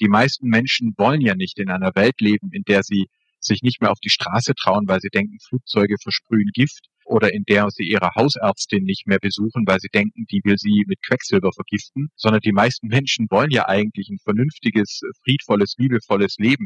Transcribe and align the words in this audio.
Die 0.00 0.08
meisten 0.08 0.48
Menschen 0.48 0.94
wollen 0.96 1.20
ja 1.20 1.34
nicht 1.34 1.58
in 1.58 1.68
einer 1.68 1.94
Welt 1.94 2.22
leben, 2.22 2.48
in 2.52 2.62
der 2.62 2.82
sie 2.82 3.08
sich 3.38 3.60
nicht 3.60 3.82
mehr 3.82 3.90
auf 3.90 4.00
die 4.00 4.08
Straße 4.08 4.54
trauen, 4.54 4.88
weil 4.88 5.00
sie 5.00 5.10
denken, 5.10 5.36
Flugzeuge 5.46 5.96
versprühen 6.02 6.50
Gift 6.54 6.86
oder 7.04 7.34
in 7.34 7.44
der 7.46 7.68
sie 7.70 7.84
ihre 7.84 8.08
Hausärztin 8.16 8.84
nicht 8.84 9.06
mehr 9.06 9.18
besuchen, 9.18 9.64
weil 9.66 9.78
sie 9.78 9.90
denken, 9.92 10.24
die 10.30 10.40
will 10.42 10.56
sie 10.56 10.84
mit 10.86 11.02
Quecksilber 11.02 11.50
vergiften, 11.52 12.08
sondern 12.16 12.40
die 12.40 12.52
meisten 12.52 12.86
Menschen 12.86 13.26
wollen 13.28 13.50
ja 13.50 13.68
eigentlich 13.68 14.08
ein 14.08 14.18
vernünftiges, 14.24 15.02
friedvolles, 15.22 15.74
liebevolles 15.76 16.36
Leben. 16.38 16.64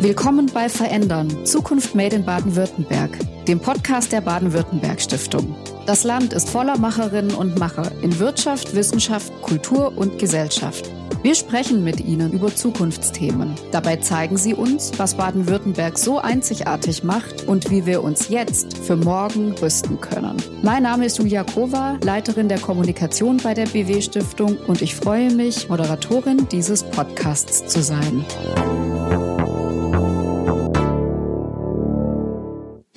Willkommen 0.00 0.46
bei 0.54 0.68
Verändern, 0.68 1.44
Zukunft 1.44 1.96
Made 1.96 2.14
in 2.14 2.24
Baden-Württemberg, 2.24 3.18
dem 3.46 3.58
Podcast 3.58 4.12
der 4.12 4.20
Baden-Württemberg 4.20 5.00
Stiftung. 5.00 5.56
Das 5.84 6.04
Land 6.04 6.32
ist 6.32 6.48
voller 6.48 6.78
Macherinnen 6.78 7.34
und 7.34 7.58
Macher 7.58 7.90
in 8.02 8.20
Wirtschaft, 8.20 8.76
Wissenschaft, 8.76 9.32
Kultur 9.42 9.98
und 9.98 10.20
Gesellschaft. 10.20 10.88
Wir 11.20 11.34
sprechen 11.34 11.82
mit 11.82 12.00
ihnen 12.00 12.32
über 12.32 12.54
Zukunftsthemen. 12.54 13.54
Dabei 13.72 13.96
zeigen 13.96 14.36
sie 14.36 14.54
uns, 14.54 14.92
was 14.98 15.16
Baden-Württemberg 15.16 15.98
so 15.98 16.18
einzigartig 16.18 17.02
macht 17.02 17.48
und 17.48 17.70
wie 17.70 17.86
wir 17.86 18.04
uns 18.04 18.28
jetzt 18.28 18.78
für 18.78 18.94
morgen 18.94 19.52
rüsten 19.52 20.00
können. 20.00 20.36
Mein 20.62 20.84
Name 20.84 21.06
ist 21.06 21.18
Julia 21.18 21.42
Kova, 21.42 21.98
Leiterin 22.04 22.48
der 22.48 22.60
Kommunikation 22.60 23.38
bei 23.38 23.52
der 23.52 23.66
BW 23.66 24.00
Stiftung 24.00 24.58
und 24.68 24.80
ich 24.80 24.94
freue 24.94 25.32
mich, 25.32 25.68
Moderatorin 25.68 26.46
dieses 26.52 26.84
Podcasts 26.84 27.66
zu 27.66 27.82
sein. 27.82 28.24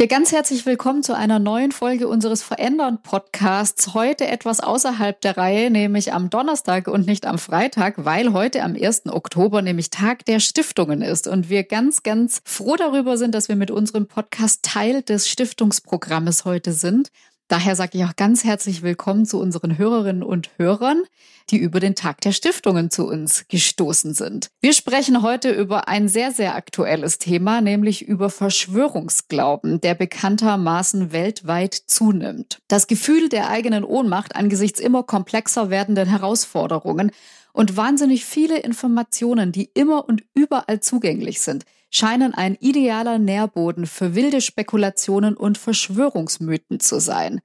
Ja, 0.01 0.07
ganz 0.07 0.31
herzlich 0.31 0.65
willkommen 0.65 1.03
zu 1.03 1.15
einer 1.15 1.37
neuen 1.37 1.71
Folge 1.71 2.07
unseres 2.07 2.41
Verändern 2.41 3.03
Podcasts. 3.03 3.93
Heute 3.93 4.25
etwas 4.25 4.59
außerhalb 4.59 5.21
der 5.21 5.37
Reihe, 5.37 5.69
nämlich 5.69 6.11
am 6.11 6.31
Donnerstag 6.31 6.87
und 6.87 7.05
nicht 7.05 7.27
am 7.27 7.37
Freitag, 7.37 8.03
weil 8.03 8.33
heute 8.33 8.63
am 8.63 8.73
1. 8.73 9.05
Oktober 9.09 9.61
nämlich 9.61 9.91
Tag 9.91 10.25
der 10.25 10.39
Stiftungen 10.39 11.03
ist 11.03 11.27
und 11.27 11.51
wir 11.51 11.63
ganz, 11.63 12.01
ganz 12.01 12.41
froh 12.45 12.77
darüber 12.77 13.15
sind, 13.15 13.35
dass 13.35 13.47
wir 13.47 13.55
mit 13.55 13.69
unserem 13.69 14.07
Podcast 14.07 14.63
Teil 14.63 15.03
des 15.03 15.29
Stiftungsprogrammes 15.29 16.45
heute 16.45 16.73
sind. 16.73 17.11
Daher 17.51 17.75
sage 17.75 17.97
ich 17.97 18.05
auch 18.05 18.15
ganz 18.15 18.45
herzlich 18.45 18.81
willkommen 18.81 19.25
zu 19.25 19.37
unseren 19.37 19.77
Hörerinnen 19.77 20.23
und 20.23 20.51
Hörern, 20.57 21.03
die 21.49 21.57
über 21.57 21.81
den 21.81 21.95
Tag 21.95 22.21
der 22.21 22.31
Stiftungen 22.31 22.89
zu 22.89 23.05
uns 23.05 23.45
gestoßen 23.49 24.13
sind. 24.13 24.47
Wir 24.61 24.71
sprechen 24.71 25.21
heute 25.21 25.51
über 25.51 25.89
ein 25.89 26.07
sehr, 26.07 26.31
sehr 26.31 26.55
aktuelles 26.55 27.17
Thema, 27.17 27.59
nämlich 27.59 28.07
über 28.07 28.29
Verschwörungsglauben, 28.29 29.81
der 29.81 29.95
bekanntermaßen 29.95 31.11
weltweit 31.11 31.73
zunimmt. 31.73 32.59
Das 32.69 32.87
Gefühl 32.87 33.27
der 33.27 33.49
eigenen 33.49 33.83
Ohnmacht 33.83 34.33
angesichts 34.37 34.79
immer 34.79 35.03
komplexer 35.03 35.69
werdenden 35.69 36.07
Herausforderungen 36.07 37.11
und 37.51 37.75
wahnsinnig 37.75 38.23
viele 38.23 38.59
Informationen, 38.59 39.51
die 39.51 39.69
immer 39.73 40.07
und 40.07 40.23
überall 40.33 40.79
zugänglich 40.79 41.41
sind, 41.41 41.65
scheinen 41.91 42.33
ein 42.33 42.57
idealer 42.59 43.19
Nährboden 43.19 43.85
für 43.85 44.15
wilde 44.15 44.41
Spekulationen 44.41 45.37
und 45.37 45.59
Verschwörungsmythen 45.59 46.79
zu 46.79 46.99
sein. 46.99 47.41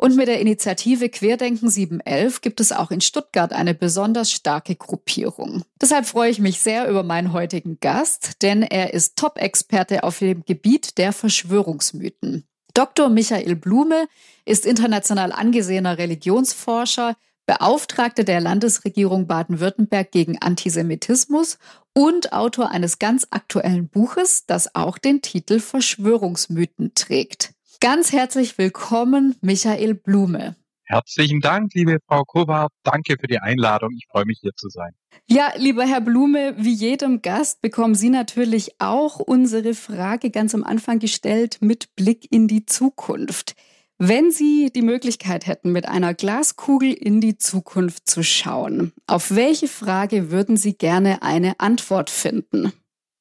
Und 0.00 0.14
mit 0.14 0.28
der 0.28 0.40
Initiative 0.40 1.08
Querdenken 1.08 1.68
711 1.68 2.40
gibt 2.40 2.60
es 2.60 2.70
auch 2.70 2.92
in 2.92 3.00
Stuttgart 3.00 3.52
eine 3.52 3.74
besonders 3.74 4.30
starke 4.30 4.76
Gruppierung. 4.76 5.64
Deshalb 5.80 6.06
freue 6.06 6.30
ich 6.30 6.38
mich 6.38 6.60
sehr 6.60 6.88
über 6.88 7.02
meinen 7.02 7.32
heutigen 7.32 7.78
Gast, 7.80 8.42
denn 8.42 8.62
er 8.62 8.94
ist 8.94 9.16
Top-Experte 9.16 10.04
auf 10.04 10.20
dem 10.20 10.44
Gebiet 10.44 10.98
der 10.98 11.12
Verschwörungsmythen. 11.12 12.44
Dr. 12.74 13.08
Michael 13.08 13.56
Blume 13.56 14.06
ist 14.44 14.66
international 14.66 15.32
angesehener 15.32 15.98
Religionsforscher, 15.98 17.16
Beauftragte 17.46 18.24
der 18.24 18.40
Landesregierung 18.40 19.26
Baden-Württemberg 19.26 20.12
gegen 20.12 20.40
Antisemitismus 20.40 21.58
und 21.98 22.32
Autor 22.32 22.70
eines 22.70 23.00
ganz 23.00 23.26
aktuellen 23.30 23.88
Buches, 23.88 24.46
das 24.46 24.76
auch 24.76 24.98
den 24.98 25.20
Titel 25.20 25.58
Verschwörungsmythen 25.58 26.92
trägt. 26.94 27.54
Ganz 27.80 28.12
herzlich 28.12 28.56
willkommen, 28.56 29.34
Michael 29.40 29.94
Blume. 29.94 30.54
Herzlichen 30.84 31.40
Dank, 31.40 31.74
liebe 31.74 31.98
Frau 32.06 32.22
Kowart. 32.22 32.72
Danke 32.84 33.16
für 33.18 33.26
die 33.26 33.40
Einladung. 33.40 33.90
Ich 33.96 34.06
freue 34.08 34.26
mich, 34.26 34.38
hier 34.40 34.54
zu 34.54 34.68
sein. 34.68 34.92
Ja, 35.26 35.52
lieber 35.56 35.84
Herr 35.84 36.00
Blume, 36.00 36.54
wie 36.56 36.72
jedem 36.72 37.20
Gast 37.20 37.62
bekommen 37.62 37.96
Sie 37.96 38.10
natürlich 38.10 38.76
auch 38.78 39.18
unsere 39.18 39.74
Frage 39.74 40.30
ganz 40.30 40.54
am 40.54 40.62
Anfang 40.62 41.00
gestellt 41.00 41.58
mit 41.60 41.96
Blick 41.96 42.30
in 42.30 42.46
die 42.46 42.64
Zukunft. 42.64 43.56
Wenn 44.00 44.30
Sie 44.30 44.70
die 44.72 44.82
Möglichkeit 44.82 45.48
hätten, 45.48 45.72
mit 45.72 45.88
einer 45.88 46.14
Glaskugel 46.14 46.92
in 46.92 47.20
die 47.20 47.36
Zukunft 47.36 48.08
zu 48.08 48.22
schauen, 48.22 48.92
auf 49.08 49.34
welche 49.34 49.66
Frage 49.66 50.30
würden 50.30 50.56
Sie 50.56 50.74
gerne 50.74 51.22
eine 51.22 51.58
Antwort 51.58 52.08
finden? 52.08 52.72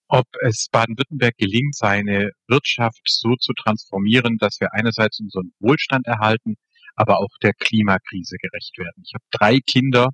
Ob 0.08 0.28
es 0.42 0.68
Baden-Württemberg 0.72 1.36
gelingt, 1.38 1.76
seine 1.76 2.30
Wirtschaft 2.48 3.02
so 3.06 3.36
zu 3.38 3.54
transformieren, 3.54 4.38
dass 4.38 4.60
wir 4.60 4.72
einerseits 4.72 5.20
unseren 5.20 5.52
Wohlstand 5.60 6.06
erhalten, 6.06 6.58
aber 6.96 7.22
auch 7.22 7.36
der 7.42 7.54
Klimakrise 7.54 8.38
gerecht 8.38 8.78
werden. 8.78 9.02
Ich 9.04 9.14
habe 9.16 9.26
drei 9.32 9.59
Kinder 9.59 10.09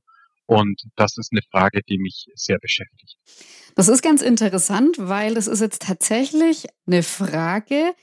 und 0.45 0.81
das 0.95 1.17
ist 1.17 1.33
eine 1.33 1.41
Frage, 1.51 1.81
die 1.89 1.97
mich 1.97 2.27
sehr 2.35 2.59
beschäftigt. 2.59 3.17
Das 3.75 3.89
ist 3.89 4.01
ganz 4.01 4.21
interessant, 4.21 4.95
weil 4.97 5.33
das 5.33 5.47
ist 5.47 5.59
jetzt 5.59 5.81
tatsächlich 5.81 6.67
eine 6.87 7.03
Frage, 7.03 7.93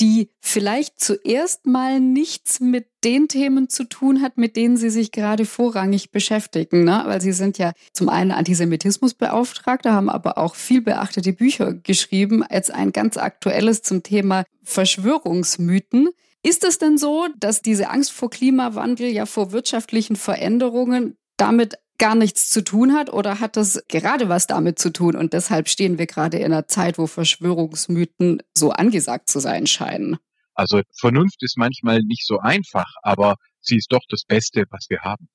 die 0.00 0.30
vielleicht 0.40 1.00
zuerst 1.00 1.66
mal 1.66 2.00
nichts 2.00 2.60
mit 2.60 2.86
den 3.04 3.28
Themen 3.28 3.68
zu 3.68 3.84
tun 3.84 4.22
hat, 4.22 4.38
mit 4.38 4.56
denen 4.56 4.76
Sie 4.76 4.90
sich 4.90 5.12
gerade 5.12 5.44
vorrangig 5.44 6.10
beschäftigen. 6.10 6.84
Ne? 6.84 7.02
Weil 7.06 7.20
Sie 7.20 7.32
sind 7.32 7.58
ja 7.58 7.72
zum 7.92 8.08
einen 8.08 8.32
Antisemitismusbeauftragter, 8.32 9.92
haben 9.92 10.08
aber 10.08 10.38
auch 10.38 10.56
viel 10.56 10.80
beachtete 10.80 11.32
Bücher 11.32 11.74
geschrieben, 11.74 12.42
als 12.42 12.70
ein 12.70 12.92
ganz 12.92 13.16
aktuelles 13.16 13.82
zum 13.82 14.02
Thema 14.02 14.44
Verschwörungsmythen. 14.62 16.08
Ist 16.42 16.64
es 16.64 16.78
denn 16.78 16.98
so, 16.98 17.26
dass 17.38 17.62
diese 17.62 17.88
Angst 17.88 18.12
vor 18.12 18.30
Klimawandel, 18.30 19.08
ja 19.08 19.26
vor 19.26 19.52
wirtschaftlichen 19.52 20.16
Veränderungen 20.16 21.16
damit 21.36 21.74
gar 21.98 22.14
nichts 22.14 22.50
zu 22.50 22.62
tun 22.62 22.94
hat 22.94 23.12
oder 23.12 23.40
hat 23.40 23.56
das 23.56 23.82
gerade 23.88 24.28
was 24.28 24.46
damit 24.46 24.78
zu 24.78 24.92
tun 24.92 25.16
und 25.16 25.32
deshalb 25.32 25.68
stehen 25.68 25.98
wir 25.98 26.06
gerade 26.06 26.38
in 26.38 26.46
einer 26.46 26.66
Zeit, 26.66 26.98
wo 26.98 27.06
Verschwörungsmythen 27.06 28.42
so 28.56 28.70
angesagt 28.70 29.28
zu 29.28 29.40
sein 29.40 29.66
scheinen? 29.66 30.18
Also 30.54 30.82
Vernunft 30.98 31.42
ist 31.42 31.56
manchmal 31.56 32.00
nicht 32.00 32.26
so 32.26 32.38
einfach, 32.38 32.90
aber 33.02 33.36
sie 33.60 33.76
ist 33.76 33.92
doch 33.92 34.02
das 34.08 34.24
Beste, 34.24 34.64
was 34.70 34.86
wir 34.88 35.00
haben. 35.00 35.28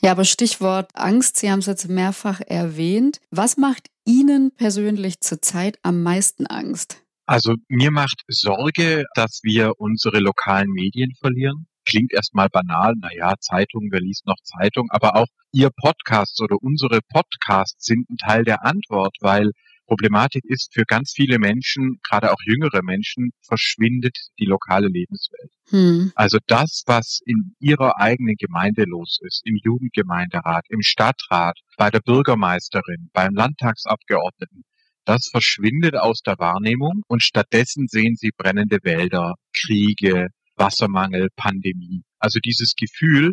Ja, 0.00 0.12
aber 0.12 0.24
Stichwort 0.24 0.90
Angst, 0.94 1.36
Sie 1.36 1.50
haben 1.50 1.58
es 1.58 1.66
jetzt 1.66 1.88
mehrfach 1.88 2.40
erwähnt. 2.40 3.20
Was 3.30 3.56
macht 3.58 3.88
Ihnen 4.06 4.52
persönlich 4.54 5.20
zurzeit 5.20 5.78
am 5.82 6.02
meisten 6.02 6.46
Angst? 6.46 7.02
Also 7.26 7.54
mir 7.68 7.90
macht 7.90 8.22
Sorge, 8.28 9.04
dass 9.14 9.40
wir 9.42 9.72
unsere 9.78 10.20
lokalen 10.20 10.70
Medien 10.70 11.12
verlieren 11.18 11.66
klingt 11.86 12.12
erstmal 12.12 12.48
banal, 12.48 12.94
naja, 13.00 13.34
Zeitung, 13.40 13.88
wer 13.90 14.00
liest 14.00 14.26
noch 14.26 14.36
Zeitung, 14.42 14.88
aber 14.90 15.16
auch 15.16 15.28
Ihr 15.52 15.70
Podcast 15.70 16.42
oder 16.42 16.56
unsere 16.60 17.00
Podcasts 17.08 17.86
sind 17.86 18.10
ein 18.10 18.18
Teil 18.18 18.44
der 18.44 18.64
Antwort, 18.64 19.16
weil 19.20 19.52
Problematik 19.86 20.44
ist 20.44 20.74
für 20.74 20.82
ganz 20.82 21.12
viele 21.14 21.38
Menschen, 21.38 21.98
gerade 22.02 22.32
auch 22.32 22.42
jüngere 22.44 22.82
Menschen, 22.82 23.30
verschwindet 23.40 24.16
die 24.38 24.44
lokale 24.44 24.88
Lebenswelt. 24.88 25.52
Hm. 25.70 26.12
Also 26.14 26.38
das, 26.46 26.82
was 26.86 27.20
in 27.24 27.54
ihrer 27.60 27.98
eigenen 28.00 28.34
Gemeinde 28.36 28.84
los 28.84 29.18
ist, 29.22 29.42
im 29.44 29.58
Jugendgemeinderat, 29.62 30.64
im 30.68 30.82
Stadtrat, 30.82 31.58
bei 31.76 31.90
der 31.90 32.00
Bürgermeisterin, 32.00 33.10
beim 33.12 33.34
Landtagsabgeordneten, 33.34 34.64
das 35.04 35.28
verschwindet 35.30 35.96
aus 35.96 36.20
der 36.20 36.36
Wahrnehmung 36.38 37.02
und 37.06 37.22
stattdessen 37.22 37.86
sehen 37.86 38.16
sie 38.16 38.32
brennende 38.36 38.78
Wälder, 38.82 39.34
Kriege, 39.52 40.28
Wassermangel, 40.56 41.28
Pandemie. 41.36 42.02
Also 42.18 42.40
dieses 42.40 42.74
Gefühl, 42.76 43.32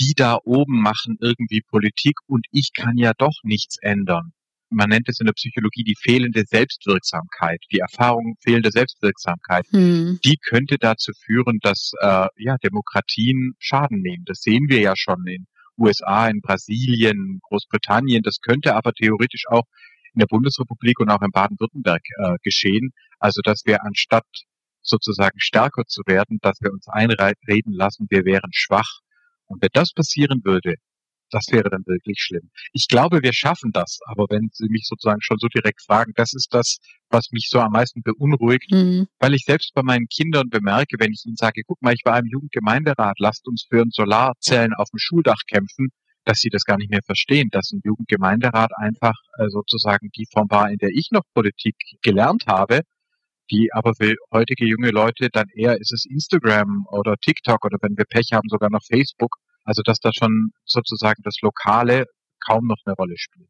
die 0.00 0.14
da 0.16 0.38
oben 0.44 0.80
machen 0.80 1.16
irgendwie 1.20 1.62
Politik 1.62 2.16
und 2.26 2.46
ich 2.50 2.70
kann 2.74 2.96
ja 2.96 3.12
doch 3.16 3.38
nichts 3.42 3.76
ändern. 3.80 4.32
Man 4.70 4.88
nennt 4.88 5.08
es 5.08 5.20
in 5.20 5.26
der 5.26 5.34
Psychologie 5.34 5.84
die 5.84 5.96
fehlende 6.00 6.44
Selbstwirksamkeit, 6.46 7.62
die 7.70 7.80
Erfahrung 7.80 8.36
fehlender 8.42 8.70
Selbstwirksamkeit. 8.70 9.66
Hm. 9.70 10.18
Die 10.24 10.38
könnte 10.38 10.78
dazu 10.78 11.12
führen, 11.26 11.58
dass 11.60 11.92
äh, 12.00 12.26
ja 12.38 12.56
Demokratien 12.56 13.52
Schaden 13.58 14.00
nehmen. 14.00 14.24
Das 14.24 14.40
sehen 14.40 14.68
wir 14.68 14.80
ja 14.80 14.94
schon 14.96 15.26
in 15.26 15.46
USA, 15.78 16.28
in 16.28 16.40
Brasilien, 16.40 17.40
Großbritannien. 17.42 18.22
Das 18.22 18.40
könnte 18.40 18.74
aber 18.74 18.92
theoretisch 18.92 19.44
auch 19.48 19.64
in 20.14 20.20
der 20.20 20.26
Bundesrepublik 20.26 21.00
und 21.00 21.10
auch 21.10 21.22
in 21.22 21.30
Baden-Württemberg 21.32 22.02
äh, 22.18 22.36
geschehen. 22.42 22.92
Also 23.18 23.42
dass 23.42 23.62
wir 23.66 23.84
anstatt 23.84 24.26
sozusagen 24.82 25.38
stärker 25.40 25.84
zu 25.86 26.02
werden, 26.06 26.38
dass 26.42 26.60
wir 26.60 26.72
uns 26.72 26.88
einreden 26.88 27.72
lassen, 27.72 28.06
wir 28.10 28.24
wären 28.24 28.50
schwach. 28.52 29.00
Und 29.46 29.62
wenn 29.62 29.70
das 29.72 29.92
passieren 29.92 30.40
würde, 30.44 30.74
das 31.32 31.46
wäre 31.50 31.70
dann 31.70 31.84
wirklich 31.86 32.20
schlimm. 32.20 32.50
Ich 32.72 32.88
glaube, 32.88 33.22
wir 33.22 33.32
schaffen 33.32 33.72
das, 33.72 33.98
aber 34.04 34.26
wenn 34.28 34.50
Sie 34.52 34.68
mich 34.68 34.86
sozusagen 34.86 35.22
schon 35.22 35.38
so 35.38 35.48
direkt 35.48 35.82
fragen, 35.82 36.12
das 36.14 36.34
ist 36.34 36.48
das, 36.52 36.76
was 37.08 37.30
mich 37.32 37.48
so 37.50 37.58
am 37.60 37.72
meisten 37.72 38.02
beunruhigt, 38.02 38.70
mhm. 38.70 39.06
weil 39.18 39.34
ich 39.34 39.44
selbst 39.44 39.72
bei 39.74 39.82
meinen 39.82 40.08
Kindern 40.08 40.50
bemerke, 40.50 40.96
wenn 40.98 41.12
ich 41.12 41.24
ihnen 41.24 41.36
sage, 41.36 41.62
guck 41.66 41.80
mal, 41.80 41.94
ich 41.94 42.04
war 42.04 42.18
im 42.18 42.26
Jugendgemeinderat, 42.26 43.18
lasst 43.18 43.48
uns 43.48 43.66
für 43.68 43.80
ein 43.80 43.90
Solarzellen 43.90 44.74
auf 44.74 44.90
dem 44.90 44.98
Schuldach 44.98 45.40
kämpfen, 45.48 45.88
dass 46.24 46.38
sie 46.38 46.50
das 46.50 46.64
gar 46.64 46.76
nicht 46.76 46.90
mehr 46.90 47.02
verstehen, 47.04 47.48
dass 47.50 47.72
ein 47.72 47.80
Jugendgemeinderat 47.82 48.70
einfach 48.76 49.16
äh, 49.38 49.48
sozusagen 49.48 50.10
die 50.16 50.26
Form 50.30 50.48
war, 50.50 50.70
in 50.70 50.78
der 50.78 50.90
ich 50.90 51.08
noch 51.10 51.24
Politik 51.34 51.76
gelernt 52.02 52.44
habe, 52.46 52.82
die 53.50 53.70
aber 53.72 53.94
für 53.94 54.14
heutige 54.32 54.66
junge 54.66 54.90
Leute 54.90 55.28
dann 55.30 55.48
eher 55.54 55.80
ist 55.80 55.92
es 55.92 56.04
Instagram 56.04 56.86
oder 56.90 57.16
TikTok 57.16 57.64
oder 57.64 57.78
wenn 57.82 57.96
wir 57.96 58.04
Pech 58.04 58.32
haben 58.32 58.48
sogar 58.48 58.70
noch 58.70 58.82
Facebook. 58.84 59.36
Also 59.64 59.82
dass 59.82 59.98
da 59.98 60.10
schon 60.12 60.52
sozusagen 60.64 61.22
das 61.22 61.36
Lokale 61.42 62.06
kaum 62.44 62.66
noch 62.66 62.78
eine 62.84 62.94
Rolle 62.94 63.16
spielt. 63.16 63.48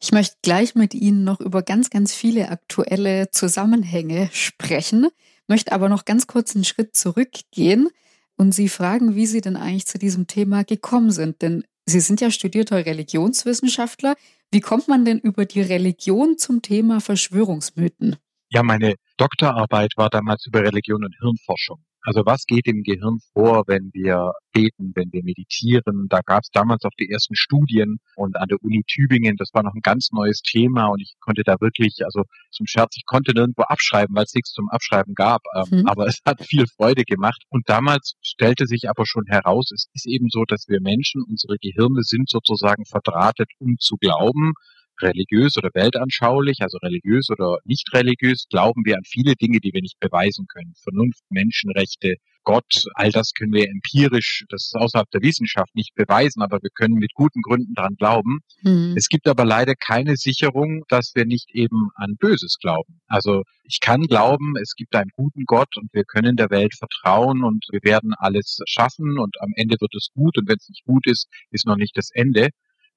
Ich 0.00 0.12
möchte 0.12 0.36
gleich 0.42 0.74
mit 0.76 0.94
Ihnen 0.94 1.24
noch 1.24 1.40
über 1.40 1.62
ganz, 1.62 1.90
ganz 1.90 2.14
viele 2.14 2.50
aktuelle 2.50 3.30
Zusammenhänge 3.30 4.30
sprechen, 4.32 5.08
möchte 5.48 5.72
aber 5.72 5.88
noch 5.88 6.04
ganz 6.04 6.28
kurz 6.28 6.54
einen 6.54 6.64
Schritt 6.64 6.94
zurückgehen 6.94 7.88
und 8.36 8.52
Sie 8.52 8.68
fragen, 8.68 9.16
wie 9.16 9.26
Sie 9.26 9.40
denn 9.40 9.56
eigentlich 9.56 9.86
zu 9.86 9.98
diesem 9.98 10.28
Thema 10.28 10.62
gekommen 10.62 11.10
sind. 11.10 11.42
Denn 11.42 11.64
Sie 11.84 12.00
sind 12.00 12.20
ja 12.20 12.30
studierter 12.30 12.86
Religionswissenschaftler. 12.86 14.14
Wie 14.52 14.60
kommt 14.60 14.86
man 14.86 15.04
denn 15.04 15.18
über 15.18 15.46
die 15.46 15.62
Religion 15.62 16.38
zum 16.38 16.62
Thema 16.62 17.00
Verschwörungsmythen? 17.00 18.16
Ja, 18.50 18.62
meine 18.62 18.94
Doktorarbeit 19.18 19.92
war 19.96 20.08
damals 20.08 20.46
über 20.46 20.62
Religion 20.62 21.04
und 21.04 21.14
Hirnforschung. 21.20 21.82
Also 22.02 22.24
was 22.24 22.46
geht 22.46 22.66
im 22.66 22.84
Gehirn 22.84 23.18
vor, 23.34 23.64
wenn 23.66 23.90
wir 23.92 24.32
beten, 24.52 24.92
wenn 24.94 25.12
wir 25.12 25.22
meditieren? 25.24 26.06
Da 26.08 26.20
gab 26.24 26.42
es 26.42 26.50
damals 26.50 26.84
auch 26.84 26.96
die 26.98 27.10
ersten 27.10 27.34
Studien 27.34 27.98
und 28.16 28.36
an 28.36 28.48
der 28.48 28.62
Uni 28.62 28.82
Tübingen, 28.86 29.36
das 29.36 29.50
war 29.52 29.62
noch 29.62 29.74
ein 29.74 29.82
ganz 29.82 30.10
neues 30.12 30.40
Thema 30.40 30.86
und 30.86 31.02
ich 31.02 31.16
konnte 31.20 31.42
da 31.44 31.56
wirklich, 31.60 31.96
also 32.04 32.22
zum 32.50 32.66
Scherz, 32.66 32.96
ich 32.96 33.04
konnte 33.04 33.32
nirgendwo 33.34 33.62
abschreiben, 33.62 34.14
weil 34.16 34.24
es 34.24 34.32
nichts 34.32 34.52
zum 34.52 34.70
Abschreiben 34.70 35.14
gab, 35.14 35.42
ähm, 35.54 35.80
mhm. 35.80 35.86
aber 35.86 36.06
es 36.06 36.20
hat 36.24 36.42
viel 36.42 36.66
Freude 36.66 37.04
gemacht. 37.04 37.42
Und 37.50 37.68
damals 37.68 38.14
stellte 38.22 38.66
sich 38.66 38.88
aber 38.88 39.04
schon 39.04 39.26
heraus, 39.26 39.70
es 39.74 39.90
ist 39.92 40.06
eben 40.06 40.28
so, 40.30 40.44
dass 40.44 40.66
wir 40.68 40.80
Menschen, 40.80 41.22
unsere 41.28 41.56
Gehirne 41.60 42.02
sind 42.04 42.30
sozusagen 42.30 42.86
verdrahtet, 42.86 43.50
um 43.58 43.76
zu 43.78 43.96
glauben 43.96 44.52
religiös 45.02 45.56
oder 45.56 45.70
weltanschaulich, 45.74 46.58
also 46.60 46.78
religiös 46.78 47.30
oder 47.30 47.58
nicht 47.64 47.92
religiös, 47.92 48.46
glauben 48.50 48.84
wir 48.84 48.96
an 48.96 49.04
viele 49.04 49.34
Dinge, 49.34 49.60
die 49.60 49.72
wir 49.72 49.82
nicht 49.82 49.98
beweisen 50.00 50.46
können. 50.46 50.74
Vernunft, 50.82 51.22
Menschenrechte, 51.30 52.16
Gott, 52.48 52.84
all 52.94 53.10
das 53.10 53.32
können 53.34 53.52
wir 53.52 53.68
empirisch, 53.68 54.46
das 54.48 54.68
ist 54.68 54.74
außerhalb 54.74 55.10
der 55.10 55.20
Wissenschaft 55.20 55.74
nicht 55.74 55.94
beweisen, 55.94 56.40
aber 56.40 56.62
wir 56.62 56.70
können 56.70 56.94
mit 56.94 57.12
guten 57.12 57.42
Gründen 57.42 57.74
daran 57.74 57.96
glauben. 57.96 58.38
Mhm. 58.62 58.94
Es 58.96 59.08
gibt 59.08 59.28
aber 59.28 59.44
leider 59.44 59.74
keine 59.74 60.16
Sicherung, 60.16 60.82
dass 60.88 61.12
wir 61.14 61.26
nicht 61.26 61.50
eben 61.52 61.90
an 61.94 62.16
Böses 62.18 62.56
glauben. 62.58 63.02
Also 63.06 63.42
ich 63.64 63.80
kann 63.80 64.00
glauben, 64.00 64.54
es 64.62 64.72
gibt 64.76 64.94
einen 64.94 65.10
guten 65.14 65.44
Gott 65.44 65.76
und 65.76 65.92
wir 65.92 66.04
können 66.04 66.36
der 66.36 66.48
Welt 66.48 66.74
vertrauen 66.74 67.44
und 67.44 67.66
wir 67.70 67.80
werden 67.82 68.14
alles 68.16 68.60
schaffen 68.66 69.18
und 69.18 69.36
am 69.42 69.52
Ende 69.54 69.76
wird 69.78 69.94
es 69.94 70.08
gut 70.14 70.38
und 70.38 70.48
wenn 70.48 70.56
es 70.58 70.70
nicht 70.70 70.86
gut 70.86 71.06
ist, 71.06 71.28
ist 71.50 71.66
noch 71.66 71.76
nicht 71.76 71.98
das 71.98 72.08
Ende. 72.14 72.48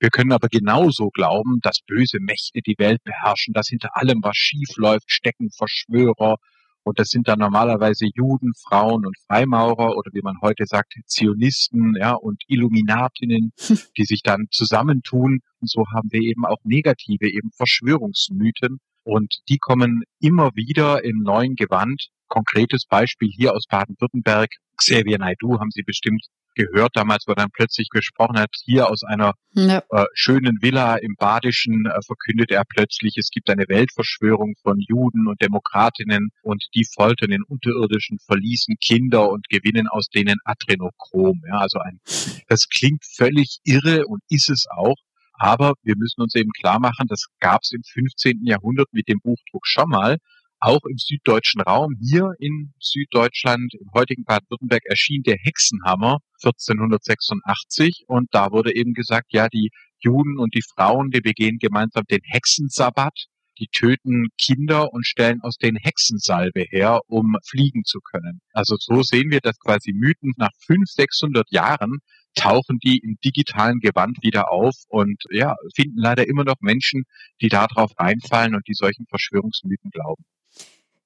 Wir 0.02 0.10
können 0.10 0.32
aber 0.32 0.48
genauso 0.48 1.12
glauben, 1.12 1.60
dass 1.62 1.82
böse 1.86 2.18
Mächte 2.20 2.62
die 2.66 2.74
Welt 2.80 3.04
beherrschen, 3.04 3.54
dass 3.54 3.68
hinter 3.68 3.96
allem, 3.96 4.18
was 4.24 4.36
schief 4.36 4.76
läuft, 4.76 5.12
stecken 5.12 5.52
Verschwörer. 5.52 6.38
Und 6.82 6.98
das 6.98 7.10
sind 7.10 7.28
dann 7.28 7.38
normalerweise 7.38 8.08
Juden, 8.16 8.54
Frauen 8.68 9.06
und 9.06 9.16
Freimaurer 9.28 9.96
oder 9.96 10.10
wie 10.12 10.24
man 10.24 10.42
heute 10.42 10.66
sagt, 10.66 10.96
Zionisten, 11.06 11.94
ja, 12.00 12.14
und 12.14 12.42
Illuminatinnen, 12.48 13.52
die 13.96 14.06
sich 14.06 14.24
dann 14.24 14.48
zusammentun. 14.50 15.42
Und 15.60 15.70
so 15.70 15.86
haben 15.94 16.12
wir 16.12 16.22
eben 16.22 16.48
auch 16.48 16.64
negative, 16.64 17.30
eben 17.30 17.52
Verschwörungsmythen. 17.56 18.80
Und 19.04 19.40
die 19.50 19.58
kommen 19.58 20.04
immer 20.20 20.52
wieder 20.56 21.04
im 21.04 21.20
neuen 21.24 21.56
Gewand. 21.56 22.08
Konkretes 22.28 22.86
Beispiel 22.86 23.30
hier 23.30 23.54
aus 23.54 23.66
Baden-Württemberg. 23.68 24.50
Xavier 24.78 25.20
Naidu 25.20 25.60
haben 25.60 25.72
Sie 25.72 25.84
bestimmt 25.84 26.26
gehört 26.56 26.96
damals, 26.96 27.26
wo 27.28 27.34
dann 27.34 27.50
plötzlich 27.52 27.90
gesprochen 27.90 28.38
hat, 28.38 28.50
hier 28.64 28.90
aus 28.90 29.04
einer 29.04 29.34
ja. 29.54 29.82
äh, 29.90 30.06
schönen 30.14 30.62
Villa 30.62 30.96
im 30.96 31.16
Badischen 31.18 31.86
äh, 31.86 32.02
verkündet 32.06 32.52
er 32.52 32.64
plötzlich, 32.68 33.16
es 33.18 33.30
gibt 33.30 33.50
eine 33.50 33.68
Weltverschwörung 33.68 34.56
von 34.62 34.80
Juden 34.80 35.28
und 35.28 35.42
Demokratinnen 35.42 36.30
und 36.42 36.66
die 36.76 36.86
foltern 36.86 37.32
in 37.32 37.44
unterirdischen 37.44 38.20
Verließen 38.26 38.76
Kinder 38.82 39.30
und 39.30 39.48
gewinnen 39.50 39.88
aus 39.88 40.08
denen 40.08 40.38
Adrenochrom. 40.44 41.42
Ja, 41.48 41.60
also 41.60 41.80
ein, 41.80 42.00
das 42.48 42.68
klingt 42.68 43.04
völlig 43.06 43.60
irre 43.64 44.06
und 44.08 44.22
ist 44.30 44.50
es 44.50 44.66
auch. 44.70 44.98
Aber 45.42 45.74
wir 45.82 45.96
müssen 45.98 46.22
uns 46.22 46.36
eben 46.36 46.52
klar 46.52 46.80
machen, 46.80 47.08
das 47.10 47.26
gab 47.40 47.62
es 47.64 47.72
im 47.72 47.82
15. 47.84 48.46
Jahrhundert 48.46 48.90
mit 48.92 49.08
dem 49.08 49.20
Buchdruck 49.24 49.66
schon 49.66 49.90
mal 49.90 50.18
auch 50.60 50.82
im 50.88 51.00
süddeutschen 51.00 51.62
Raum, 51.62 51.96
hier 52.00 52.34
in 52.38 52.76
Süddeutschland, 52.80 53.74
im 53.74 53.90
heutigen 53.96 54.24
Baden-Württemberg, 54.24 54.84
erschien 54.86 55.24
der 55.24 55.38
Hexenhammer 55.42 56.20
1486 56.44 58.04
und 58.06 58.28
da 58.32 58.52
wurde 58.52 58.76
eben 58.76 58.94
gesagt, 58.94 59.34
ja, 59.34 59.48
die 59.50 59.72
Juden 59.98 60.38
und 60.38 60.54
die 60.54 60.62
Frauen, 60.62 61.10
die 61.10 61.22
begehen 61.22 61.58
gemeinsam 61.58 62.04
den 62.04 62.22
Hexensabbat, 62.24 63.26
die 63.58 63.70
töten 63.72 64.28
Kinder 64.40 64.94
und 64.94 65.08
stellen 65.08 65.42
aus 65.42 65.58
den 65.58 65.76
Hexensalbe 65.76 66.68
her, 66.70 67.02
um 67.08 67.36
fliegen 67.44 67.84
zu 67.84 68.00
können. 68.00 68.42
Also 68.54 68.76
so 68.78 69.02
sehen 69.02 69.32
wir, 69.32 69.40
dass 69.40 69.58
quasi 69.58 69.92
Mythen 69.92 70.34
nach 70.38 70.52
500, 70.68 70.88
600 70.88 71.52
Jahren 71.52 71.98
tauchen 72.36 72.80
die 72.80 73.00
im 73.00 73.18
digitalen 73.24 73.80
Gewand 73.80 74.18
wieder 74.22 74.52
auf 74.52 74.76
und 74.88 75.24
ja, 75.30 75.56
finden 75.76 75.98
leider 75.98 76.28
immer 76.28 76.44
noch 76.44 76.62
Menschen, 76.62 77.04
die 77.42 77.50
darauf 77.50 77.92
reinfallen 77.98 78.56
und 78.56 78.68
die 78.68 78.74
solchen 78.74 79.06
Verschwörungsmythen 79.08 79.92
glauben. 79.92 80.24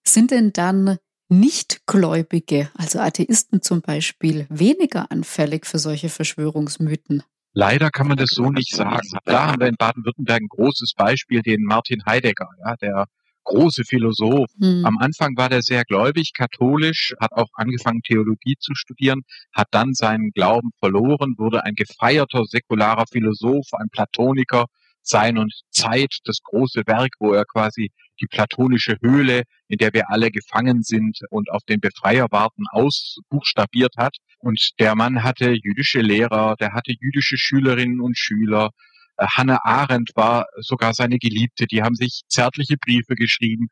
Sind 0.04 0.32
denn 0.32 0.54
dann 0.54 0.98
Nichtgläubige, 1.28 2.70
also 2.76 3.00
Atheisten 3.00 3.62
zum 3.62 3.82
Beispiel, 3.82 4.46
weniger 4.50 5.12
anfällig 5.12 5.66
für 5.66 5.80
solche 5.80 6.10
Verschwörungsmythen? 6.10 7.24
Leider 7.54 7.90
kann 7.90 8.08
man 8.08 8.18
das 8.18 8.30
so 8.32 8.52
nicht 8.52 8.76
sagen. 8.76 9.08
Da 9.24 9.48
haben 9.48 9.60
wir 9.60 9.68
in 9.68 9.78
Baden-Württemberg 9.78 10.42
ein 10.42 10.48
großes 10.50 10.94
Beispiel, 10.96 11.42
den 11.42 11.64
Martin 11.64 12.06
Heidegger, 12.06 12.50
ja, 12.60 12.76
der 12.76 13.06
große 13.46 13.84
Philosoph. 13.86 14.50
Hm. 14.60 14.86
Am 14.86 14.98
Anfang 14.98 15.38
war 15.38 15.50
der 15.50 15.62
sehr 15.62 15.84
gläubig, 15.86 16.34
katholisch, 16.34 17.14
hat 17.20 17.32
auch 17.32 17.50
angefangen, 17.54 18.02
Theologie 18.02 18.56
zu 18.60 18.74
studieren, 18.76 19.22
hat 19.54 19.68
dann 19.72 19.94
seinen 19.94 20.32
Glauben 20.32 20.72
verloren, 20.80 21.36
wurde 21.38 21.64
ein 21.64 21.76
gefeierter 21.76 22.44
säkularer 22.46 23.06
Philosoph, 23.10 23.68
ein 23.74 23.88
Platoniker, 23.92 24.66
sein 25.06 25.38
und 25.38 25.54
Zeit, 25.70 26.18
das 26.26 26.40
große 26.44 26.82
Werk, 26.88 27.12
wo 27.20 27.34
er 27.34 27.46
quasi 27.46 27.92
die 28.20 28.28
platonische 28.28 28.98
Höhle, 29.02 29.44
in 29.68 29.78
der 29.78 29.94
wir 29.94 30.10
alle 30.10 30.32
gefangen 30.32 30.84
sind 30.84 31.20
und 31.30 31.52
auf 31.52 31.64
den 31.64 31.80
Befreier 31.80 32.28
warten, 32.32 32.64
ausbuchstabiert 32.72 33.96
hat. 33.98 34.18
Und 34.40 34.72
der 34.80 34.96
Mann 34.96 35.24
hatte 35.24 35.52
jüdische 35.52 36.02
Lehrer, 36.02 36.56
der 36.60 36.74
hatte 36.74 36.94
jüdische 37.00 37.38
Schülerinnen 37.38 38.00
und 38.00 38.18
Schüler. 38.18 38.72
Äh, 39.18 39.26
Hannah 39.36 39.60
Arendt 39.64 40.12
war 40.16 40.46
sogar 40.58 40.94
seine 40.94 41.18
Geliebte, 41.18 41.66
die 41.66 41.82
haben 41.82 41.96
sich 41.96 42.22
zärtliche 42.28 42.76
Briefe 42.78 43.16
geschrieben. 43.16 43.68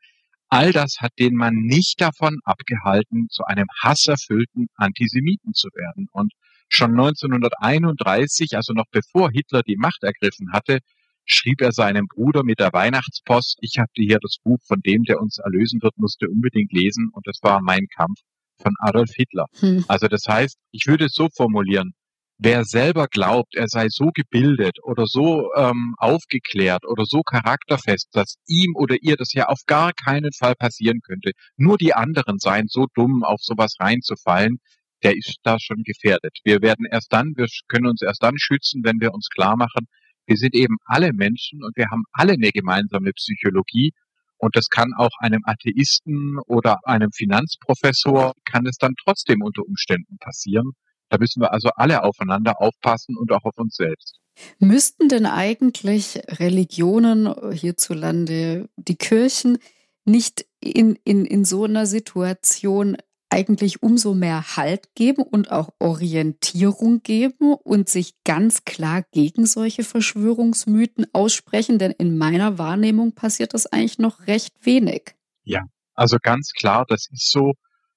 All 0.48 0.72
das 0.72 0.96
hat 1.00 1.12
den 1.18 1.34
Mann 1.34 1.54
nicht 1.54 2.00
davon 2.00 2.38
abgehalten, 2.44 3.28
zu 3.30 3.44
einem 3.44 3.66
hasserfüllten 3.82 4.68
Antisemiten 4.76 5.52
zu 5.52 5.68
werden. 5.74 6.06
Und 6.12 6.32
schon 6.68 6.92
1931, 6.92 8.54
also 8.54 8.72
noch 8.72 8.86
bevor 8.90 9.30
Hitler 9.30 9.62
die 9.62 9.76
Macht 9.76 10.02
ergriffen 10.02 10.52
hatte, 10.52 10.78
schrieb 11.26 11.60
er 11.62 11.72
seinem 11.72 12.06
Bruder 12.06 12.44
mit 12.44 12.60
der 12.60 12.72
Weihnachtspost, 12.72 13.56
ich 13.60 13.78
habe 13.78 13.88
dir 13.96 14.06
hier 14.06 14.18
das 14.20 14.36
Buch 14.42 14.58
von 14.66 14.80
dem, 14.80 15.04
der 15.04 15.20
uns 15.20 15.38
erlösen 15.38 15.80
wird, 15.82 15.96
musst 15.96 16.20
du 16.20 16.26
unbedingt 16.28 16.72
lesen. 16.72 17.10
Und 17.12 17.26
das 17.26 17.38
war 17.42 17.60
mein 17.62 17.86
Kampf 17.96 18.20
von 18.60 18.74
Adolf 18.78 19.10
Hitler. 19.14 19.46
Hm. 19.58 19.84
Also 19.88 20.06
das 20.08 20.22
heißt, 20.28 20.56
ich 20.70 20.86
würde 20.86 21.06
es 21.06 21.14
so 21.14 21.28
formulieren, 21.34 21.94
wer 22.38 22.64
selber 22.64 23.06
glaubt, 23.08 23.54
er 23.54 23.68
sei 23.68 23.88
so 23.88 24.10
gebildet 24.12 24.78
oder 24.82 25.06
so 25.06 25.50
ähm, 25.56 25.94
aufgeklärt 25.98 26.84
oder 26.86 27.04
so 27.06 27.22
charakterfest, 27.22 28.08
dass 28.12 28.36
ihm 28.46 28.74
oder 28.76 28.96
ihr 29.00 29.16
das 29.16 29.32
ja 29.32 29.46
auf 29.46 29.60
gar 29.66 29.92
keinen 29.92 30.32
Fall 30.32 30.54
passieren 30.54 31.00
könnte, 31.00 31.32
nur 31.56 31.78
die 31.78 31.94
anderen 31.94 32.38
seien 32.38 32.66
so 32.68 32.86
dumm, 32.94 33.22
auf 33.24 33.40
sowas 33.40 33.76
reinzufallen, 33.80 34.58
der 35.02 35.16
ist 35.16 35.36
da 35.42 35.58
schon 35.60 35.82
gefährdet. 35.84 36.38
Wir 36.44 36.62
werden 36.62 36.86
erst 36.90 37.12
dann, 37.12 37.34
wir 37.36 37.46
können 37.68 37.86
uns 37.86 38.02
erst 38.02 38.22
dann 38.22 38.38
schützen, 38.38 38.82
wenn 38.84 39.00
wir 39.00 39.12
uns 39.12 39.28
klar 39.28 39.56
machen, 39.56 39.86
wir 40.26 40.36
sind 40.36 40.54
eben 40.54 40.76
alle 40.86 41.12
Menschen 41.12 41.62
und 41.62 41.76
wir 41.76 41.86
haben 41.90 42.04
alle 42.12 42.32
eine 42.32 42.50
gemeinsame 42.50 43.12
Psychologie. 43.12 43.92
Und 44.38 44.56
das 44.56 44.68
kann 44.68 44.92
auch 44.96 45.12
einem 45.20 45.42
Atheisten 45.44 46.38
oder 46.46 46.78
einem 46.84 47.12
Finanzprofessor, 47.12 48.32
kann 48.44 48.66
es 48.66 48.76
dann 48.78 48.94
trotzdem 49.02 49.42
unter 49.42 49.62
Umständen 49.62 50.18
passieren. 50.18 50.72
Da 51.14 51.18
müssen 51.18 51.42
wir 51.42 51.52
also 51.52 51.68
alle 51.76 52.02
aufeinander 52.02 52.60
aufpassen 52.60 53.16
und 53.16 53.30
auch 53.30 53.44
auf 53.44 53.56
uns 53.56 53.76
selbst. 53.76 54.18
Müssten 54.58 55.08
denn 55.08 55.26
eigentlich 55.26 56.20
Religionen 56.26 57.32
hierzulande, 57.52 58.68
die 58.74 58.96
Kirchen, 58.96 59.58
nicht 60.04 60.44
in, 60.58 60.98
in, 61.04 61.24
in 61.24 61.44
so 61.44 61.66
einer 61.66 61.86
Situation 61.86 62.96
eigentlich 63.30 63.80
umso 63.80 64.12
mehr 64.12 64.56
Halt 64.56 64.96
geben 64.96 65.22
und 65.22 65.52
auch 65.52 65.68
Orientierung 65.78 67.04
geben 67.04 67.54
und 67.54 67.88
sich 67.88 68.14
ganz 68.24 68.64
klar 68.64 69.04
gegen 69.12 69.46
solche 69.46 69.84
Verschwörungsmythen 69.84 71.06
aussprechen, 71.12 71.78
denn 71.78 71.92
in 71.92 72.18
meiner 72.18 72.58
Wahrnehmung 72.58 73.12
passiert 73.12 73.54
das 73.54 73.66
eigentlich 73.66 74.00
noch 74.00 74.26
recht 74.26 74.66
wenig. 74.66 75.14
Ja, 75.44 75.60
also 75.94 76.16
ganz 76.20 76.50
klar, 76.50 76.84
das 76.88 77.06
ist 77.12 77.30
so. 77.30 77.52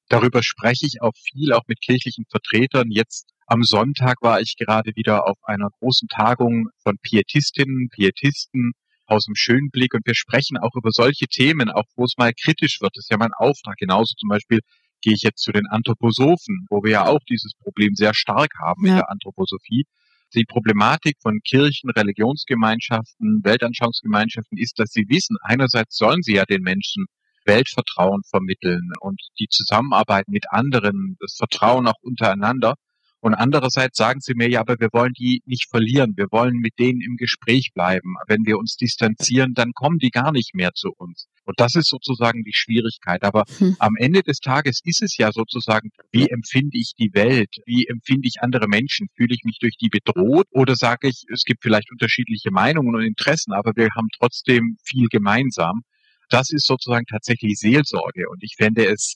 Darüber 0.09 0.41
spreche 0.41 0.85
ich 0.85 1.01
auch 1.01 1.13
viel, 1.15 1.51
auch 1.53 1.63
mit 1.67 1.81
kirchlichen 1.81 2.25
Vertretern. 2.29 2.89
Jetzt 2.89 3.29
Am 3.45 3.63
Sonntag 3.63 4.21
war 4.21 4.41
ich 4.41 4.55
gerade 4.57 4.91
wieder 4.95 5.27
auf 5.27 5.37
einer 5.43 5.69
großen 5.79 6.07
Tagung 6.07 6.67
von 6.83 6.97
Pietistinnen, 7.01 7.89
Pietisten 7.89 8.71
aus 9.05 9.25
dem 9.25 9.35
Schönblick 9.35 9.93
und 9.93 10.05
wir 10.05 10.15
sprechen 10.15 10.57
auch 10.57 10.75
über 10.75 10.91
solche 10.91 11.27
Themen, 11.27 11.69
auch 11.69 11.85
wo 11.95 12.03
es 12.03 12.15
mal 12.17 12.33
kritisch 12.33 12.79
wird. 12.81 12.91
Das 12.95 13.05
ist 13.05 13.11
ja 13.11 13.17
mein 13.17 13.33
Auftrag. 13.37 13.77
Genauso 13.77 14.15
zum 14.17 14.29
Beispiel 14.29 14.59
gehe 15.01 15.13
ich 15.13 15.21
jetzt 15.21 15.43
zu 15.43 15.51
den 15.51 15.65
Anthroposophen, 15.67 16.65
wo 16.69 16.83
wir 16.83 16.91
ja 16.91 17.05
auch 17.05 17.21
dieses 17.29 17.53
Problem 17.63 17.95
sehr 17.95 18.13
stark 18.13 18.51
haben 18.59 18.85
ja. 18.85 18.91
in 18.91 18.95
der 18.97 19.09
Anthroposophie. 19.09 19.85
Die 20.33 20.43
Problematik 20.43 21.15
von 21.21 21.39
Kirchen, 21.41 21.89
Religionsgemeinschaften, 21.89 23.41
Weltanschauungsgemeinschaften 23.43 24.57
ist, 24.57 24.77
dass 24.77 24.91
sie 24.91 25.05
wissen, 25.07 25.37
einerseits 25.41 25.95
sollen 25.95 26.21
sie 26.21 26.33
ja 26.33 26.43
den 26.43 26.63
Menschen 26.63 27.05
Weltvertrauen 27.47 28.21
vermitteln 28.29 28.91
und 28.99 29.19
die 29.39 29.47
Zusammenarbeit 29.49 30.27
mit 30.27 30.45
anderen, 30.51 31.17
das 31.19 31.35
Vertrauen 31.37 31.87
auch 31.87 32.01
untereinander. 32.01 32.75
Und 33.19 33.33
andererseits 33.33 33.97
sagen 33.97 34.19
sie 34.21 34.35
mir, 34.35 34.47
ja, 34.47 34.61
aber 34.61 34.79
wir 34.79 34.89
wollen 34.93 35.13
die 35.13 35.41
nicht 35.45 35.69
verlieren. 35.69 36.13
Wir 36.15 36.27
wollen 36.31 36.57
mit 36.57 36.77
denen 36.77 37.01
im 37.01 37.17
Gespräch 37.17 37.71
bleiben. 37.73 38.13
Wenn 38.27 38.45
wir 38.45 38.59
uns 38.59 38.75
distanzieren, 38.75 39.53
dann 39.55 39.73
kommen 39.73 39.97
die 39.97 40.11
gar 40.11 40.31
nicht 40.31 40.53
mehr 40.53 40.73
zu 40.73 40.91
uns. 40.95 41.27
Und 41.43 41.59
das 41.59 41.75
ist 41.75 41.89
sozusagen 41.89 42.43
die 42.43 42.53
Schwierigkeit. 42.53 43.23
Aber 43.23 43.45
hm. 43.57 43.75
am 43.79 43.95
Ende 43.97 44.21
des 44.21 44.37
Tages 44.37 44.81
ist 44.83 45.01
es 45.01 45.17
ja 45.17 45.31
sozusagen, 45.31 45.89
wie 46.11 46.29
empfinde 46.29 46.77
ich 46.77 46.93
die 46.97 47.11
Welt? 47.13 47.49
Wie 47.65 47.87
empfinde 47.87 48.27
ich 48.27 48.41
andere 48.41 48.67
Menschen? 48.67 49.07
Fühle 49.15 49.33
ich 49.33 49.43
mich 49.43 49.57
durch 49.59 49.77
die 49.77 49.89
bedroht? 49.89 50.45
Oder 50.51 50.75
sage 50.75 51.07
ich, 51.07 51.23
es 51.33 51.43
gibt 51.43 51.63
vielleicht 51.63 51.91
unterschiedliche 51.91 52.51
Meinungen 52.51 52.95
und 52.95 53.01
Interessen, 53.01 53.51
aber 53.51 53.71
wir 53.75 53.89
haben 53.95 54.09
trotzdem 54.17 54.77
viel 54.83 55.07
gemeinsam. 55.07 55.81
Das 56.29 56.49
ist 56.51 56.67
sozusagen 56.67 57.05
tatsächlich 57.05 57.57
Seelsorge. 57.57 58.29
Und 58.29 58.43
ich 58.43 58.55
fände 58.57 58.85
es 58.85 59.15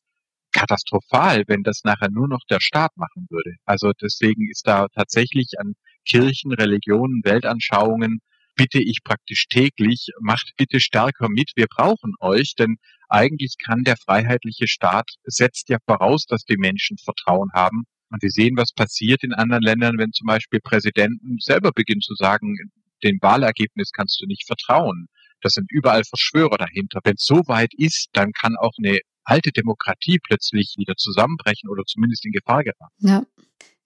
katastrophal, 0.52 1.44
wenn 1.48 1.64
das 1.64 1.82
nachher 1.84 2.10
nur 2.10 2.28
noch 2.28 2.42
der 2.50 2.60
Staat 2.60 2.92
machen 2.96 3.28
würde. 3.30 3.56
Also 3.66 3.92
deswegen 4.02 4.50
ist 4.50 4.68
da 4.68 4.88
tatsächlich 4.94 5.54
an 5.60 5.74
Kirchen, 6.06 6.54
Religionen, 6.54 7.22
Weltanschauungen 7.24 8.20
bitte 8.56 8.80
ich 8.80 9.00
praktisch 9.04 9.48
täglich, 9.48 10.10
macht 10.20 10.52
bitte 10.58 10.80
stärker 10.80 11.30
mit, 11.30 11.52
wir 11.56 11.68
brauchen 11.68 12.14
euch, 12.20 12.54
denn 12.58 12.78
eigentlich 13.10 13.56
kann 13.64 13.84
der 13.84 13.98
freiheitliche 13.98 14.68
Staat, 14.68 15.10
setzt 15.24 15.70
ja 15.70 15.78
voraus, 15.86 16.26
dass 16.26 16.44
die 16.44 16.58
Menschen 16.58 16.98
Vertrauen 16.98 17.50
haben. 17.54 17.84
Und 18.10 18.22
wir 18.22 18.30
sehen, 18.30 18.58
was 18.58 18.74
passiert 18.74 19.24
in 19.24 19.34
anderen 19.34 19.64
Ländern, 19.64 19.98
wenn 19.98 20.12
zum 20.12 20.28
Beispiel 20.28 20.60
Präsidenten 20.62 21.38
selber 21.40 21.72
beginnen 21.72 22.02
zu 22.02 22.14
sagen, 22.16 22.56
dem 23.04 23.18
Wahlergebnis 23.22 23.92
kannst 23.92 24.22
du 24.22 24.28
nicht 24.28 24.46
vertrauen. 24.46 25.08
Das 25.42 25.54
sind 25.54 25.72
überall 25.72 26.04
Verschwörer 26.04 26.58
dahinter. 26.58 27.00
Wenn 27.04 27.16
es 27.16 27.26
so 27.26 27.42
weit 27.48 27.74
ist, 27.76 28.10
dann 28.14 28.32
kann 28.32 28.56
auch 28.60 28.74
eine 28.78 29.00
alte 29.24 29.52
Demokratie 29.52 30.20
plötzlich 30.20 30.76
wieder 30.78 30.96
zusammenbrechen 30.96 31.70
oder 31.70 31.84
zumindest 31.86 32.26
in 32.26 32.32
Gefahr 32.32 32.64
geraten. 32.64 32.96
Ja. 33.00 33.24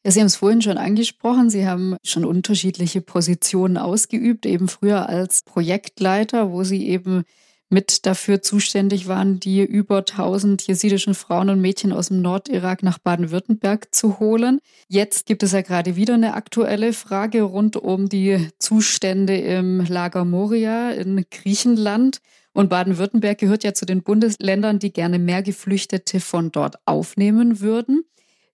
Ja, 0.05 0.11
Sie 0.11 0.19
haben 0.19 0.27
es 0.27 0.35
vorhin 0.35 0.61
schon 0.61 0.77
angesprochen. 0.77 1.49
Sie 1.49 1.67
haben 1.67 1.97
schon 2.03 2.25
unterschiedliche 2.25 3.01
Positionen 3.01 3.77
ausgeübt, 3.77 4.45
eben 4.45 4.67
früher 4.67 5.09
als 5.09 5.41
Projektleiter, 5.41 6.51
wo 6.51 6.63
Sie 6.63 6.87
eben 6.87 7.23
mit 7.69 8.05
dafür 8.05 8.41
zuständig 8.41 9.07
waren, 9.07 9.39
die 9.39 9.63
über 9.63 9.97
1000 9.97 10.61
jesidischen 10.67 11.15
Frauen 11.15 11.49
und 11.49 11.61
Mädchen 11.61 11.91
aus 11.91 12.09
dem 12.09 12.21
Nordirak 12.21 12.83
nach 12.83 12.99
Baden-Württemberg 12.99 13.93
zu 13.93 14.19
holen. 14.19 14.59
Jetzt 14.87 15.25
gibt 15.25 15.41
es 15.43 15.51
ja 15.51 15.61
gerade 15.61 15.95
wieder 15.95 16.13
eine 16.13 16.35
aktuelle 16.35 16.93
Frage 16.93 17.41
rund 17.41 17.75
um 17.75 18.07
die 18.07 18.49
Zustände 18.59 19.37
im 19.37 19.83
Lager 19.85 20.25
Moria 20.25 20.91
in 20.91 21.25
Griechenland. 21.31 22.19
Und 22.53 22.69
Baden-Württemberg 22.69 23.37
gehört 23.37 23.63
ja 23.63 23.73
zu 23.73 23.85
den 23.85 24.03
Bundesländern, 24.03 24.79
die 24.79 24.93
gerne 24.93 25.19
mehr 25.19 25.43
Geflüchtete 25.43 26.19
von 26.19 26.51
dort 26.51 26.75
aufnehmen 26.85 27.59
würden. 27.59 28.05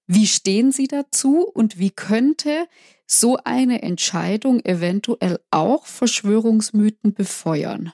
Wie 0.07 0.25
stehen 0.25 0.71
Sie 0.71 0.87
dazu 0.87 1.47
und 1.47 1.77
wie 1.77 1.91
könnte 1.91 2.65
so 3.05 3.37
eine 3.43 3.81
Entscheidung 3.81 4.59
eventuell 4.65 5.39
auch 5.51 5.85
Verschwörungsmythen 5.85 7.13
befeuern? 7.13 7.93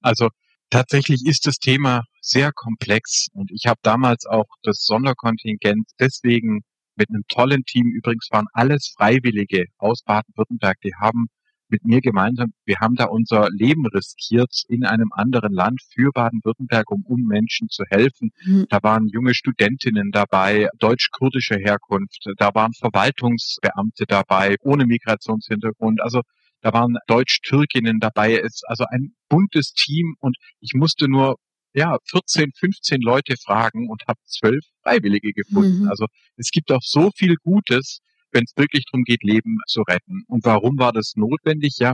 Also 0.00 0.28
tatsächlich 0.70 1.24
ist 1.26 1.46
das 1.46 1.58
Thema 1.58 2.04
sehr 2.20 2.52
komplex 2.52 3.28
und 3.32 3.50
ich 3.50 3.66
habe 3.66 3.78
damals 3.82 4.26
auch 4.26 4.46
das 4.62 4.84
Sonderkontingent 4.84 5.88
deswegen 5.98 6.60
mit 6.96 7.08
einem 7.10 7.22
tollen 7.28 7.64
Team, 7.64 7.92
übrigens 7.94 8.28
waren 8.30 8.46
alles 8.52 8.92
Freiwillige 8.96 9.64
aus 9.78 10.02
Baden-Württemberg, 10.02 10.76
die 10.82 10.94
haben 11.00 11.28
mit 11.70 11.84
mir 11.84 12.00
gemeinsam, 12.00 12.52
wir 12.64 12.76
haben 12.80 12.94
da 12.94 13.04
unser 13.04 13.48
Leben 13.50 13.86
riskiert 13.86 14.62
in 14.68 14.84
einem 14.84 15.10
anderen 15.12 15.52
Land 15.52 15.80
für 15.92 16.10
Baden-Württemberg, 16.12 16.90
um, 16.90 17.04
um 17.04 17.22
Menschen 17.24 17.68
zu 17.68 17.84
helfen. 17.90 18.30
Mhm. 18.44 18.66
Da 18.70 18.82
waren 18.82 19.06
junge 19.08 19.34
Studentinnen 19.34 20.10
dabei, 20.10 20.68
deutsch-kurdischer 20.78 21.58
Herkunft, 21.58 22.24
da 22.38 22.54
waren 22.54 22.72
Verwaltungsbeamte 22.72 24.04
dabei, 24.06 24.56
ohne 24.62 24.86
Migrationshintergrund. 24.86 26.00
Also 26.00 26.22
da 26.60 26.72
waren 26.72 26.96
Deutsch-Türkinnen 27.06 28.00
dabei. 28.00 28.36
Es 28.38 28.54
ist 28.54 28.64
also 28.68 28.84
ein 28.90 29.14
buntes 29.28 29.72
Team 29.72 30.16
und 30.20 30.36
ich 30.60 30.72
musste 30.74 31.08
nur 31.08 31.36
ja, 31.74 31.96
14, 32.10 32.50
15 32.56 33.00
Leute 33.00 33.36
fragen 33.36 33.88
und 33.88 34.02
habe 34.08 34.18
zwölf 34.24 34.64
Freiwillige 34.82 35.32
gefunden. 35.32 35.82
Mhm. 35.82 35.88
Also 35.88 36.06
es 36.36 36.50
gibt 36.50 36.72
auch 36.72 36.82
so 36.82 37.10
viel 37.16 37.36
Gutes, 37.36 38.00
wenn 38.32 38.44
es 38.44 38.56
wirklich 38.56 38.84
darum 38.90 39.04
geht, 39.04 39.22
Leben 39.22 39.58
zu 39.66 39.82
retten. 39.82 40.24
Und 40.26 40.44
warum 40.44 40.78
war 40.78 40.92
das 40.92 41.12
notwendig? 41.16 41.76
Ja, 41.78 41.92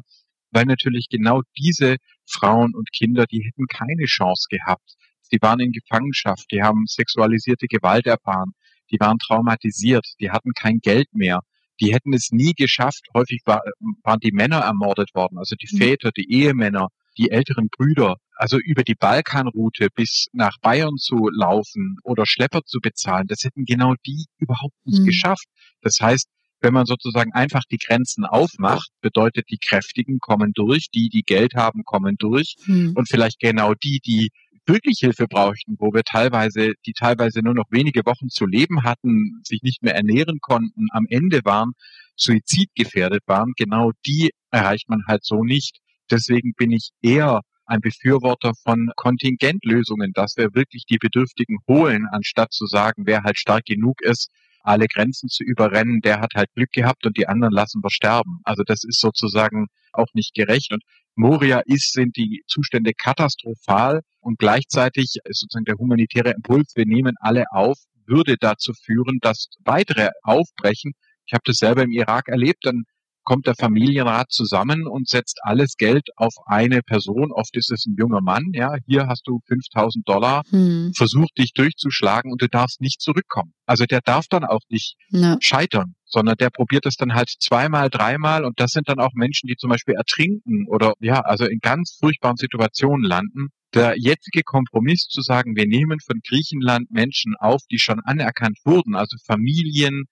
weil 0.50 0.64
natürlich 0.64 1.08
genau 1.10 1.42
diese 1.58 1.96
Frauen 2.26 2.74
und 2.74 2.90
Kinder, 2.92 3.26
die 3.26 3.44
hätten 3.44 3.66
keine 3.66 4.04
Chance 4.04 4.46
gehabt. 4.48 4.94
Sie 5.22 5.38
waren 5.40 5.60
in 5.60 5.72
Gefangenschaft, 5.72 6.46
die 6.52 6.62
haben 6.62 6.84
sexualisierte 6.86 7.66
Gewalt 7.66 8.06
erfahren, 8.06 8.52
die 8.90 9.00
waren 9.00 9.18
traumatisiert, 9.18 10.06
die 10.20 10.30
hatten 10.30 10.52
kein 10.52 10.78
Geld 10.78 11.08
mehr, 11.12 11.40
die 11.80 11.92
hätten 11.92 12.12
es 12.12 12.30
nie 12.30 12.52
geschafft. 12.52 13.02
Häufig 13.14 13.42
war, 13.44 13.62
waren 14.02 14.20
die 14.20 14.32
Männer 14.32 14.60
ermordet 14.60 15.14
worden, 15.14 15.38
also 15.38 15.56
die 15.56 15.68
mhm. 15.74 15.78
Väter, 15.78 16.10
die 16.12 16.30
Ehemänner, 16.30 16.88
die 17.18 17.30
älteren 17.30 17.68
Brüder, 17.68 18.16
also 18.36 18.58
über 18.58 18.82
die 18.82 18.94
Balkanroute 18.94 19.88
bis 19.94 20.26
nach 20.32 20.58
Bayern 20.60 20.96
zu 20.96 21.28
laufen 21.32 21.96
oder 22.02 22.26
Schlepper 22.26 22.62
zu 22.64 22.80
bezahlen, 22.80 23.26
das 23.28 23.44
hätten 23.44 23.64
genau 23.64 23.94
die 24.06 24.24
überhaupt 24.38 24.74
nicht 24.84 25.00
mhm. 25.00 25.06
geschafft. 25.06 25.46
Das 25.80 25.98
heißt, 26.00 26.28
wenn 26.60 26.72
man 26.72 26.86
sozusagen 26.86 27.32
einfach 27.32 27.62
die 27.70 27.76
Grenzen 27.76 28.24
aufmacht, 28.24 28.88
bedeutet, 29.02 29.50
die 29.50 29.58
Kräftigen 29.58 30.18
kommen 30.18 30.52
durch, 30.54 30.88
die, 30.92 31.10
die 31.10 31.22
Geld 31.22 31.54
haben, 31.54 31.84
kommen 31.84 32.16
durch 32.18 32.54
mhm. 32.66 32.92
und 32.96 33.08
vielleicht 33.08 33.38
genau 33.38 33.74
die, 33.74 34.00
die 34.04 34.30
wirklich 34.66 34.98
Hilfe 35.00 35.26
brauchten, 35.26 35.76
wo 35.78 35.92
wir 35.92 36.02
teilweise, 36.02 36.72
die 36.86 36.92
teilweise 36.92 37.40
nur 37.40 37.54
noch 37.54 37.66
wenige 37.70 38.04
Wochen 38.06 38.28
zu 38.28 38.46
leben 38.46 38.82
hatten, 38.82 39.40
sich 39.44 39.62
nicht 39.62 39.82
mehr 39.82 39.94
ernähren 39.94 40.38
konnten, 40.40 40.86
am 40.90 41.06
Ende 41.08 41.40
waren, 41.44 41.72
suizidgefährdet 42.16 43.22
waren, 43.26 43.52
genau 43.56 43.92
die 44.06 44.30
erreicht 44.50 44.88
man 44.88 45.02
halt 45.06 45.24
so 45.24 45.44
nicht. 45.44 45.78
Deswegen 46.10 46.52
bin 46.56 46.70
ich 46.70 46.90
eher 47.02 47.40
ein 47.66 47.80
Befürworter 47.80 48.52
von 48.62 48.90
Kontingentlösungen, 48.96 50.12
dass 50.12 50.36
wir 50.36 50.54
wirklich 50.54 50.84
die 50.84 50.98
Bedürftigen 50.98 51.58
holen, 51.66 52.06
anstatt 52.10 52.52
zu 52.52 52.66
sagen, 52.66 53.04
wer 53.06 53.22
halt 53.22 53.38
stark 53.38 53.64
genug 53.64 54.02
ist, 54.02 54.30
alle 54.64 54.86
Grenzen 54.88 55.28
zu 55.28 55.44
überrennen, 55.44 56.00
der 56.00 56.20
hat 56.20 56.34
halt 56.34 56.48
Glück 56.54 56.72
gehabt 56.72 57.06
und 57.06 57.16
die 57.16 57.28
anderen 57.28 57.52
lassen 57.52 57.82
wir 57.82 57.90
sterben. 57.90 58.40
Also 58.44 58.62
das 58.64 58.82
ist 58.84 59.00
sozusagen 59.00 59.66
auch 59.92 60.08
nicht 60.14 60.34
gerecht. 60.34 60.72
Und 60.72 60.82
Moria 61.14 61.60
ist, 61.66 61.92
sind 61.92 62.16
die 62.16 62.42
Zustände 62.48 62.92
katastrophal 62.92 64.00
und 64.20 64.38
gleichzeitig 64.38 65.16
ist 65.24 65.40
sozusagen 65.40 65.66
der 65.66 65.76
humanitäre 65.76 66.30
Impuls, 66.30 66.72
wir 66.74 66.86
nehmen 66.86 67.14
alle 67.20 67.44
auf, 67.50 67.78
würde 68.06 68.36
dazu 68.38 68.72
führen, 68.72 69.18
dass 69.20 69.48
weitere 69.64 70.10
aufbrechen. 70.22 70.92
Ich 71.26 71.32
habe 71.32 71.42
das 71.46 71.56
selber 71.56 71.82
im 71.82 71.92
Irak 71.92 72.28
erlebt, 72.28 72.66
dann 72.66 72.84
kommt 73.24 73.46
der 73.46 73.54
Familienrat 73.54 74.30
zusammen 74.30 74.86
und 74.86 75.08
setzt 75.08 75.40
alles 75.42 75.76
Geld 75.76 76.08
auf 76.16 76.34
eine 76.46 76.82
Person. 76.82 77.32
Oft 77.32 77.56
ist 77.56 77.70
es 77.70 77.86
ein 77.86 77.96
junger 77.98 78.20
Mann. 78.20 78.50
Ja, 78.52 78.74
hier 78.86 79.06
hast 79.08 79.22
du 79.26 79.40
5000 79.46 80.08
Dollar. 80.08 80.42
Hm. 80.50 80.92
Versuch 80.94 81.28
dich 81.36 81.52
durchzuschlagen 81.54 82.30
und 82.30 82.42
du 82.42 82.48
darfst 82.48 82.80
nicht 82.80 83.00
zurückkommen. 83.00 83.52
Also 83.66 83.86
der 83.86 84.00
darf 84.00 84.26
dann 84.28 84.44
auch 84.44 84.60
nicht 84.68 84.96
ja. 85.08 85.36
scheitern, 85.40 85.94
sondern 86.04 86.36
der 86.36 86.50
probiert 86.50 86.86
es 86.86 86.96
dann 86.96 87.14
halt 87.14 87.30
zweimal, 87.40 87.88
dreimal 87.90 88.44
und 88.44 88.60
das 88.60 88.72
sind 88.72 88.88
dann 88.88 89.00
auch 89.00 89.12
Menschen, 89.14 89.46
die 89.48 89.56
zum 89.56 89.70
Beispiel 89.70 89.94
ertrinken 89.94 90.66
oder 90.68 90.92
ja, 91.00 91.20
also 91.20 91.46
in 91.46 91.60
ganz 91.60 91.96
furchtbaren 91.98 92.36
Situationen 92.36 93.04
landen. 93.04 93.48
Der 93.72 93.98
jetzige 93.98 94.42
Kompromiss 94.44 95.08
zu 95.08 95.20
sagen, 95.20 95.56
wir 95.56 95.66
nehmen 95.66 95.98
von 95.98 96.20
Griechenland 96.28 96.90
Menschen 96.92 97.34
auf, 97.38 97.62
die 97.70 97.78
schon 97.78 98.00
anerkannt 98.04 98.58
wurden, 98.64 98.94
also 98.94 99.16
Familien, 99.26 100.04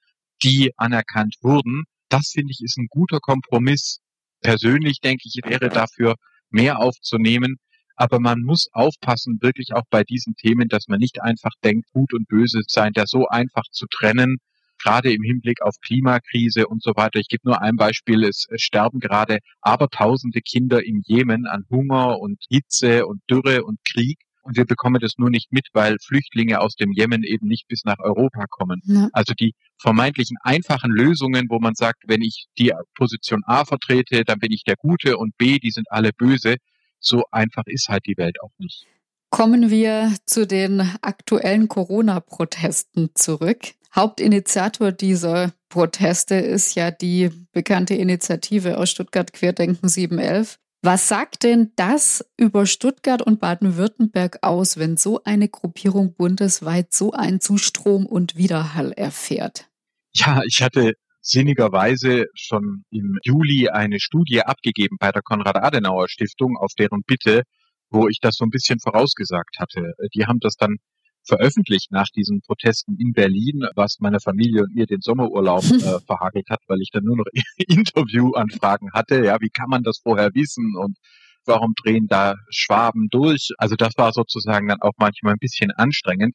die 0.42 0.72
anerkannt 0.76 1.36
wurden, 1.42 1.84
das 2.12 2.32
finde 2.34 2.50
ich 2.52 2.60
ist 2.62 2.78
ein 2.78 2.88
guter 2.90 3.20
Kompromiss. 3.20 3.98
Persönlich 4.42 5.00
denke 5.00 5.22
ich, 5.24 5.40
wäre 5.44 5.68
dafür 5.70 6.16
mehr 6.50 6.78
aufzunehmen. 6.78 7.56
Aber 7.96 8.20
man 8.20 8.40
muss 8.40 8.68
aufpassen, 8.72 9.38
wirklich 9.40 9.72
auch 9.74 9.84
bei 9.90 10.02
diesen 10.02 10.34
Themen, 10.34 10.68
dass 10.68 10.88
man 10.88 10.98
nicht 10.98 11.22
einfach 11.22 11.52
denkt, 11.64 11.86
gut 11.92 12.12
und 12.12 12.26
böse 12.26 12.60
sein, 12.66 12.92
da 12.94 13.04
so 13.06 13.28
einfach 13.28 13.64
zu 13.70 13.86
trennen, 13.86 14.38
gerade 14.82 15.12
im 15.12 15.22
Hinblick 15.22 15.62
auf 15.62 15.76
Klimakrise 15.80 16.66
und 16.66 16.82
so 16.82 16.92
weiter. 16.96 17.20
Ich 17.20 17.28
gebe 17.28 17.48
nur 17.48 17.62
ein 17.62 17.76
Beispiel. 17.76 18.24
Es 18.24 18.46
sterben 18.56 18.98
gerade 18.98 19.38
abertausende 19.60 20.40
Kinder 20.40 20.84
im 20.84 21.02
Jemen 21.04 21.46
an 21.46 21.64
Hunger 21.70 22.18
und 22.18 22.42
Hitze 22.48 23.06
und 23.06 23.22
Dürre 23.30 23.64
und 23.64 23.78
Krieg. 23.84 24.18
Und 24.42 24.56
wir 24.56 24.64
bekommen 24.64 25.00
das 25.00 25.12
nur 25.18 25.30
nicht 25.30 25.52
mit, 25.52 25.68
weil 25.72 25.96
Flüchtlinge 26.00 26.60
aus 26.60 26.74
dem 26.74 26.92
Jemen 26.92 27.22
eben 27.22 27.46
nicht 27.46 27.68
bis 27.68 27.84
nach 27.84 27.98
Europa 27.98 28.46
kommen. 28.48 28.80
Ja. 28.84 29.08
Also 29.12 29.34
die 29.34 29.54
vermeintlichen 29.78 30.36
einfachen 30.42 30.90
Lösungen, 30.90 31.46
wo 31.48 31.58
man 31.58 31.74
sagt, 31.74 32.04
wenn 32.06 32.22
ich 32.22 32.46
die 32.58 32.72
Position 32.94 33.42
A 33.46 33.64
vertrete, 33.64 34.24
dann 34.24 34.38
bin 34.38 34.52
ich 34.52 34.64
der 34.64 34.76
Gute 34.76 35.16
und 35.16 35.36
B, 35.38 35.58
die 35.58 35.70
sind 35.70 35.86
alle 35.90 36.12
böse. 36.12 36.56
So 36.98 37.24
einfach 37.30 37.64
ist 37.66 37.88
halt 37.88 38.06
die 38.06 38.16
Welt 38.16 38.40
auch 38.42 38.52
nicht. 38.58 38.86
Kommen 39.30 39.70
wir 39.70 40.14
zu 40.26 40.46
den 40.46 40.80
aktuellen 41.00 41.68
Corona-Protesten 41.68 43.10
zurück. 43.14 43.72
Hauptinitiator 43.94 44.92
dieser 44.92 45.52
Proteste 45.68 46.34
ist 46.34 46.74
ja 46.74 46.90
die 46.90 47.30
bekannte 47.52 47.94
Initiative 47.94 48.78
aus 48.78 48.90
Stuttgart 48.90 49.32
Querdenken 49.32 49.88
711. 49.88 50.58
Was 50.84 51.06
sagt 51.06 51.44
denn 51.44 51.70
das 51.76 52.28
über 52.36 52.66
Stuttgart 52.66 53.22
und 53.22 53.38
Baden-Württemberg 53.38 54.38
aus, 54.42 54.78
wenn 54.78 54.96
so 54.96 55.22
eine 55.22 55.48
Gruppierung 55.48 56.16
bundesweit 56.16 56.92
so 56.92 57.12
einen 57.12 57.40
Zustrom 57.40 58.04
und 58.04 58.36
Widerhall 58.36 58.90
erfährt? 58.90 59.70
Ja, 60.12 60.42
ich 60.44 60.60
hatte 60.60 60.94
sinnigerweise 61.20 62.26
schon 62.34 62.82
im 62.90 63.16
Juli 63.22 63.68
eine 63.68 64.00
Studie 64.00 64.42
abgegeben 64.42 64.96
bei 64.98 65.12
der 65.12 65.22
Konrad-Adenauer-Stiftung 65.22 66.56
auf 66.56 66.72
deren 66.76 67.02
Bitte, 67.06 67.44
wo 67.90 68.08
ich 68.08 68.18
das 68.20 68.34
so 68.34 68.44
ein 68.44 68.50
bisschen 68.50 68.80
vorausgesagt 68.80 69.60
hatte. 69.60 69.94
Die 70.16 70.26
haben 70.26 70.40
das 70.40 70.56
dann 70.56 70.78
veröffentlicht 71.24 71.92
nach 71.92 72.08
diesen 72.14 72.40
Protesten 72.40 72.96
in 72.98 73.12
Berlin, 73.12 73.64
was 73.74 73.98
meine 74.00 74.20
Familie 74.20 74.64
und 74.64 74.74
mir 74.74 74.86
den 74.86 75.00
Sommerurlaub 75.00 75.62
äh, 75.70 76.00
verhagelt 76.06 76.48
hat, 76.50 76.60
weil 76.66 76.80
ich 76.80 76.90
dann 76.92 77.04
nur 77.04 77.16
noch 77.16 77.26
Interviewanfragen 77.56 78.92
hatte. 78.92 79.24
Ja, 79.24 79.38
wie 79.40 79.50
kann 79.50 79.68
man 79.68 79.82
das 79.82 79.98
vorher 80.02 80.30
wissen 80.34 80.76
und 80.76 80.96
warum 81.44 81.74
drehen 81.82 82.06
da 82.08 82.34
Schwaben 82.50 83.08
durch? 83.10 83.50
Also 83.58 83.76
das 83.76 83.92
war 83.96 84.12
sozusagen 84.12 84.68
dann 84.68 84.80
auch 84.80 84.94
manchmal 84.98 85.34
ein 85.34 85.40
bisschen 85.40 85.70
anstrengend. 85.72 86.34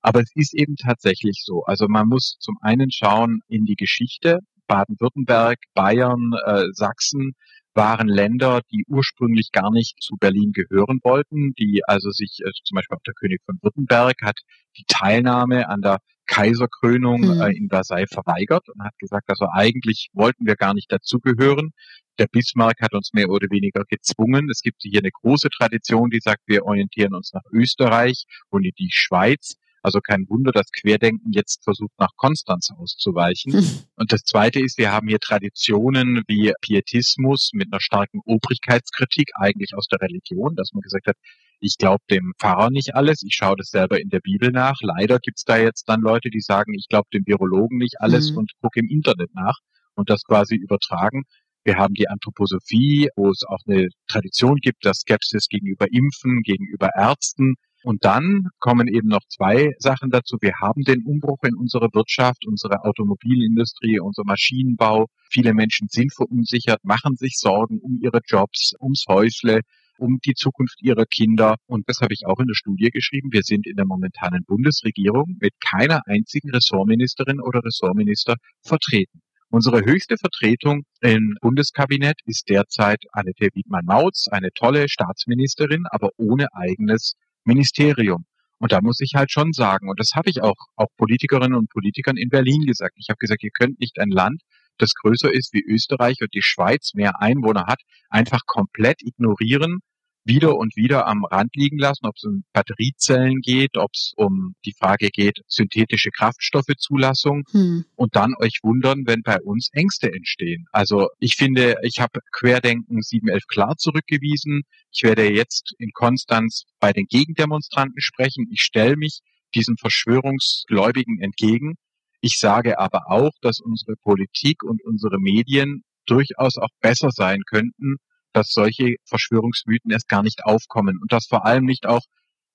Aber 0.00 0.20
es 0.20 0.30
ist 0.34 0.54
eben 0.54 0.76
tatsächlich 0.76 1.42
so. 1.44 1.64
Also 1.64 1.86
man 1.88 2.06
muss 2.06 2.36
zum 2.38 2.56
einen 2.62 2.90
schauen 2.90 3.40
in 3.48 3.64
die 3.64 3.74
Geschichte. 3.74 4.38
Baden-Württemberg, 4.68 5.58
Bayern, 5.74 6.32
äh, 6.44 6.66
Sachsen 6.72 7.32
waren 7.78 8.08
Länder, 8.08 8.60
die 8.72 8.84
ursprünglich 8.88 9.52
gar 9.52 9.70
nicht 9.70 10.02
zu 10.02 10.16
Berlin 10.18 10.50
gehören 10.52 10.98
wollten, 11.04 11.54
die 11.54 11.82
also 11.86 12.10
sich, 12.10 12.40
äh, 12.44 12.50
zum 12.64 12.74
Beispiel 12.74 12.96
auch 12.96 13.06
der 13.06 13.14
König 13.14 13.40
von 13.46 13.56
Württemberg 13.62 14.16
hat 14.22 14.40
die 14.76 14.84
Teilnahme 14.88 15.68
an 15.68 15.80
der 15.80 15.98
Kaiserkrönung 16.26 17.20
mhm. 17.20 17.40
äh, 17.40 17.56
in 17.56 17.68
Versailles 17.68 18.10
verweigert 18.12 18.68
und 18.68 18.82
hat 18.82 18.98
gesagt, 18.98 19.30
also 19.30 19.46
eigentlich 19.52 20.08
wollten 20.12 20.44
wir 20.44 20.56
gar 20.56 20.74
nicht 20.74 20.90
dazugehören. 20.90 21.70
Der 22.18 22.26
Bismarck 22.26 22.80
hat 22.82 22.94
uns 22.94 23.12
mehr 23.12 23.28
oder 23.28 23.46
weniger 23.48 23.84
gezwungen. 23.88 24.48
Es 24.50 24.60
gibt 24.60 24.82
hier 24.82 24.98
eine 24.98 25.12
große 25.12 25.48
Tradition, 25.48 26.10
die 26.10 26.20
sagt, 26.20 26.42
wir 26.46 26.64
orientieren 26.64 27.14
uns 27.14 27.32
nach 27.32 27.44
Österreich 27.52 28.24
und 28.50 28.64
in 28.64 28.72
die 28.76 28.90
Schweiz. 28.90 29.54
Also 29.82 30.00
kein 30.00 30.28
Wunder, 30.28 30.52
dass 30.52 30.70
Querdenken 30.72 31.32
jetzt 31.32 31.62
versucht, 31.64 31.92
nach 31.98 32.14
Konstanz 32.16 32.70
auszuweichen. 32.76 33.52
Hm. 33.52 33.66
Und 33.96 34.12
das 34.12 34.22
Zweite 34.22 34.60
ist, 34.60 34.78
wir 34.78 34.92
haben 34.92 35.08
hier 35.08 35.18
Traditionen 35.18 36.22
wie 36.26 36.52
Pietismus 36.60 37.50
mit 37.52 37.72
einer 37.72 37.80
starken 37.80 38.20
Obrigkeitskritik, 38.24 39.30
eigentlich 39.34 39.74
aus 39.74 39.86
der 39.86 40.00
Religion, 40.00 40.54
dass 40.56 40.72
man 40.72 40.82
gesagt 40.82 41.06
hat, 41.06 41.16
ich 41.60 41.76
glaube 41.76 42.02
dem 42.10 42.32
Pfarrer 42.38 42.70
nicht 42.70 42.94
alles, 42.94 43.22
ich 43.22 43.34
schaue 43.34 43.56
das 43.56 43.68
selber 43.68 44.00
in 44.00 44.10
der 44.10 44.20
Bibel 44.20 44.50
nach. 44.50 44.76
Leider 44.80 45.18
gibt's 45.18 45.44
da 45.44 45.56
jetzt 45.56 45.88
dann 45.88 46.00
Leute, 46.00 46.30
die 46.30 46.40
sagen, 46.40 46.74
ich 46.74 46.86
glaube 46.88 47.08
dem 47.12 47.26
Virologen 47.26 47.78
nicht 47.78 48.00
alles 48.00 48.30
mhm. 48.30 48.38
und 48.38 48.52
gucke 48.60 48.80
im 48.80 48.88
Internet 48.88 49.34
nach 49.34 49.58
und 49.94 50.10
das 50.10 50.22
quasi 50.22 50.54
übertragen. 50.54 51.24
Wir 51.64 51.76
haben 51.76 51.94
die 51.94 52.08
Anthroposophie, 52.08 53.08
wo 53.16 53.30
es 53.30 53.42
auch 53.46 53.58
eine 53.66 53.88
Tradition 54.06 54.56
gibt, 54.56 54.84
dass 54.84 55.00
Skepsis 55.00 55.48
gegenüber 55.48 55.86
Impfen, 55.90 56.42
gegenüber 56.42 56.90
Ärzten, 56.94 57.56
und 57.84 58.04
dann 58.04 58.48
kommen 58.58 58.88
eben 58.88 59.08
noch 59.08 59.22
zwei 59.28 59.72
Sachen 59.78 60.10
dazu. 60.10 60.36
Wir 60.40 60.54
haben 60.60 60.82
den 60.82 61.04
Umbruch 61.04 61.42
in 61.44 61.54
unserer 61.54 61.88
Wirtschaft, 61.92 62.46
unsere 62.46 62.84
Automobilindustrie, 62.84 64.00
unser 64.00 64.24
Maschinenbau. 64.24 65.06
Viele 65.30 65.54
Menschen 65.54 65.88
sind 65.88 66.12
verunsichert, 66.12 66.84
machen 66.84 67.16
sich 67.16 67.36
Sorgen 67.36 67.78
um 67.80 67.98
ihre 68.02 68.20
Jobs, 68.26 68.72
ums 68.80 69.04
Häusle, 69.08 69.60
um 69.98 70.18
die 70.24 70.34
Zukunft 70.34 70.82
ihrer 70.82 71.04
Kinder. 71.06 71.56
Und 71.66 71.88
das 71.88 72.00
habe 72.00 72.14
ich 72.14 72.26
auch 72.26 72.40
in 72.40 72.46
der 72.46 72.54
Studie 72.54 72.90
geschrieben. 72.90 73.28
Wir 73.32 73.42
sind 73.42 73.66
in 73.66 73.76
der 73.76 73.86
momentanen 73.86 74.44
Bundesregierung 74.44 75.36
mit 75.40 75.54
keiner 75.60 76.00
einzigen 76.06 76.50
Ressortministerin 76.50 77.40
oder 77.40 77.62
Ressortminister 77.64 78.36
vertreten. 78.62 79.20
Unsere 79.50 79.80
höchste 79.80 80.16
Vertretung 80.18 80.82
im 81.00 81.34
Bundeskabinett 81.40 82.20
ist 82.26 82.50
derzeit 82.50 83.02
Annette 83.12 83.48
Wiedmann-Mautz, 83.54 84.26
eine 84.30 84.50
tolle 84.52 84.90
Staatsministerin, 84.90 85.84
aber 85.90 86.10
ohne 86.18 86.48
eigenes 86.52 87.14
Ministerium. 87.48 88.24
Und 88.60 88.72
da 88.72 88.80
muss 88.80 89.00
ich 89.00 89.12
halt 89.14 89.30
schon 89.30 89.52
sagen, 89.52 89.88
und 89.88 89.98
das 89.98 90.12
habe 90.14 90.30
ich 90.30 90.42
auch, 90.42 90.56
auch 90.76 90.88
Politikerinnen 90.96 91.56
und 91.56 91.70
Politikern 91.70 92.16
in 92.16 92.28
Berlin 92.28 92.66
gesagt. 92.66 92.94
Ich 92.98 93.08
habe 93.08 93.18
gesagt, 93.18 93.42
ihr 93.42 93.50
könnt 93.50 93.80
nicht 93.80 93.98
ein 93.98 94.10
Land, 94.10 94.42
das 94.78 94.94
größer 94.94 95.32
ist 95.32 95.52
wie 95.52 95.64
Österreich 95.64 96.18
und 96.20 96.34
die 96.34 96.42
Schweiz 96.42 96.92
mehr 96.94 97.20
Einwohner 97.20 97.66
hat, 97.66 97.80
einfach 98.10 98.40
komplett 98.46 99.02
ignorieren 99.02 99.80
wieder 100.28 100.56
und 100.56 100.76
wieder 100.76 101.08
am 101.08 101.24
Rand 101.24 101.56
liegen 101.56 101.78
lassen, 101.78 102.06
ob 102.06 102.14
es 102.16 102.24
um 102.24 102.44
Batteriezellen 102.52 103.40
geht, 103.40 103.76
ob 103.76 103.90
es 103.94 104.12
um 104.16 104.54
die 104.64 104.74
Frage 104.78 105.08
geht, 105.08 105.40
synthetische 105.48 106.10
Kraftstoffezulassung 106.10 107.44
hm. 107.50 107.84
und 107.96 108.14
dann 108.14 108.34
euch 108.38 108.60
wundern, 108.62 109.04
wenn 109.06 109.22
bei 109.22 109.40
uns 109.42 109.70
Ängste 109.72 110.12
entstehen. 110.12 110.66
Also 110.70 111.08
ich 111.18 111.34
finde, 111.34 111.76
ich 111.82 111.98
habe 111.98 112.20
Querdenken 112.30 113.02
711 113.02 113.46
klar 113.48 113.76
zurückgewiesen. 113.76 114.62
Ich 114.92 115.02
werde 115.02 115.28
jetzt 115.28 115.74
in 115.78 115.90
Konstanz 115.92 116.64
bei 116.78 116.92
den 116.92 117.06
Gegendemonstranten 117.06 118.00
sprechen. 118.00 118.46
Ich 118.52 118.62
stelle 118.62 118.96
mich 118.96 119.20
diesen 119.54 119.76
Verschwörungsgläubigen 119.78 121.20
entgegen. 121.20 121.74
Ich 122.20 122.38
sage 122.38 122.78
aber 122.78 123.10
auch, 123.10 123.32
dass 123.40 123.60
unsere 123.60 123.96
Politik 123.96 124.62
und 124.62 124.84
unsere 124.84 125.18
Medien 125.18 125.84
durchaus 126.06 126.58
auch 126.58 126.70
besser 126.80 127.10
sein 127.10 127.42
könnten, 127.46 127.96
dass 128.32 128.50
solche 128.50 128.96
Verschwörungsmythen 129.06 129.90
erst 129.90 130.08
gar 130.08 130.22
nicht 130.22 130.44
aufkommen 130.44 130.98
und 131.00 131.12
dass 131.12 131.26
vor 131.26 131.44
allem 131.44 131.64
nicht 131.64 131.86
auch 131.86 132.02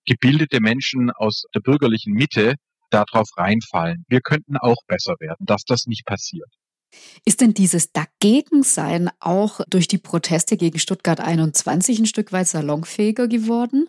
gebildete 0.06 0.60
Menschen 0.60 1.12
aus 1.12 1.44
der 1.56 1.62
bürgerlichen 1.62 2.14
Mitte 2.14 2.56
darauf 2.90 3.30
reinfallen. 3.38 4.06
Wir 4.08 4.22
könnten 4.22 4.58
auch 4.58 4.84
besser 4.88 5.16
werden, 5.20 5.46
dass 5.46 5.64
das 5.64 5.86
nicht 5.86 6.06
passiert. 6.06 6.50
Ist 7.26 7.42
denn 7.42 7.54
dieses 7.54 7.92
Dagegensein 7.92 9.10
auch 9.20 9.62
durch 9.68 9.88
die 9.88 9.98
Proteste 9.98 10.58
gegen 10.58 10.78
Stuttgart 10.78 11.20
21 11.20 12.00
ein 12.00 12.06
Stück 12.06 12.32
weit 12.32 12.48
salonfähiger 12.48 13.28
geworden? 13.28 13.88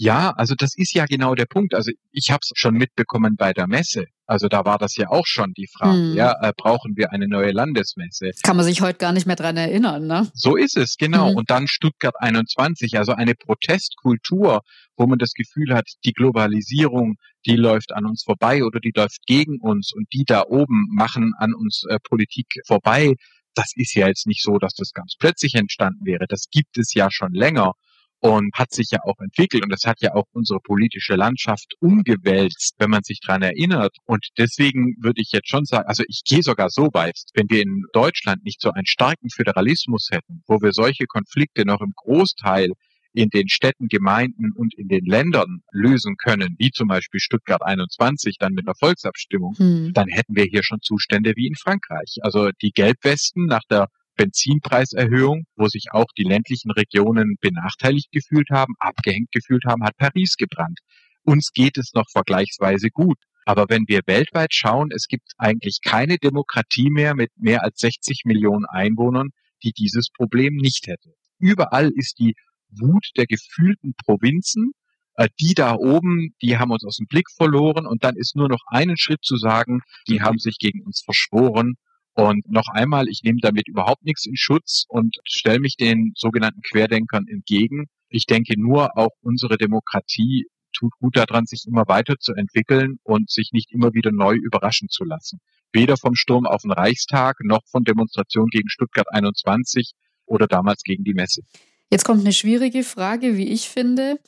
Ja, 0.00 0.30
also 0.30 0.54
das 0.56 0.76
ist 0.76 0.94
ja 0.94 1.06
genau 1.06 1.34
der 1.34 1.46
Punkt. 1.46 1.74
Also 1.74 1.90
ich 2.12 2.30
habe 2.30 2.38
es 2.42 2.52
schon 2.54 2.74
mitbekommen 2.74 3.34
bei 3.36 3.52
der 3.52 3.66
Messe. 3.66 4.06
Also 4.26 4.46
da 4.46 4.64
war 4.64 4.78
das 4.78 4.94
ja 4.94 5.08
auch 5.08 5.26
schon 5.26 5.54
die 5.54 5.66
Frage, 5.66 5.98
hm. 5.98 6.14
ja, 6.14 6.34
äh, 6.40 6.52
brauchen 6.56 6.96
wir 6.96 7.12
eine 7.12 7.26
neue 7.26 7.50
Landesmesse? 7.50 8.30
Kann 8.44 8.56
man 8.56 8.64
sich 8.64 8.80
heute 8.80 8.98
gar 8.98 9.12
nicht 9.12 9.26
mehr 9.26 9.34
dran 9.34 9.56
erinnern, 9.56 10.06
ne? 10.06 10.30
So 10.34 10.54
ist 10.54 10.76
es, 10.76 10.96
genau. 10.98 11.30
Hm. 11.30 11.36
Und 11.36 11.50
dann 11.50 11.66
Stuttgart 11.66 12.14
21, 12.16 12.96
also 12.96 13.12
eine 13.12 13.34
Protestkultur, 13.34 14.60
wo 14.96 15.06
man 15.06 15.18
das 15.18 15.32
Gefühl 15.32 15.74
hat, 15.74 15.88
die 16.04 16.12
Globalisierung, 16.12 17.16
die 17.44 17.56
läuft 17.56 17.92
an 17.92 18.06
uns 18.06 18.22
vorbei 18.22 18.62
oder 18.62 18.78
die 18.78 18.92
läuft 18.94 19.26
gegen 19.26 19.58
uns 19.60 19.92
und 19.92 20.06
die 20.12 20.24
da 20.24 20.44
oben 20.46 20.86
machen 20.92 21.32
an 21.38 21.54
uns 21.54 21.82
äh, 21.88 21.98
Politik 22.08 22.46
vorbei. 22.66 23.14
Das 23.54 23.72
ist 23.74 23.94
ja 23.94 24.06
jetzt 24.06 24.28
nicht 24.28 24.44
so, 24.44 24.58
dass 24.58 24.74
das 24.74 24.92
ganz 24.92 25.14
plötzlich 25.18 25.54
entstanden 25.54 26.04
wäre. 26.04 26.26
Das 26.28 26.44
gibt 26.52 26.78
es 26.78 26.94
ja 26.94 27.08
schon 27.10 27.32
länger 27.32 27.72
und 28.20 28.52
hat 28.54 28.72
sich 28.72 28.88
ja 28.90 28.98
auch 29.04 29.18
entwickelt 29.20 29.62
und 29.62 29.70
das 29.70 29.84
hat 29.84 30.00
ja 30.00 30.14
auch 30.14 30.26
unsere 30.32 30.60
politische 30.60 31.14
Landschaft 31.14 31.74
umgewälzt, 31.80 32.74
wenn 32.78 32.90
man 32.90 33.02
sich 33.04 33.20
dran 33.20 33.42
erinnert. 33.42 33.96
Und 34.04 34.26
deswegen 34.38 34.96
würde 35.00 35.20
ich 35.20 35.30
jetzt 35.32 35.48
schon 35.48 35.64
sagen, 35.64 35.86
also 35.86 36.02
ich 36.08 36.22
gehe 36.24 36.42
sogar 36.42 36.68
so 36.70 36.88
weit, 36.92 37.18
wenn 37.34 37.48
wir 37.48 37.62
in 37.62 37.84
Deutschland 37.92 38.44
nicht 38.44 38.60
so 38.60 38.70
einen 38.70 38.86
starken 38.86 39.30
Föderalismus 39.30 40.08
hätten, 40.10 40.42
wo 40.46 40.60
wir 40.60 40.72
solche 40.72 41.06
Konflikte 41.06 41.64
noch 41.64 41.80
im 41.80 41.92
Großteil 41.94 42.72
in 43.12 43.30
den 43.30 43.48
Städten, 43.48 43.88
Gemeinden 43.88 44.52
und 44.52 44.74
in 44.74 44.88
den 44.88 45.04
Ländern 45.04 45.62
lösen 45.72 46.16
können, 46.16 46.54
wie 46.58 46.70
zum 46.70 46.88
Beispiel 46.88 47.20
Stuttgart 47.20 47.62
21 47.62 48.36
dann 48.38 48.52
mit 48.52 48.66
einer 48.66 48.74
Volksabstimmung, 48.74 49.54
hm. 49.56 49.92
dann 49.92 50.08
hätten 50.08 50.36
wir 50.36 50.44
hier 50.44 50.62
schon 50.62 50.80
Zustände 50.82 51.32
wie 51.34 51.46
in 51.46 51.56
Frankreich. 51.56 52.18
Also 52.22 52.50
die 52.62 52.70
Gelbwesten 52.70 53.46
nach 53.46 53.64
der 53.70 53.88
Benzinpreiserhöhung, 54.18 55.44
wo 55.56 55.68
sich 55.68 55.86
auch 55.92 56.08
die 56.18 56.24
ländlichen 56.24 56.72
Regionen 56.72 57.36
benachteiligt 57.40 58.10
gefühlt 58.12 58.50
haben, 58.50 58.74
abgehängt 58.78 59.30
gefühlt 59.32 59.64
haben, 59.64 59.84
hat 59.84 59.96
Paris 59.96 60.36
gebrannt. 60.36 60.80
Uns 61.22 61.52
geht 61.52 61.78
es 61.78 61.94
noch 61.94 62.10
vergleichsweise 62.10 62.90
gut. 62.90 63.18
Aber 63.46 63.66
wenn 63.70 63.84
wir 63.86 64.02
weltweit 64.04 64.52
schauen, 64.52 64.90
es 64.94 65.06
gibt 65.06 65.32
eigentlich 65.38 65.78
keine 65.82 66.18
Demokratie 66.18 66.90
mehr 66.90 67.14
mit 67.14 67.30
mehr 67.36 67.62
als 67.62 67.78
60 67.78 68.22
Millionen 68.26 68.66
Einwohnern, 68.66 69.30
die 69.62 69.72
dieses 69.72 70.10
Problem 70.10 70.56
nicht 70.56 70.86
hätte. 70.86 71.14
Überall 71.38 71.90
ist 71.94 72.18
die 72.18 72.34
Wut 72.68 73.06
der 73.16 73.26
gefühlten 73.26 73.94
Provinzen, 74.04 74.72
äh, 75.14 75.28
die 75.40 75.54
da 75.54 75.74
oben, 75.74 76.34
die 76.42 76.58
haben 76.58 76.72
uns 76.72 76.84
aus 76.84 76.96
dem 76.96 77.06
Blick 77.06 77.30
verloren 77.30 77.86
und 77.86 78.04
dann 78.04 78.16
ist 78.16 78.36
nur 78.36 78.48
noch 78.48 78.64
einen 78.66 78.98
Schritt 78.98 79.24
zu 79.24 79.36
sagen, 79.36 79.80
die 80.08 80.20
haben 80.20 80.38
sich 80.38 80.58
gegen 80.58 80.82
uns 80.82 81.02
verschworen 81.02 81.76
und 82.18 82.50
noch 82.50 82.66
einmal, 82.66 83.06
ich 83.06 83.22
nehme 83.22 83.38
damit 83.40 83.68
überhaupt 83.68 84.04
nichts 84.04 84.26
in 84.26 84.36
Schutz 84.36 84.86
und 84.88 85.18
stelle 85.22 85.60
mich 85.60 85.76
den 85.76 86.14
sogenannten 86.16 86.62
Querdenkern 86.62 87.28
entgegen. 87.28 87.86
Ich 88.08 88.26
denke 88.26 88.60
nur 88.60 88.98
auch 88.98 89.12
unsere 89.20 89.56
Demokratie 89.56 90.46
tut 90.72 90.92
gut 90.98 91.16
daran, 91.16 91.46
sich 91.46 91.64
immer 91.68 91.86
weiterzuentwickeln 91.86 92.98
und 93.04 93.30
sich 93.30 93.50
nicht 93.52 93.70
immer 93.70 93.94
wieder 93.94 94.10
neu 94.10 94.34
überraschen 94.34 94.88
zu 94.88 95.04
lassen. 95.04 95.38
Weder 95.72 95.96
vom 95.96 96.16
Sturm 96.16 96.44
auf 96.44 96.62
den 96.62 96.72
Reichstag 96.72 97.36
noch 97.44 97.62
von 97.70 97.84
Demonstrationen 97.84 98.48
gegen 98.50 98.68
Stuttgart 98.68 99.06
21 99.12 99.92
oder 100.26 100.48
damals 100.48 100.82
gegen 100.82 101.04
die 101.04 101.14
Messe. 101.14 101.42
Jetzt 101.88 102.04
kommt 102.04 102.22
eine 102.22 102.32
schwierige 102.32 102.82
Frage, 102.82 103.36
wie 103.36 103.46
ich 103.46 103.68
finde. 103.68 104.18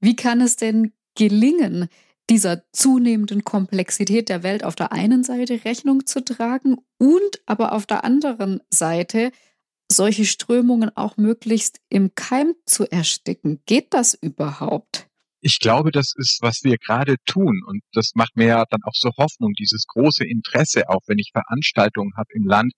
Wie 0.00 0.16
kann 0.16 0.42
es 0.42 0.56
denn 0.56 0.92
gelingen, 1.16 1.88
dieser 2.30 2.62
zunehmenden 2.72 3.44
Komplexität 3.44 4.28
der 4.28 4.42
Welt 4.42 4.64
auf 4.64 4.74
der 4.74 4.92
einen 4.92 5.24
Seite 5.24 5.64
Rechnung 5.64 6.06
zu 6.06 6.24
tragen 6.24 6.76
und 6.98 7.40
aber 7.46 7.72
auf 7.72 7.86
der 7.86 8.04
anderen 8.04 8.60
Seite 8.70 9.32
solche 9.90 10.26
Strömungen 10.26 10.94
auch 10.96 11.16
möglichst 11.16 11.80
im 11.88 12.14
Keim 12.14 12.54
zu 12.66 12.90
ersticken. 12.90 13.62
Geht 13.66 13.94
das 13.94 14.14
überhaupt? 14.14 15.08
Ich 15.40 15.60
glaube, 15.60 15.92
das 15.92 16.12
ist, 16.16 16.38
was 16.42 16.64
wir 16.64 16.76
gerade 16.78 17.16
tun. 17.24 17.62
Und 17.66 17.80
das 17.92 18.12
macht 18.14 18.36
mir 18.36 18.46
ja 18.46 18.64
dann 18.68 18.80
auch 18.84 18.94
so 18.94 19.10
Hoffnung, 19.16 19.52
dieses 19.52 19.86
große 19.86 20.24
Interesse, 20.24 20.88
auch 20.88 21.00
wenn 21.06 21.18
ich 21.18 21.30
Veranstaltungen 21.32 22.12
habe 22.16 22.28
im 22.34 22.44
Land. 22.44 22.72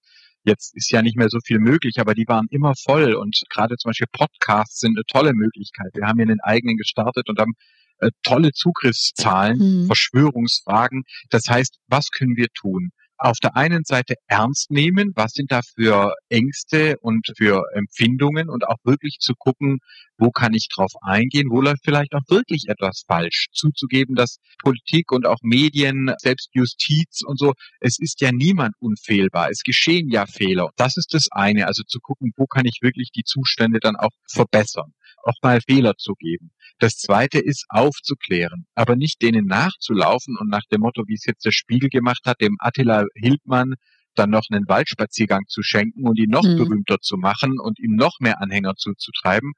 Jetzt 0.44 0.74
ist 0.76 0.90
ja 0.90 1.02
nicht 1.02 1.16
mehr 1.16 1.28
so 1.30 1.38
viel 1.44 1.58
möglich, 1.58 1.96
aber 1.98 2.14
die 2.14 2.26
waren 2.28 2.46
immer 2.50 2.74
voll. 2.74 3.14
Und 3.14 3.42
gerade 3.50 3.76
zum 3.76 3.90
Beispiel 3.90 4.08
Podcasts 4.12 4.80
sind 4.80 4.96
eine 4.96 5.04
tolle 5.06 5.32
Möglichkeit. 5.32 5.90
Wir 5.94 6.06
haben 6.06 6.18
hier 6.18 6.28
einen 6.28 6.40
eigenen 6.40 6.76
gestartet 6.76 7.28
und 7.28 7.38
haben 7.38 7.54
äh, 8.00 8.10
tolle 8.22 8.52
Zugriffszahlen, 8.52 9.58
hm. 9.58 9.86
Verschwörungsfragen. 9.86 11.04
Das 11.30 11.44
heißt, 11.48 11.76
was 11.88 12.10
können 12.10 12.36
wir 12.36 12.48
tun? 12.54 12.90
auf 13.20 13.38
der 13.38 13.54
einen 13.54 13.84
Seite 13.84 14.14
ernst 14.28 14.70
nehmen, 14.70 15.12
was 15.14 15.32
sind 15.32 15.52
da 15.52 15.60
für 15.76 16.14
Ängste 16.30 16.96
und 17.02 17.28
für 17.36 17.62
Empfindungen 17.74 18.48
und 18.48 18.66
auch 18.66 18.78
wirklich 18.82 19.18
zu 19.20 19.34
gucken, 19.38 19.78
wo 20.16 20.30
kann 20.30 20.54
ich 20.54 20.68
drauf 20.74 20.92
eingehen, 21.02 21.48
wo 21.50 21.60
läuft 21.60 21.84
vielleicht 21.84 22.14
auch 22.14 22.22
wirklich 22.28 22.64
etwas 22.68 23.04
falsch, 23.06 23.48
zuzugeben, 23.52 24.14
dass 24.14 24.38
Politik 24.58 25.12
und 25.12 25.26
auch 25.26 25.38
Medien, 25.42 26.12
selbst 26.18 26.48
Justiz 26.54 27.20
und 27.22 27.38
so, 27.38 27.52
es 27.80 27.98
ist 27.98 28.22
ja 28.22 28.32
niemand 28.32 28.74
unfehlbar, 28.80 29.50
es 29.50 29.62
geschehen 29.62 30.08
ja 30.08 30.24
Fehler. 30.24 30.70
Das 30.76 30.96
ist 30.96 31.12
das 31.12 31.26
eine, 31.30 31.66
also 31.66 31.82
zu 31.86 32.00
gucken, 32.00 32.32
wo 32.36 32.46
kann 32.46 32.64
ich 32.64 32.78
wirklich 32.80 33.10
die 33.14 33.24
Zustände 33.24 33.80
dann 33.80 33.96
auch 33.96 34.12
verbessern 34.26 34.92
auch 35.24 35.36
mal 35.42 35.60
Fehler 35.60 35.96
zu 35.96 36.14
geben. 36.14 36.50
Das 36.78 36.96
zweite 36.96 37.38
ist 37.38 37.66
aufzuklären, 37.68 38.66
aber 38.74 38.96
nicht 38.96 39.20
denen 39.22 39.46
nachzulaufen 39.46 40.36
und 40.38 40.48
nach 40.48 40.64
dem 40.72 40.80
Motto, 40.80 41.04
wie 41.06 41.14
es 41.14 41.26
jetzt 41.26 41.44
der 41.44 41.52
Spiegel 41.52 41.90
gemacht 41.90 42.22
hat, 42.24 42.40
dem 42.40 42.56
Attila 42.58 43.04
Hildmann 43.14 43.74
dann 44.14 44.30
noch 44.30 44.44
einen 44.50 44.66
Waldspaziergang 44.68 45.46
zu 45.48 45.62
schenken 45.62 46.06
und 46.06 46.18
ihn 46.18 46.30
noch 46.30 46.42
mhm. 46.42 46.56
berühmter 46.56 46.98
zu 47.00 47.16
machen 47.16 47.58
und 47.60 47.78
ihm 47.78 47.94
noch 47.94 48.18
mehr 48.20 48.40
Anhänger 48.40 48.74
zuzutreiben, 48.76 49.52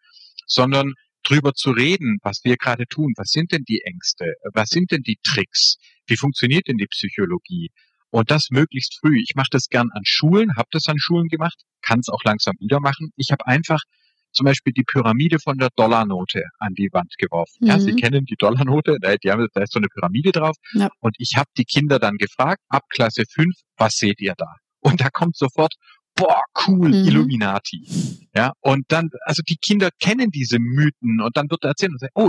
sondern 0.46 0.94
drüber 1.22 1.54
zu 1.54 1.70
reden, 1.70 2.18
was 2.22 2.40
wir 2.44 2.56
gerade 2.56 2.86
tun. 2.86 3.12
Was 3.16 3.30
sind 3.30 3.52
denn 3.52 3.64
die 3.64 3.82
Ängste? 3.82 4.34
Was 4.52 4.70
sind 4.70 4.90
denn 4.90 5.02
die 5.02 5.18
Tricks? 5.22 5.76
Wie 6.06 6.16
funktioniert 6.16 6.66
denn 6.68 6.76
die 6.76 6.86
Psychologie? 6.86 7.70
Und 8.10 8.30
das 8.30 8.48
möglichst 8.50 8.98
früh. 9.00 9.18
Ich 9.22 9.34
mache 9.34 9.48
das 9.50 9.68
gern 9.68 9.88
an 9.92 10.02
Schulen, 10.04 10.56
habe 10.56 10.68
das 10.72 10.86
an 10.86 10.98
Schulen 10.98 11.28
gemacht, 11.28 11.62
kann 11.80 12.00
es 12.00 12.08
auch 12.08 12.22
langsam 12.24 12.54
wieder 12.58 12.80
machen. 12.80 13.10
Ich 13.16 13.30
habe 13.30 13.46
einfach 13.46 13.80
zum 14.32 14.44
Beispiel 14.44 14.72
die 14.72 14.84
Pyramide 14.84 15.38
von 15.38 15.58
der 15.58 15.68
Dollarnote 15.76 16.42
an 16.58 16.74
die 16.74 16.88
Wand 16.92 17.14
geworfen. 17.18 17.58
Mhm. 17.60 17.66
Ja, 17.68 17.78
Sie 17.78 17.92
mhm. 17.92 17.96
kennen 17.96 18.24
die 18.24 18.36
Dollarnote, 18.36 18.96
die 19.22 19.30
haben, 19.30 19.46
da 19.52 19.62
ist 19.62 19.72
so 19.72 19.78
eine 19.78 19.88
Pyramide 19.88 20.32
drauf. 20.32 20.56
Ja. 20.72 20.88
Und 21.00 21.14
ich 21.18 21.36
habe 21.36 21.48
die 21.56 21.64
Kinder 21.64 21.98
dann 21.98 22.16
gefragt, 22.16 22.60
ab 22.68 22.84
Klasse 22.88 23.24
5, 23.28 23.54
was 23.76 23.94
seht 23.96 24.20
ihr 24.20 24.34
da? 24.36 24.54
Und 24.80 25.00
da 25.00 25.10
kommt 25.10 25.36
sofort, 25.36 25.74
boah, 26.14 26.42
cool, 26.66 26.88
mhm. 26.88 27.06
Illuminati. 27.06 28.28
Ja, 28.34 28.52
und 28.60 28.84
dann, 28.88 29.10
also 29.22 29.42
die 29.48 29.56
Kinder 29.56 29.90
kennen 30.00 30.30
diese 30.30 30.58
Mythen 30.58 31.20
und 31.20 31.36
dann 31.36 31.50
wird 31.50 31.64
er 31.64 31.70
erzählen 31.70 31.92
und 31.92 32.00
sagen, 32.00 32.12
oh, 32.14 32.28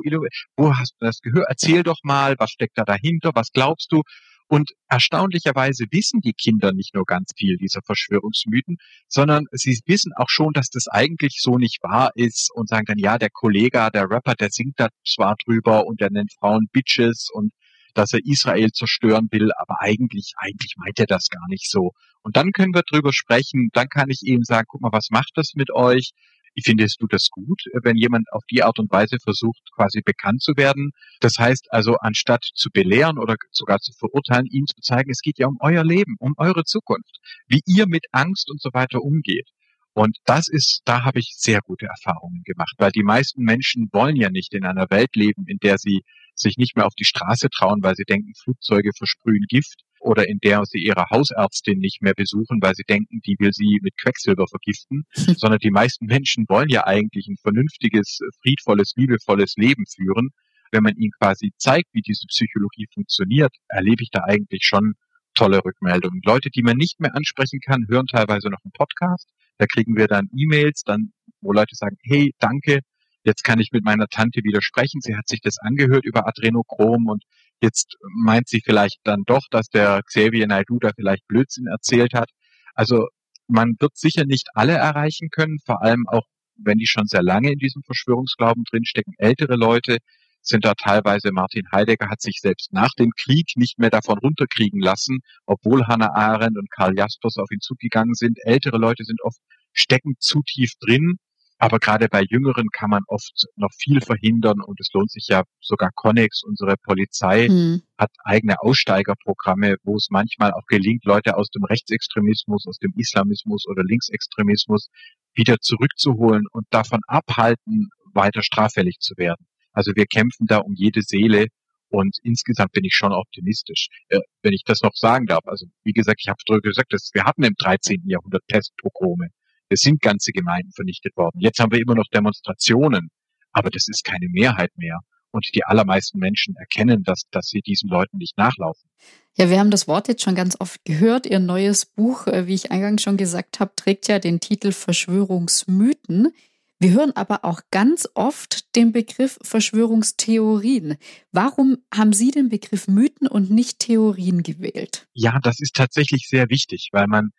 wo 0.56 0.76
hast 0.76 0.94
du 1.00 1.06
das 1.06 1.20
gehört? 1.22 1.46
Erzähl 1.50 1.84
doch 1.84 2.00
mal, 2.04 2.36
was 2.38 2.52
steckt 2.52 2.78
da 2.78 2.84
dahinter? 2.84 3.32
Was 3.34 3.52
glaubst 3.52 3.92
du? 3.92 4.02
Und 4.48 4.72
erstaunlicherweise 4.88 5.86
wissen 5.92 6.20
die 6.22 6.34
Kinder 6.34 6.74
nicht 6.74 6.94
nur 6.94 7.06
ganz 7.06 7.32
viel 7.36 7.58
dieser 7.58 7.82
Verschwörungsmythen, 7.86 8.78
sondern 9.08 9.46
sie 9.52 9.80
wissen 9.86 10.12
auch 10.16 10.30
schon, 10.30 10.54
dass 10.54 10.70
das 10.70 10.88
eigentlich 10.88 11.40
so 11.42 11.58
nicht 11.58 11.82
wahr 11.82 12.12
ist 12.16 12.52
und 12.54 12.70
sagen 12.70 12.86
dann, 12.86 12.98
ja, 12.98 13.18
der 13.18 13.30
Kollege, 13.32 13.90
der 13.94 14.10
Rapper, 14.10 14.36
der 14.36 14.50
singt 14.52 14.80
da 14.80 14.90
zwar 15.06 15.36
drüber 15.46 15.86
und 15.86 16.02
der 16.02 16.12
nennt 16.12 16.34
Frauen 16.40 16.68
Bitches 16.72 17.30
und 17.34 17.52
dass 17.94 18.14
er 18.14 18.20
Israel 18.26 18.72
zerstören 18.72 19.28
will, 19.32 19.52
aber 19.58 19.76
eigentlich, 19.80 20.34
eigentlich 20.38 20.74
meint 20.78 21.00
er 21.00 21.06
das 21.06 21.28
gar 21.30 21.48
nicht 21.48 21.70
so. 21.70 21.92
Und 22.22 22.36
dann 22.38 22.52
können 22.52 22.74
wir 22.74 22.82
drüber 22.82 23.14
sprechen, 23.14 23.70
dann 23.74 23.88
kann 23.88 24.10
ich 24.10 24.22
ihm 24.24 24.44
sagen, 24.44 24.66
guck 24.68 24.82
mal, 24.82 24.92
was 24.92 25.10
macht 25.12 25.32
das 25.36 25.54
mit 25.56 25.72
euch? 25.72 26.12
Findest 26.62 27.02
du 27.02 27.08
das 27.08 27.30
gut, 27.32 27.64
wenn 27.82 27.98
jemand 27.98 28.28
auf 28.32 28.44
die 28.52 28.64
Art 28.64 28.80
und 28.80 28.92
Weise 28.92 29.18
versucht, 29.24 29.62
quasi 29.76 30.02
bekannt 30.04 30.42
zu 30.42 30.54
werden? 30.56 30.92
Das 31.20 31.34
heißt 31.40 31.68
also, 31.72 31.96
anstatt 31.96 32.44
zu 32.54 32.70
belehren 32.72 33.18
oder 33.18 33.36
sogar 33.52 33.80
zu 33.80 33.92
verurteilen, 33.98 34.46
ihm 34.52 34.66
zu 34.68 34.80
zeigen, 34.82 35.10
es 35.10 35.22
geht 35.22 35.40
ja 35.40 35.48
um 35.48 35.58
euer 35.62 35.84
Leben, 35.84 36.16
um 36.20 36.34
eure 36.38 36.64
Zukunft, 36.64 37.18
wie 37.48 37.62
ihr 37.66 37.88
mit 37.88 38.06
Angst 38.12 38.50
und 38.52 38.62
so 38.62 38.70
weiter 38.74 39.02
umgeht. 39.02 39.50
Und 39.94 40.18
das 40.26 40.48
ist, 40.48 40.82
da 40.86 41.04
habe 41.04 41.20
ich 41.20 41.34
sehr 41.38 41.60
gute 41.62 41.86
Erfahrungen 41.86 42.42
gemacht, 42.44 42.74
weil 42.80 42.92
die 42.92 43.04
meisten 43.04 43.44
Menschen 43.44 43.90
wollen 43.92 44.16
ja 44.16 44.30
nicht 44.32 44.54
in 44.54 44.66
einer 44.66 44.90
Welt 44.90 45.16
leben, 45.16 45.46
in 45.48 45.58
der 45.62 45.78
sie 45.78 46.02
sich 46.36 46.58
nicht 46.58 46.76
mehr 46.76 46.88
auf 46.88 46.96
die 46.96 47.06
Straße 47.06 47.50
trauen, 47.50 47.84
weil 47.84 47.96
sie 47.96 48.04
denken, 48.04 48.34
Flugzeuge 48.44 48.90
versprühen 48.98 49.46
Gift 49.48 49.84
oder 50.04 50.28
in 50.28 50.40
der 50.40 50.66
sie 50.66 50.80
ihre 50.80 51.06
Hausärztin 51.10 51.80
nicht 51.80 52.02
mehr 52.02 52.14
besuchen, 52.14 52.62
weil 52.62 52.76
sie 52.76 52.84
denken, 52.84 53.22
die 53.26 53.36
will 53.40 53.52
sie 53.54 53.80
mit 53.82 53.98
Quecksilber 53.98 54.46
vergiften, 54.48 55.04
sondern 55.38 55.60
die 55.60 55.72
meisten 55.72 56.06
Menschen 56.06 56.46
wollen 56.50 56.70
ja 56.70 56.86
eigentlich 56.86 57.28
ein 57.28 57.38
vernünftiges, 57.42 58.20
friedvolles, 58.42 58.94
liebevolles 58.96 59.56
Leben 59.56 59.86
führen. 59.88 60.30
Wenn 60.72 60.84
man 60.84 60.96
ihnen 60.98 61.12
quasi 61.20 61.52
zeigt, 61.58 61.90
wie 61.94 62.02
diese 62.02 62.26
Psychologie 62.28 62.88
funktioniert, 62.94 63.56
erlebe 63.70 64.04
ich 64.04 64.10
da 64.12 64.24
eigentlich 64.26 64.64
schon 64.66 64.94
tolle 65.36 65.64
Rückmeldungen. 65.64 66.22
Leute, 66.26 66.50
die 66.50 66.64
man 66.64 66.78
nicht 66.78 67.00
mehr 67.00 67.16
ansprechen 67.16 67.60
kann, 67.60 67.86
hören 67.88 68.08
teilweise 68.08 68.50
noch 68.50 68.64
einen 68.64 68.74
Podcast. 68.74 69.30
Da 69.58 69.66
kriegen 69.68 69.96
wir 69.96 70.08
dann 70.08 70.30
E-Mails, 70.36 70.84
dann, 70.84 71.14
wo 71.42 71.54
Leute 71.54 71.76
sagen, 71.76 71.98
hey, 72.04 72.34
danke, 72.40 72.80
jetzt 73.24 73.44
kann 73.44 73.60
ich 73.60 73.72
mit 73.72 73.84
meiner 73.84 74.08
Tante 74.08 74.42
wieder 74.44 74.62
sprechen. 74.62 75.00
Sie 75.02 75.16
hat 75.16 75.28
sich 75.28 75.42
das 75.42 75.60
angehört 75.60 76.06
über 76.06 76.28
Adrenochrom 76.28 77.08
und 77.08 77.24
Jetzt 77.64 77.96
meint 78.26 78.50
sie 78.50 78.60
vielleicht 78.62 78.98
dann 79.06 79.24
doch, 79.26 79.44
dass 79.50 79.70
der 79.70 80.02
Xavier 80.04 80.48
Naidu 80.48 80.80
da 80.80 80.92
vielleicht 80.94 81.26
Blödsinn 81.30 81.68
erzählt 81.68 82.14
hat. 82.14 82.30
Also 82.74 83.08
man 83.48 83.76
wird 83.80 83.96
sicher 83.96 84.26
nicht 84.26 84.50
alle 84.54 84.74
erreichen 84.74 85.30
können, 85.30 85.60
vor 85.66 85.82
allem 85.82 86.04
auch, 86.08 86.26
wenn 86.58 86.78
die 86.78 86.88
schon 86.88 87.08
sehr 87.08 87.24
lange 87.24 87.54
in 87.54 87.60
diesem 87.60 87.82
Verschwörungsglauben 87.84 88.66
drinstecken. 88.70 89.14
Ältere 89.18 89.56
Leute 89.56 90.00
sind 90.42 90.66
da 90.66 90.74
teilweise, 90.74 91.32
Martin 91.32 91.64
Heidegger 91.72 92.10
hat 92.10 92.22
sich 92.22 92.40
selbst 92.42 92.74
nach 92.74 92.92
dem 93.00 93.12
Krieg 93.16 93.52
nicht 93.56 93.80
mehr 93.80 93.92
davon 93.92 94.18
runterkriegen 94.18 94.82
lassen, 94.82 95.20
obwohl 95.46 95.88
Hannah 95.88 96.14
Arendt 96.14 96.58
und 96.58 96.70
Karl 96.70 96.98
Jaspers 96.98 97.38
auf 97.38 97.50
ihn 97.50 97.62
zugegangen 97.62 98.14
sind. 98.14 98.40
Ältere 98.44 98.78
Leute 98.78 99.06
sind 99.06 99.22
oft 99.24 99.40
stecken 99.72 100.16
zu 100.20 100.42
tief 100.42 100.74
drin 100.82 101.16
aber 101.64 101.80
gerade 101.80 102.10
bei 102.10 102.24
Jüngeren 102.30 102.68
kann 102.74 102.90
man 102.90 103.04
oft 103.08 103.46
noch 103.56 103.72
viel 103.80 104.02
verhindern 104.02 104.60
und 104.60 104.82
es 104.82 104.90
lohnt 104.94 105.10
sich 105.10 105.28
ja 105.30 105.44
sogar 105.62 105.92
Connex, 105.96 106.44
unsere 106.44 106.76
Polizei, 106.76 107.48
hm. 107.48 107.82
hat 107.98 108.12
eigene 108.26 108.60
Aussteigerprogramme, 108.60 109.78
wo 109.84 109.96
es 109.96 110.08
manchmal 110.10 110.52
auch 110.52 110.66
gelingt, 110.68 111.06
Leute 111.06 111.38
aus 111.38 111.48
dem 111.52 111.64
Rechtsextremismus, 111.64 112.68
aus 112.68 112.80
dem 112.80 112.92
Islamismus 112.98 113.66
oder 113.66 113.82
Linksextremismus 113.86 114.90
wieder 115.36 115.56
zurückzuholen 115.62 116.48
und 116.52 116.66
davon 116.70 117.00
abhalten, 117.08 117.88
weiter 118.14 118.44
straffällig 118.44 118.98
zu 119.00 119.14
werden. 119.16 119.48
Also 119.72 119.94
wir 119.96 120.06
kämpfen 120.06 120.48
da 120.48 120.58
um 120.58 120.74
jede 120.76 121.02
Seele 121.02 121.48
und 121.88 122.18
insgesamt 122.24 122.74
bin 122.74 122.84
ich 122.84 122.94
schon 122.94 123.14
optimistisch, 123.14 123.88
äh, 124.10 124.20
wenn 124.42 124.52
ich 124.52 124.64
das 124.66 124.82
noch 124.82 124.96
sagen 124.96 125.28
darf. 125.28 125.46
Also 125.46 125.68
wie 125.86 125.94
gesagt, 125.94 126.20
ich 126.22 126.28
habe 126.28 126.40
früher 126.46 126.60
gesagt, 126.60 126.92
dass 126.92 127.12
wir 127.14 127.24
hatten 127.24 127.44
im 127.44 127.54
13. 127.58 128.02
Jahrhundert 128.06 128.46
Pestpogrome. 128.48 129.30
Es 129.74 129.82
sind 129.82 130.02
ganze 130.02 130.32
Gemeinden 130.32 130.72
vernichtet 130.72 131.18
worden. 131.18 131.40
Jetzt 131.40 131.60
haben 131.60 131.72
wir 131.72 131.82
immer 131.82 131.96
noch 131.96 132.08
Demonstrationen, 132.14 133.10
aber 133.52 133.70
das 133.72 133.88
ist 133.88 134.04
keine 134.04 134.28
Mehrheit 134.30 134.72
mehr. 134.76 135.00
Und 135.32 135.50
die 135.56 135.66
allermeisten 135.66 136.20
Menschen 136.20 136.56
erkennen, 136.58 137.02
dass, 137.04 137.24
dass 137.32 137.48
sie 137.48 137.62
diesen 137.62 137.90
Leuten 137.90 138.18
nicht 138.18 138.38
nachlaufen. 138.38 138.88
Ja, 139.36 139.50
wir 139.50 139.60
haben 139.60 139.72
das 139.72 139.88
Wort 139.88 140.08
jetzt 140.08 140.22
schon 140.22 140.36
ganz 140.36 140.56
oft 140.60 140.86
gehört. 140.86 141.26
Ihr 141.26 141.40
neues 141.40 141.88
Buch, 141.88 142.28
äh, 142.28 142.46
wie 142.46 142.54
ich 142.54 142.72
eingangs 142.72 143.02
schon 143.02 143.18
gesagt 143.18 143.60
habe, 143.60 143.74
trägt 143.76 144.08
ja 144.08 144.20
den 144.20 144.40
Titel 144.40 144.72
Verschwörungsmythen. 144.72 146.32
Wir 146.78 146.92
hören 146.92 147.16
aber 147.16 147.44
auch 147.46 147.62
ganz 147.72 148.08
oft 148.14 148.76
den 148.76 148.92
Begriff 148.92 149.40
Verschwörungstheorien. 149.42 150.98
Warum 151.32 151.78
haben 151.92 152.14
Sie 152.14 152.30
den 152.30 152.50
Begriff 152.50 152.88
Mythen 152.88 153.28
und 153.28 153.50
nicht 153.50 153.80
Theorien 153.80 154.44
gewählt? 154.44 155.08
Ja, 155.14 155.40
das 155.42 155.60
ist 155.60 155.76
tatsächlich 155.76 156.28
sehr 156.30 156.50
wichtig, 156.50 156.90
weil 156.92 157.08
man 157.08 157.32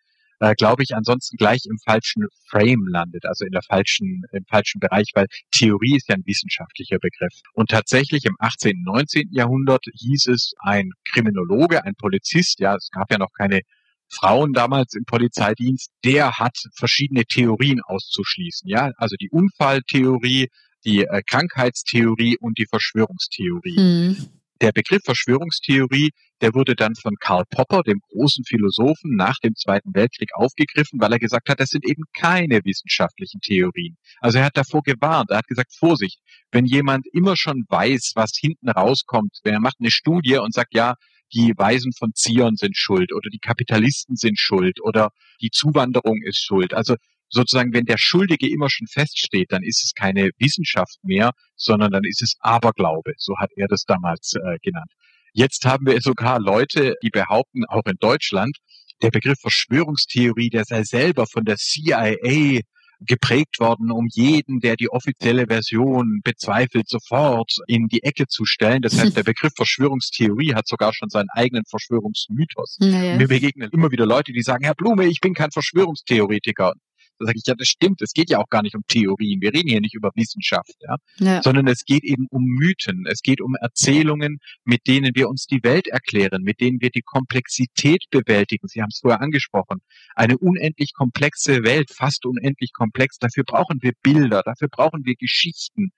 äh, 0.45 0.53
glaube 0.55 0.83
ich, 0.83 0.95
ansonsten 0.95 1.37
gleich 1.37 1.65
im 1.65 1.77
falschen 1.83 2.27
Frame 2.49 2.87
landet, 2.87 3.25
also 3.25 3.45
in 3.45 3.51
der 3.51 3.63
falschen, 3.63 4.23
im 4.31 4.45
falschen 4.45 4.79
Bereich, 4.79 5.09
weil 5.15 5.25
Theorie 5.51 5.95
ist 5.95 6.07
ja 6.07 6.15
ein 6.15 6.25
wissenschaftlicher 6.25 6.99
Begriff. 6.99 7.33
Und 7.53 7.69
tatsächlich 7.71 8.25
im 8.25 8.35
18., 8.39 8.83
19. 8.83 9.29
Jahrhundert 9.31 9.83
hieß 9.91 10.27
es 10.27 10.53
ein 10.59 10.91
Kriminologe, 11.03 11.83
ein 11.83 11.95
Polizist, 11.95 12.59
ja, 12.59 12.75
es 12.75 12.89
gab 12.91 13.11
ja 13.11 13.17
noch 13.17 13.31
keine 13.35 13.61
Frauen 14.07 14.53
damals 14.53 14.93
im 14.93 15.05
Polizeidienst, 15.05 15.89
der 16.03 16.33
hat 16.33 16.57
verschiedene 16.75 17.25
Theorien 17.25 17.81
auszuschließen, 17.83 18.69
ja, 18.69 18.91
also 18.97 19.15
die 19.19 19.29
Unfalltheorie, 19.31 20.49
die 20.85 21.05
äh, 21.05 21.21
Krankheitstheorie 21.25 22.37
und 22.39 22.59
die 22.59 22.67
Verschwörungstheorie. 22.67 23.79
Mhm. 23.79 24.34
Der 24.61 24.71
Begriff 24.71 25.01
Verschwörungstheorie, 25.03 26.11
der 26.39 26.53
wurde 26.53 26.75
dann 26.75 26.95
von 26.95 27.15
Karl 27.19 27.43
Popper, 27.49 27.81
dem 27.83 27.99
großen 28.09 28.45
Philosophen, 28.45 29.15
nach 29.17 29.35
dem 29.43 29.53
Zweiten 29.55 29.93
Weltkrieg 29.93 30.29
aufgegriffen, 30.33 30.99
weil 31.01 31.11
er 31.11 31.19
gesagt 31.19 31.49
hat, 31.49 31.59
das 31.59 31.69
sind 31.69 31.85
eben 31.85 32.03
keine 32.13 32.63
wissenschaftlichen 32.63 33.41
Theorien. 33.41 33.97
Also 34.21 34.37
er 34.37 34.45
hat 34.45 34.55
davor 34.55 34.81
gewarnt, 34.83 35.29
er 35.29 35.39
hat 35.39 35.47
gesagt, 35.47 35.73
Vorsicht, 35.77 36.19
wenn 36.51 36.65
jemand 36.65 37.05
immer 37.11 37.35
schon 37.35 37.65
weiß, 37.67 38.13
was 38.15 38.31
hinten 38.39 38.69
rauskommt, 38.69 39.39
wenn 39.43 39.55
er 39.55 39.59
macht 39.59 39.77
eine 39.79 39.91
Studie 39.91 40.37
und 40.37 40.53
sagt, 40.53 40.73
ja, 40.73 40.95
die 41.33 41.53
Weisen 41.57 41.91
von 41.91 42.13
Zion 42.13 42.55
sind 42.55 42.77
schuld 42.77 43.11
oder 43.11 43.29
die 43.29 43.39
Kapitalisten 43.39 44.15
sind 44.15 44.39
schuld 44.39 44.79
oder 44.81 45.09
die 45.41 45.49
Zuwanderung 45.49 46.21
ist 46.23 46.41
schuld. 46.41 46.73
Also 46.73 46.95
sozusagen, 47.29 47.73
wenn 47.73 47.85
der 47.85 47.97
Schuldige 47.97 48.49
immer 48.49 48.69
schon 48.69 48.87
feststeht, 48.87 49.51
dann 49.51 49.63
ist 49.63 49.83
es 49.83 49.93
keine 49.93 50.29
Wissenschaft 50.37 50.97
mehr, 51.03 51.31
sondern 51.55 51.91
dann 51.91 52.03
ist 52.03 52.21
es 52.21 52.35
Aberglaube. 52.39 53.13
So 53.17 53.37
hat 53.37 53.51
er 53.55 53.67
das 53.67 53.83
damals 53.83 54.33
äh, 54.33 54.57
genannt. 54.61 54.91
Jetzt 55.33 55.65
haben 55.65 55.85
wir 55.85 55.99
sogar 56.01 56.39
Leute, 56.39 56.95
die 57.03 57.09
behaupten, 57.09 57.65
auch 57.65 57.85
in 57.85 57.97
Deutschland, 57.99 58.57
der 59.01 59.09
Begriff 59.09 59.39
Verschwörungstheorie, 59.41 60.49
der 60.49 60.63
sei 60.63 60.83
selber 60.83 61.25
von 61.27 61.43
der 61.43 61.57
CIA 61.57 62.61
geprägt 63.01 63.59
worden, 63.59 63.91
um 63.91 64.07
jeden, 64.09 64.59
der 64.59 64.75
die 64.75 64.89
offizielle 64.89 65.47
Version 65.47 66.21
bezweifelt, 66.23 66.87
sofort 66.87 67.51
in 67.67 67.87
die 67.87 68.03
Ecke 68.03 68.27
zu 68.27 68.45
stellen. 68.45 68.81
Das 68.81 68.99
heißt, 68.99 69.15
der 69.17 69.23
Begriff 69.23 69.53
Verschwörungstheorie 69.55 70.53
hat 70.55 70.67
sogar 70.67 70.93
schon 70.93 71.09
seinen 71.09 71.29
eigenen 71.31 71.65
Verschwörungsmythos. 71.65 72.77
Naja. 72.79 73.17
Mir 73.17 73.27
begegnen 73.27 73.69
immer 73.71 73.91
wieder 73.91 74.05
Leute, 74.05 74.31
die 74.31 74.41
sagen, 74.41 74.63
Herr 74.63 74.75
Blume, 74.75 75.05
ich 75.05 75.19
bin 75.19 75.33
kein 75.33 75.51
Verschwörungstheoretiker. 75.51 76.73
Da 77.19 77.25
sage 77.27 77.37
ich, 77.37 77.43
ja, 77.47 77.55
das 77.55 77.67
stimmt. 77.67 78.01
Es 78.01 78.13
geht 78.13 78.29
ja 78.29 78.39
auch 78.39 78.49
gar 78.49 78.61
nicht 78.61 78.75
um 78.75 78.83
Theorien. 78.87 79.41
Wir 79.41 79.53
reden 79.53 79.69
hier 79.69 79.81
nicht 79.81 79.95
über 79.95 80.11
Wissenschaft, 80.15 80.75
ja? 80.81 80.97
ja. 81.19 81.41
sondern 81.41 81.67
es 81.67 81.85
geht 81.85 82.03
eben 82.03 82.27
um 82.29 82.43
Mythen. 82.43 83.05
Es 83.09 83.21
geht 83.21 83.41
um 83.41 83.55
Erzählungen, 83.55 84.39
mit 84.63 84.87
denen 84.87 85.11
wir 85.15 85.29
uns 85.29 85.45
die 85.45 85.63
Welt 85.63 85.87
erklären, 85.87 86.43
mit 86.43 86.59
denen 86.59 86.81
wir 86.81 86.89
die 86.89 87.01
Komplexität 87.01 88.05
bewältigen. 88.11 88.67
Sie 88.67 88.81
haben 88.81 88.89
es 88.91 88.99
vorher 88.99 89.21
angesprochen. 89.21 89.79
Eine 90.15 90.37
unendlich 90.37 90.93
komplexe 90.93 91.63
Welt, 91.63 91.91
fast 91.91 92.25
unendlich 92.25 92.73
komplex. 92.73 93.17
Dafür 93.17 93.43
brauchen 93.43 93.81
wir 93.81 93.93
Bilder, 94.01 94.41
dafür 94.43 94.67
brauchen 94.67 95.05
wir 95.05 95.15
Geschichten. 95.15 95.91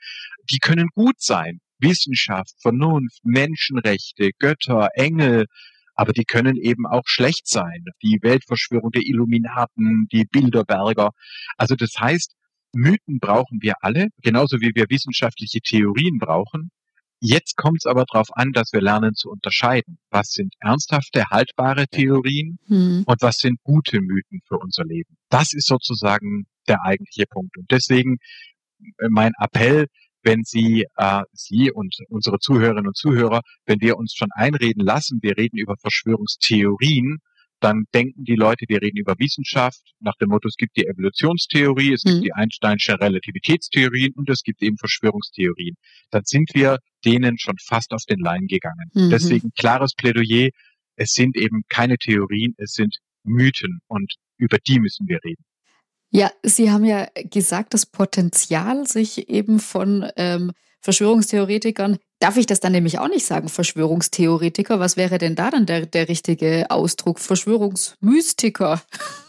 Die 0.49 0.59
können 0.59 0.89
gut 0.93 1.19
sein. 1.19 1.59
Wissenschaft, 1.79 2.55
Vernunft, 2.59 3.19
Menschenrechte, 3.23 4.31
Götter, 4.39 4.89
Engel, 4.95 5.45
aber 5.97 6.13
die 6.13 6.23
können 6.23 6.55
eben 6.55 6.85
auch 6.85 7.03
schlecht 7.05 7.47
sein. 7.47 7.83
Die 8.03 8.19
Weltverschwörung 8.21 8.91
der 8.91 9.01
Illuminaten, 9.01 10.07
die 10.11 10.25
Bilderberger. 10.25 11.09
Also 11.57 11.75
das 11.75 11.91
heißt, 11.99 12.33
Mythen 12.73 13.19
brauchen 13.19 13.59
wir 13.61 13.73
alle, 13.81 14.07
genauso 14.21 14.61
wie 14.61 14.71
wir 14.75 14.85
wissenschaftliche 14.89 15.59
Theorien 15.59 16.19
brauchen. 16.19 16.69
Jetzt 17.19 17.57
kommt 17.57 17.79
es 17.79 17.87
aber 17.87 18.05
darauf 18.05 18.27
an, 18.33 18.51
dass 18.51 18.73
wir 18.73 18.81
lernen 18.81 19.15
zu 19.15 19.29
unterscheiden. 19.29 19.97
Was 20.11 20.29
sind 20.29 20.53
ernsthafte, 20.59 21.25
haltbare 21.31 21.87
Theorien 21.87 22.59
hm. 22.67 23.03
und 23.07 23.21
was 23.21 23.37
sind 23.37 23.57
gute 23.63 23.99
Mythen 23.99 24.41
für 24.47 24.59
unser 24.59 24.85
Leben? 24.85 25.17
Das 25.29 25.53
ist 25.53 25.65
sozusagen 25.65 26.45
der 26.67 26.83
eigentliche 26.83 27.25
Punkt. 27.25 27.57
Und 27.57 27.71
deswegen 27.71 28.17
äh, 28.79 29.07
mein 29.09 29.31
Appell, 29.39 29.87
wenn 30.23 30.43
Sie, 30.43 30.85
äh, 30.97 31.21
Sie 31.33 31.71
und 31.71 31.95
unsere 32.09 32.39
Zuhörerinnen 32.39 32.87
und 32.87 32.97
Zuhörer, 32.97 33.41
wenn 33.65 33.81
wir 33.81 33.97
uns 33.97 34.13
schon 34.15 34.29
einreden 34.33 34.83
lassen, 34.83 35.19
wir 35.21 35.37
reden 35.37 35.57
über 35.57 35.75
Verschwörungstheorien, 35.77 37.19
dann 37.59 37.85
denken 37.93 38.23
die 38.23 38.35
Leute, 38.35 38.65
wir 38.67 38.81
reden 38.81 38.97
über 38.97 39.15
Wissenschaft, 39.17 39.81
nach 39.99 40.15
dem 40.19 40.29
Motto, 40.29 40.47
es 40.47 40.57
gibt 40.57 40.77
die 40.77 40.85
Evolutionstheorie, 40.85 41.93
es 41.93 42.03
mhm. 42.03 42.09
gibt 42.09 42.25
die 42.25 42.33
Einsteinsche 42.33 42.99
Relativitätstheorien 42.99 44.13
und 44.15 44.29
es 44.29 44.43
gibt 44.43 44.61
eben 44.61 44.77
Verschwörungstheorien. 44.77 45.75
Dann 46.11 46.23
sind 46.25 46.51
wir 46.53 46.77
denen 47.03 47.37
schon 47.39 47.55
fast 47.65 47.91
auf 47.93 48.03
den 48.07 48.19
Leim 48.19 48.47
gegangen. 48.47 48.91
Mhm. 48.93 49.09
Deswegen 49.09 49.51
klares 49.57 49.93
Plädoyer, 49.95 50.49
es 50.95 51.13
sind 51.13 51.35
eben 51.35 51.63
keine 51.69 51.97
Theorien, 51.97 52.53
es 52.57 52.73
sind 52.73 52.95
Mythen 53.23 53.79
und 53.87 54.13
über 54.37 54.57
die 54.59 54.79
müssen 54.79 55.07
wir 55.07 55.19
reden. 55.23 55.43
Ja, 56.09 56.31
Sie 56.43 56.71
haben 56.71 56.85
ja 56.85 57.07
gesagt, 57.29 57.73
das 57.73 57.85
Potenzial, 57.85 58.87
sich 58.87 59.29
eben 59.29 59.59
von 59.59 60.09
ähm, 60.15 60.51
Verschwörungstheoretikern, 60.81 61.97
darf 62.19 62.37
ich 62.37 62.45
das 62.45 62.59
dann 62.59 62.71
nämlich 62.71 62.99
auch 62.99 63.09
nicht 63.09 63.25
sagen, 63.25 63.49
Verschwörungstheoretiker? 63.49 64.79
Was 64.79 64.97
wäre 64.97 65.17
denn 65.17 65.35
da 65.35 65.49
dann 65.49 65.65
der, 65.65 65.85
der 65.85 66.07
richtige 66.07 66.67
Ausdruck? 66.69 67.19
Verschwörungsmystiker? 67.19 68.81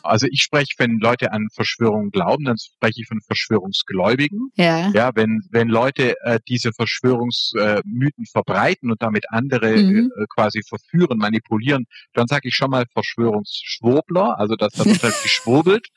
Also 0.03 0.27
ich 0.31 0.43
spreche, 0.43 0.75
wenn 0.79 0.99
Leute 0.99 1.33
an 1.33 1.49
Verschwörungen 1.53 2.11
glauben, 2.11 2.45
dann 2.45 2.57
spreche 2.59 3.01
ich 3.01 3.09
von 3.09 3.21
Verschwörungsgläubigen. 3.21 4.51
Ja. 4.55 4.91
Ja, 4.91 5.11
wenn, 5.15 5.43
wenn 5.51 5.69
Leute 5.69 6.15
äh, 6.23 6.39
diese 6.49 6.73
Verschwörungsmythen 6.73 8.25
äh, 8.25 8.31
verbreiten 8.31 8.91
und 8.91 9.03
damit 9.03 9.25
andere 9.31 9.77
mhm. 9.77 10.13
äh, 10.17 10.27
quasi 10.35 10.63
verführen, 10.63 11.19
manipulieren, 11.19 11.87
dann 12.15 12.27
sage 12.27 12.49
ich 12.49 12.55
schon 12.55 12.71
mal 12.71 12.85
Verschwörungsschwurbler, 12.93 14.39
also 14.39 14.55
dass 14.55 14.73
da 14.73 14.85
halt 14.85 15.01
geschwurbelt. 15.23 15.89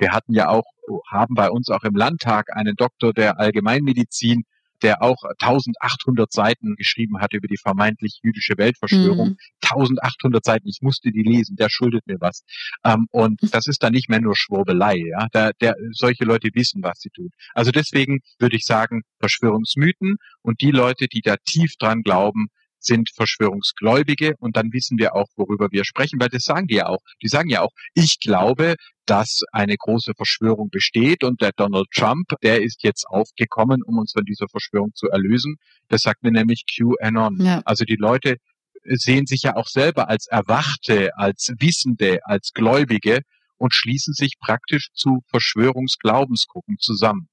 Wir 0.00 0.12
hatten 0.12 0.32
ja 0.32 0.48
auch, 0.48 0.64
haben 1.10 1.34
bei 1.34 1.50
uns 1.50 1.68
auch 1.68 1.84
im 1.84 1.94
Landtag 1.94 2.56
einen 2.56 2.74
Doktor 2.74 3.12
der 3.12 3.38
Allgemeinmedizin, 3.38 4.44
der 4.82 5.02
auch 5.02 5.22
1800 5.40 6.32
Seiten 6.32 6.74
geschrieben 6.76 7.20
hat 7.20 7.34
über 7.34 7.46
die 7.46 7.58
vermeintlich 7.58 8.20
jüdische 8.22 8.56
Weltverschwörung. 8.56 9.30
Mhm. 9.30 9.36
1800 9.62 10.42
Seiten, 10.42 10.68
ich 10.68 10.78
musste 10.80 11.12
die 11.12 11.22
lesen, 11.22 11.56
der 11.56 11.68
schuldet 11.68 12.06
mir 12.06 12.16
was. 12.18 12.44
Ähm, 12.82 13.06
und 13.10 13.38
das 13.52 13.66
ist 13.66 13.82
dann 13.82 13.92
nicht 13.92 14.08
mehr 14.08 14.22
nur 14.22 14.34
Schwurbelei, 14.36 14.96
ja. 14.96 15.26
Der, 15.34 15.52
der, 15.60 15.76
solche 15.92 16.24
Leute 16.24 16.48
wissen, 16.54 16.82
was 16.82 17.00
sie 17.00 17.10
tun. 17.10 17.28
Also 17.52 17.70
deswegen 17.70 18.20
würde 18.38 18.56
ich 18.56 18.64
sagen, 18.64 19.02
Verschwörungsmythen 19.18 20.16
und 20.40 20.62
die 20.62 20.70
Leute, 20.70 21.08
die 21.08 21.20
da 21.20 21.36
tief 21.44 21.74
dran 21.78 22.02
glauben, 22.02 22.48
sind 22.80 23.10
Verschwörungsgläubige 23.14 24.34
und 24.38 24.56
dann 24.56 24.72
wissen 24.72 24.98
wir 24.98 25.14
auch, 25.14 25.28
worüber 25.36 25.68
wir 25.70 25.84
sprechen, 25.84 26.20
weil 26.20 26.28
das 26.28 26.44
sagen 26.44 26.66
die 26.66 26.76
ja 26.76 26.86
auch. 26.86 27.00
Die 27.22 27.28
sagen 27.28 27.48
ja 27.48 27.62
auch, 27.62 27.70
ich 27.94 28.18
glaube, 28.20 28.74
dass 29.06 29.40
eine 29.52 29.76
große 29.76 30.12
Verschwörung 30.16 30.70
besteht 30.70 31.24
und 31.24 31.40
der 31.40 31.52
Donald 31.52 31.88
Trump, 31.94 32.28
der 32.42 32.62
ist 32.62 32.82
jetzt 32.82 33.06
aufgekommen, 33.08 33.82
um 33.82 33.98
uns 33.98 34.12
von 34.12 34.24
dieser 34.24 34.48
Verschwörung 34.48 34.92
zu 34.94 35.08
erlösen. 35.08 35.56
Das 35.88 36.02
sagt 36.02 36.22
mir 36.22 36.30
nämlich 36.30 36.64
QAnon. 36.66 37.40
Ja. 37.40 37.62
Also 37.64 37.84
die 37.84 37.96
Leute 37.96 38.36
sehen 38.84 39.26
sich 39.26 39.42
ja 39.42 39.56
auch 39.56 39.66
selber 39.66 40.08
als 40.08 40.26
Erwachte, 40.26 41.10
als 41.16 41.52
Wissende, 41.58 42.20
als 42.24 42.52
Gläubige 42.52 43.20
und 43.56 43.74
schließen 43.74 44.14
sich 44.14 44.34
praktisch 44.40 44.88
zu 44.94 45.20
Verschwörungsglaubensgruppen 45.28 46.78
zusammen. 46.78 47.28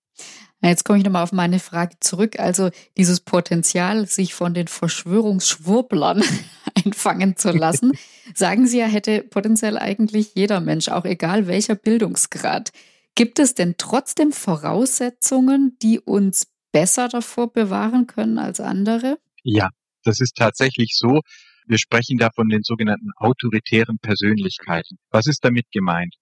Jetzt 0.62 0.86
komme 0.86 0.98
ich 0.98 1.06
nochmal 1.06 1.24
auf 1.24 1.32
meine 1.32 1.60
Frage 1.60 1.98
zurück. 2.00 2.40
Also 2.40 2.72
dieses 2.98 3.20
Potenzial, 3.20 4.08
sich 4.08 4.34
von 4.34 4.54
den 4.54 4.68
Verschwörungsschwurblern 4.68 6.24
einfangen 6.86 7.38
zu 7.38 7.52
lassen, 7.52 7.94
sagen 8.34 8.68
Sie 8.68 8.80
ja, 8.80 8.88
hätte 8.88 9.22
potenziell 9.22 9.78
eigentlich 9.78 10.34
jeder 10.36 10.60
Mensch, 10.60 10.90
auch 10.90 11.06
egal 11.06 11.48
welcher 11.48 11.76
Bildungsgrad. 11.76 12.72
Gibt 13.16 13.40
es 13.40 13.56
denn 13.56 13.76
trotzdem 13.78 14.32
Voraussetzungen, 14.32 15.78
die 15.82 16.00
uns 16.00 16.48
besser 16.72 17.08
davor 17.08 17.52
bewahren 17.52 18.08
können 18.08 18.38
als 18.38 18.60
andere? 18.60 19.18
Ja, 19.44 19.70
das 20.04 20.20
ist 20.20 20.36
tatsächlich 20.36 20.96
so. 20.96 21.22
Wir 21.68 21.78
sprechen 21.78 22.18
da 22.18 22.30
von 22.34 22.48
den 22.48 22.64
sogenannten 22.64 23.12
autoritären 23.18 23.98
Persönlichkeiten. 24.00 24.98
Was 25.10 25.28
ist 25.28 25.44
damit 25.44 25.66
gemeint? 25.72 26.16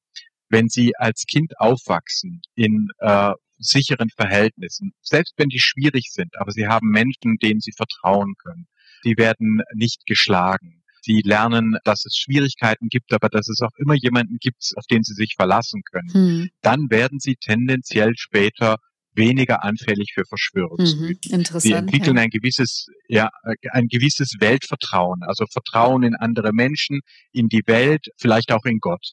Wenn 0.49 0.69
Sie 0.69 0.95
als 0.95 1.25
Kind 1.25 1.53
aufwachsen 1.59 2.41
in 2.55 2.87
äh, 2.99 3.33
sicheren 3.57 4.09
Verhältnissen, 4.09 4.93
selbst 5.01 5.33
wenn 5.37 5.49
die 5.49 5.59
schwierig 5.59 6.11
sind, 6.11 6.37
aber 6.37 6.51
sie 6.51 6.67
haben 6.67 6.89
Menschen, 6.89 7.37
denen 7.41 7.59
sie 7.59 7.71
vertrauen 7.71 8.33
können. 8.37 8.67
Sie 9.03 9.17
werden 9.17 9.61
nicht 9.73 10.05
geschlagen. 10.05 10.83
Sie 11.01 11.21
lernen, 11.23 11.77
dass 11.83 12.05
es 12.05 12.17
Schwierigkeiten 12.17 12.89
gibt, 12.89 13.13
aber 13.13 13.29
dass 13.29 13.47
es 13.47 13.61
auch 13.61 13.77
immer 13.77 13.93
jemanden 13.93 14.37
gibt, 14.39 14.71
auf 14.75 14.85
den 14.87 15.03
sie 15.03 15.13
sich 15.13 15.35
verlassen 15.35 15.83
können. 15.91 16.13
Hm. 16.13 16.49
Dann 16.61 16.89
werden 16.89 17.19
sie 17.19 17.35
tendenziell 17.35 18.13
später 18.15 18.77
weniger 19.15 19.63
anfällig 19.63 20.11
für 20.13 20.23
Verschwörungsmythen. 20.27 21.39
Mhm, 21.39 21.59
sie 21.59 21.71
entwickeln 21.71 22.17
ja. 22.17 22.23
ein 22.23 22.29
gewisses, 22.29 22.87
ja, 23.07 23.29
ein 23.71 23.87
gewisses 23.87 24.33
Weltvertrauen, 24.39 25.23
also 25.23 25.45
Vertrauen 25.45 26.03
in 26.03 26.15
andere 26.15 26.51
Menschen, 26.53 27.01
in 27.31 27.47
die 27.47 27.63
Welt, 27.65 28.07
vielleicht 28.17 28.51
auch 28.51 28.65
in 28.65 28.79
Gott. 28.79 29.11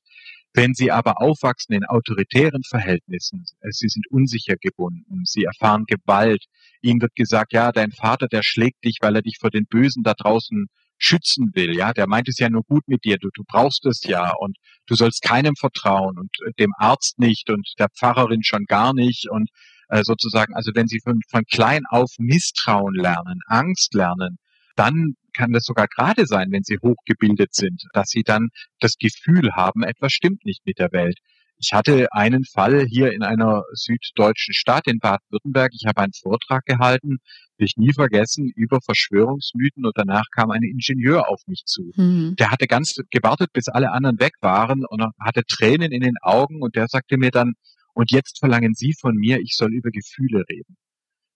Wenn 0.54 0.74
sie 0.74 0.90
aber 0.90 1.22
aufwachsen 1.22 1.74
in 1.74 1.84
autoritären 1.84 2.62
Verhältnissen, 2.62 3.44
äh, 3.60 3.70
sie 3.70 3.88
sind 3.88 4.06
unsicher 4.10 4.56
gebunden, 4.60 5.24
sie 5.24 5.44
erfahren 5.44 5.84
Gewalt, 5.86 6.44
ihnen 6.82 7.00
wird 7.00 7.14
gesagt, 7.14 7.52
ja, 7.52 7.72
dein 7.72 7.92
Vater, 7.92 8.28
der 8.28 8.42
schlägt 8.42 8.84
dich, 8.84 8.98
weil 9.00 9.16
er 9.16 9.22
dich 9.22 9.38
vor 9.40 9.50
den 9.50 9.66
Bösen 9.66 10.02
da 10.02 10.14
draußen 10.14 10.66
schützen 10.98 11.50
will, 11.54 11.76
ja, 11.76 11.92
der 11.92 12.06
meint 12.06 12.28
es 12.28 12.38
ja 12.38 12.48
nur 12.48 12.62
gut 12.62 12.86
mit 12.86 13.04
dir, 13.04 13.16
du, 13.18 13.28
du 13.34 13.42
brauchst 13.46 13.86
es 13.86 14.02
ja 14.04 14.32
und 14.38 14.56
du 14.86 14.94
sollst 14.94 15.22
keinem 15.22 15.56
vertrauen 15.56 16.18
und 16.18 16.30
äh, 16.46 16.52
dem 16.58 16.72
Arzt 16.76 17.18
nicht 17.18 17.50
und 17.50 17.66
der 17.78 17.88
Pfarrerin 17.88 18.42
schon 18.44 18.64
gar 18.66 18.94
nicht 18.94 19.28
und 19.30 19.48
äh, 19.88 20.04
sozusagen, 20.04 20.54
also 20.54 20.70
wenn 20.74 20.86
sie 20.86 21.00
von, 21.00 21.20
von 21.28 21.44
klein 21.44 21.82
auf 21.88 22.10
Misstrauen 22.18 22.94
lernen, 22.94 23.40
Angst 23.46 23.94
lernen, 23.94 24.38
dann 24.76 25.14
kann 25.32 25.52
das 25.52 25.64
sogar 25.64 25.86
gerade 25.88 26.26
sein, 26.26 26.48
wenn 26.50 26.62
sie 26.62 26.78
hochgebildet 26.82 27.54
sind, 27.54 27.82
dass 27.92 28.08
sie 28.08 28.22
dann 28.22 28.48
das 28.80 28.96
Gefühl 28.98 29.52
haben, 29.54 29.82
etwas 29.82 30.12
stimmt 30.12 30.44
nicht 30.44 30.64
mit 30.66 30.78
der 30.78 30.92
Welt. 30.92 31.18
Ich 31.64 31.72
hatte 31.72 32.08
einen 32.12 32.44
Fall 32.44 32.84
hier 32.86 33.12
in 33.12 33.22
einer 33.22 33.62
süddeutschen 33.72 34.52
Stadt 34.52 34.88
in 34.88 34.98
Baden-Württemberg. 34.98 35.70
Ich 35.72 35.86
habe 35.86 36.00
einen 36.00 36.12
Vortrag 36.12 36.64
gehalten, 36.64 37.18
will 37.56 37.66
ich 37.66 37.76
nie 37.76 37.92
vergessen, 37.92 38.50
über 38.56 38.80
Verschwörungsmythen 38.84 39.86
und 39.86 39.92
danach 39.94 40.24
kam 40.34 40.50
ein 40.50 40.64
Ingenieur 40.64 41.28
auf 41.28 41.40
mich 41.46 41.62
zu. 41.64 41.92
Mhm. 41.94 42.34
Der 42.36 42.50
hatte 42.50 42.66
ganz 42.66 42.96
gewartet, 43.10 43.52
bis 43.52 43.68
alle 43.68 43.92
anderen 43.92 44.18
weg 44.18 44.32
waren 44.40 44.84
und 44.84 45.04
hatte 45.20 45.44
Tränen 45.46 45.92
in 45.92 46.00
den 46.00 46.16
Augen 46.20 46.62
und 46.62 46.74
der 46.74 46.88
sagte 46.88 47.16
mir 47.16 47.30
dann, 47.30 47.52
und 47.94 48.10
jetzt 48.10 48.40
verlangen 48.40 48.74
Sie 48.74 48.94
von 48.98 49.14
mir, 49.14 49.38
ich 49.38 49.54
soll 49.54 49.72
über 49.72 49.90
Gefühle 49.90 50.42
reden. 50.48 50.76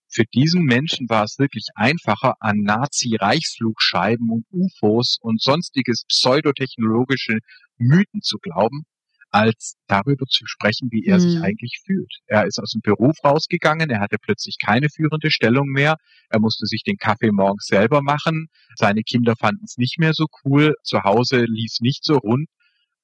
Für 0.09 0.23
diesen 0.33 0.63
Menschen 0.63 1.09
war 1.09 1.23
es 1.23 1.37
wirklich 1.37 1.67
einfacher, 1.75 2.35
an 2.39 2.59
Nazi-Reichsflugscheiben 2.59 4.29
und 4.29 4.45
UFOs 4.51 5.17
und 5.21 5.41
sonstiges 5.41 6.05
pseudotechnologische 6.07 7.39
Mythen 7.77 8.21
zu 8.21 8.37
glauben, 8.37 8.83
als 9.29 9.75
darüber 9.87 10.25
zu 10.25 10.45
sprechen, 10.45 10.89
wie 10.91 11.05
er 11.05 11.17
mhm. 11.17 11.21
sich 11.21 11.41
eigentlich 11.41 11.81
fühlt. 11.85 12.11
Er 12.27 12.45
ist 12.45 12.59
aus 12.59 12.71
dem 12.71 12.81
Beruf 12.81 13.17
rausgegangen, 13.23 13.89
er 13.89 13.99
hatte 13.99 14.17
plötzlich 14.21 14.57
keine 14.63 14.87
führende 14.89 15.31
Stellung 15.31 15.67
mehr, 15.67 15.97
er 16.29 16.39
musste 16.39 16.65
sich 16.65 16.83
den 16.83 16.97
Kaffee 16.97 17.31
morgens 17.31 17.65
selber 17.65 18.01
machen, 18.01 18.47
seine 18.75 19.03
Kinder 19.03 19.35
fanden 19.37 19.65
es 19.65 19.77
nicht 19.77 19.99
mehr 19.99 20.13
so 20.13 20.27
cool, 20.43 20.75
zu 20.83 21.03
Hause 21.03 21.45
lief 21.45 21.73
nicht 21.81 22.03
so 22.03 22.17
rund, 22.17 22.47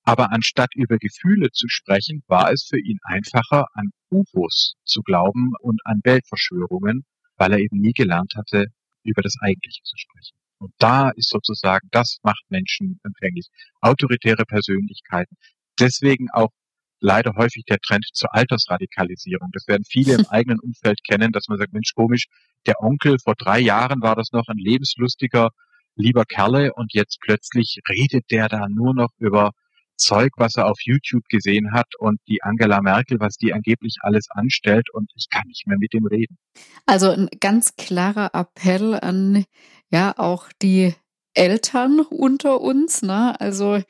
aber 0.04 0.32
anstatt 0.32 0.76
über 0.76 0.98
Gefühle 0.98 1.52
zu 1.52 1.68
sprechen, 1.70 2.24
war 2.28 2.52
es 2.52 2.68
für 2.70 2.80
ihn 2.80 3.00
einfacher, 3.04 3.68
an 3.74 3.92
UFOs 4.10 4.76
zu 4.84 5.02
glauben 5.02 5.54
und 5.62 5.80
an 5.86 6.02
Weltverschwörungen, 6.04 7.06
weil 7.38 7.54
er 7.54 7.60
eben 7.60 7.80
nie 7.80 7.94
gelernt 7.94 8.34
hatte, 8.36 8.66
über 9.04 9.22
das 9.22 9.36
Eigentliche 9.42 9.82
zu 9.84 9.96
sprechen. 9.98 10.38
Und 10.60 10.74
da 10.78 11.10
ist 11.10 11.30
sozusagen, 11.30 11.88
das 11.92 12.20
macht 12.24 12.44
Menschen 12.50 13.00
empfänglich. 13.04 13.48
Autoritäre 13.82 14.46
Persönlichkeiten. 14.46 15.36
Deswegen 15.80 16.30
auch 16.32 16.52
leider 17.00 17.34
häufig 17.36 17.66
der 17.66 17.80
Trend 17.80 18.06
zur 18.14 18.34
Altersradikalisierung. 18.34 19.50
Das 19.52 19.68
werden 19.68 19.84
viele 19.84 20.16
im 20.16 20.26
eigenen 20.30 20.60
Umfeld 20.60 21.00
kennen, 21.04 21.32
dass 21.32 21.48
man 21.48 21.58
sagt, 21.58 21.74
Mensch, 21.74 21.92
komisch, 21.94 22.28
der 22.66 22.82
Onkel 22.82 23.18
vor 23.20 23.36
drei 23.36 23.60
Jahren 23.60 24.02
war 24.02 24.16
das 24.16 24.32
noch 24.32 24.48
ein 24.48 24.58
lebenslustiger, 24.58 25.50
lieber 25.96 26.24
Kerle 26.26 26.72
und 26.74 26.94
jetzt 26.94 27.20
plötzlich 27.20 27.80
redet 27.90 28.32
der 28.32 28.48
da 28.48 28.68
nur 28.70 28.94
noch 28.94 29.10
über 29.18 29.52
Zeug, 29.98 30.32
was 30.38 30.56
er 30.56 30.68
auf 30.68 30.78
YouTube 30.84 31.24
gesehen 31.30 31.72
hat 31.74 31.88
und 31.98 32.20
die 32.28 32.42
Angela 32.44 32.82
Merkel, 32.82 33.20
was 33.20 33.38
die 33.38 33.54
angeblich 33.54 33.98
alles 34.02 34.28
anstellt 34.30 34.90
und 34.94 35.12
ich 35.16 35.28
kann 35.30 35.44
nicht 35.48 35.68
mehr 35.68 35.78
mit 35.78 35.94
ihm 35.94 36.06
reden. 36.06 36.38
Also 36.86 37.10
ein 37.10 37.30
ganz 37.40 37.76
klarer 37.76 38.32
Appell 38.34 38.96
an 38.96 39.46
ja 39.90 40.14
auch 40.18 40.50
die 40.62 40.94
Eltern 41.34 42.00
unter 42.00 42.62
uns, 42.62 43.02
ne? 43.02 43.40
Also 43.40 43.82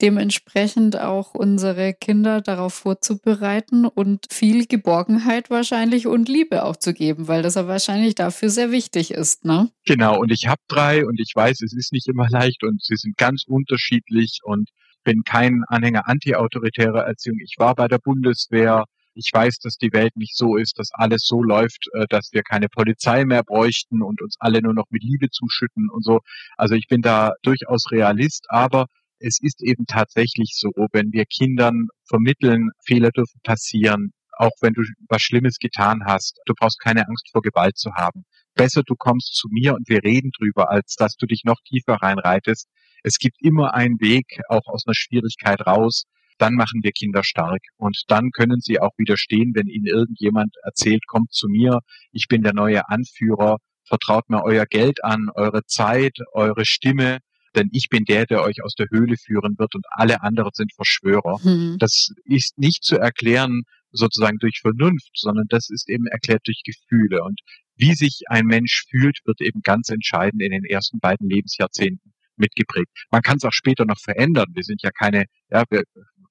dementsprechend 0.00 0.98
auch 0.98 1.34
unsere 1.34 1.92
Kinder 1.92 2.40
darauf 2.40 2.74
vorzubereiten 2.74 3.84
und 3.84 4.26
viel 4.30 4.66
Geborgenheit 4.66 5.50
wahrscheinlich 5.50 6.06
und 6.06 6.28
Liebe 6.28 6.64
auch 6.64 6.76
zu 6.76 6.94
geben, 6.94 7.28
weil 7.28 7.42
das 7.42 7.54
ja 7.54 7.68
wahrscheinlich 7.68 8.14
dafür 8.14 8.48
sehr 8.48 8.70
wichtig 8.70 9.10
ist, 9.10 9.44
ne? 9.44 9.70
Genau, 9.84 10.18
und 10.18 10.32
ich 10.32 10.46
habe 10.46 10.60
drei 10.68 11.04
und 11.04 11.20
ich 11.20 11.32
weiß, 11.34 11.60
es 11.60 11.74
ist 11.74 11.92
nicht 11.92 12.08
immer 12.08 12.28
leicht 12.30 12.64
und 12.64 12.82
sie 12.82 12.96
sind 12.96 13.16
ganz 13.16 13.44
unterschiedlich 13.46 14.40
und 14.42 14.70
bin 15.04 15.22
kein 15.24 15.62
Anhänger 15.68 16.08
antiautoritärer 16.08 17.06
Erziehung. 17.06 17.38
Ich 17.42 17.54
war 17.58 17.74
bei 17.74 17.88
der 17.88 17.98
Bundeswehr. 17.98 18.84
Ich 19.14 19.30
weiß, 19.32 19.58
dass 19.58 19.76
die 19.76 19.92
Welt 19.92 20.16
nicht 20.16 20.36
so 20.36 20.56
ist, 20.56 20.78
dass 20.78 20.90
alles 20.92 21.22
so 21.24 21.42
läuft, 21.42 21.88
äh, 21.94 22.06
dass 22.08 22.30
wir 22.32 22.42
keine 22.42 22.68
Polizei 22.68 23.24
mehr 23.24 23.42
bräuchten 23.42 24.02
und 24.02 24.22
uns 24.22 24.36
alle 24.38 24.62
nur 24.62 24.74
noch 24.74 24.86
mit 24.90 25.02
Liebe 25.02 25.30
zuschütten 25.30 25.90
und 25.90 26.04
so. 26.04 26.20
Also 26.56 26.74
ich 26.74 26.86
bin 26.88 27.02
da 27.02 27.32
durchaus 27.42 27.90
Realist, 27.90 28.46
aber 28.48 28.86
es 29.18 29.38
ist 29.40 29.62
eben 29.62 29.84
tatsächlich 29.86 30.56
so, 30.56 30.70
wenn 30.92 31.12
wir 31.12 31.24
Kindern 31.26 31.88
vermitteln, 32.08 32.70
Fehler 32.84 33.10
dürfen 33.10 33.40
passieren, 33.42 34.12
auch 34.38 34.52
wenn 34.62 34.72
du 34.72 34.82
was 35.08 35.22
Schlimmes 35.22 35.58
getan 35.58 36.04
hast, 36.06 36.40
du 36.46 36.54
brauchst 36.58 36.80
keine 36.80 37.06
Angst 37.06 37.28
vor 37.30 37.42
Gewalt 37.42 37.76
zu 37.76 37.92
haben. 37.92 38.24
Besser 38.54 38.82
du 38.82 38.94
kommst 38.96 39.34
zu 39.34 39.48
mir 39.50 39.74
und 39.74 39.88
wir 39.88 40.02
reden 40.02 40.30
drüber, 40.38 40.70
als 40.70 40.94
dass 40.94 41.16
du 41.16 41.26
dich 41.26 41.42
noch 41.44 41.60
tiefer 41.68 41.94
reinreitest 41.94 42.68
es 43.02 43.18
gibt 43.18 43.36
immer 43.40 43.74
einen 43.74 44.00
Weg, 44.00 44.40
auch 44.48 44.66
aus 44.66 44.84
einer 44.86 44.94
Schwierigkeit 44.94 45.66
raus. 45.66 46.04
Dann 46.38 46.54
machen 46.54 46.80
wir 46.82 46.92
Kinder 46.92 47.22
stark 47.22 47.60
und 47.76 48.04
dann 48.08 48.30
können 48.30 48.60
sie 48.60 48.80
auch 48.80 48.92
widerstehen, 48.96 49.52
wenn 49.54 49.66
ihnen 49.66 49.86
irgendjemand 49.86 50.56
erzählt, 50.62 51.06
kommt 51.06 51.32
zu 51.32 51.48
mir, 51.48 51.80
ich 52.12 52.28
bin 52.28 52.42
der 52.42 52.54
neue 52.54 52.88
Anführer, 52.88 53.58
vertraut 53.84 54.30
mir 54.30 54.42
euer 54.42 54.64
Geld 54.64 55.04
an, 55.04 55.28
eure 55.34 55.64
Zeit, 55.66 56.16
eure 56.32 56.64
Stimme, 56.64 57.18
denn 57.54 57.68
ich 57.72 57.88
bin 57.90 58.04
der, 58.04 58.24
der 58.24 58.42
euch 58.42 58.62
aus 58.62 58.74
der 58.74 58.86
Höhle 58.90 59.16
führen 59.16 59.58
wird 59.58 59.74
und 59.74 59.84
alle 59.90 60.22
anderen 60.22 60.52
sind 60.54 60.72
Verschwörer. 60.72 61.38
Mhm. 61.42 61.76
Das 61.78 62.10
ist 62.24 62.56
nicht 62.56 62.84
zu 62.84 62.96
erklären 62.96 63.62
sozusagen 63.92 64.38
durch 64.38 64.60
Vernunft, 64.60 65.10
sondern 65.14 65.46
das 65.48 65.68
ist 65.68 65.90
eben 65.90 66.06
erklärt 66.06 66.46
durch 66.46 66.62
Gefühle. 66.64 67.22
Und 67.22 67.40
wie 67.76 67.94
sich 67.94 68.22
ein 68.28 68.46
Mensch 68.46 68.84
fühlt, 68.88 69.18
wird 69.24 69.40
eben 69.40 69.60
ganz 69.62 69.88
entscheidend 69.88 70.42
in 70.42 70.52
den 70.52 70.64
ersten 70.64 71.00
beiden 71.00 71.28
Lebensjahrzehnten 71.28 72.12
mitgeprägt. 72.40 72.90
Man 73.10 73.22
kann 73.22 73.36
es 73.36 73.44
auch 73.44 73.52
später 73.52 73.84
noch 73.84 74.00
verändern. 74.00 74.48
Wir 74.54 74.64
sind 74.64 74.82
ja 74.82 74.90
keine, 74.90 75.26
ja, 75.50 75.64
wir, 75.70 75.84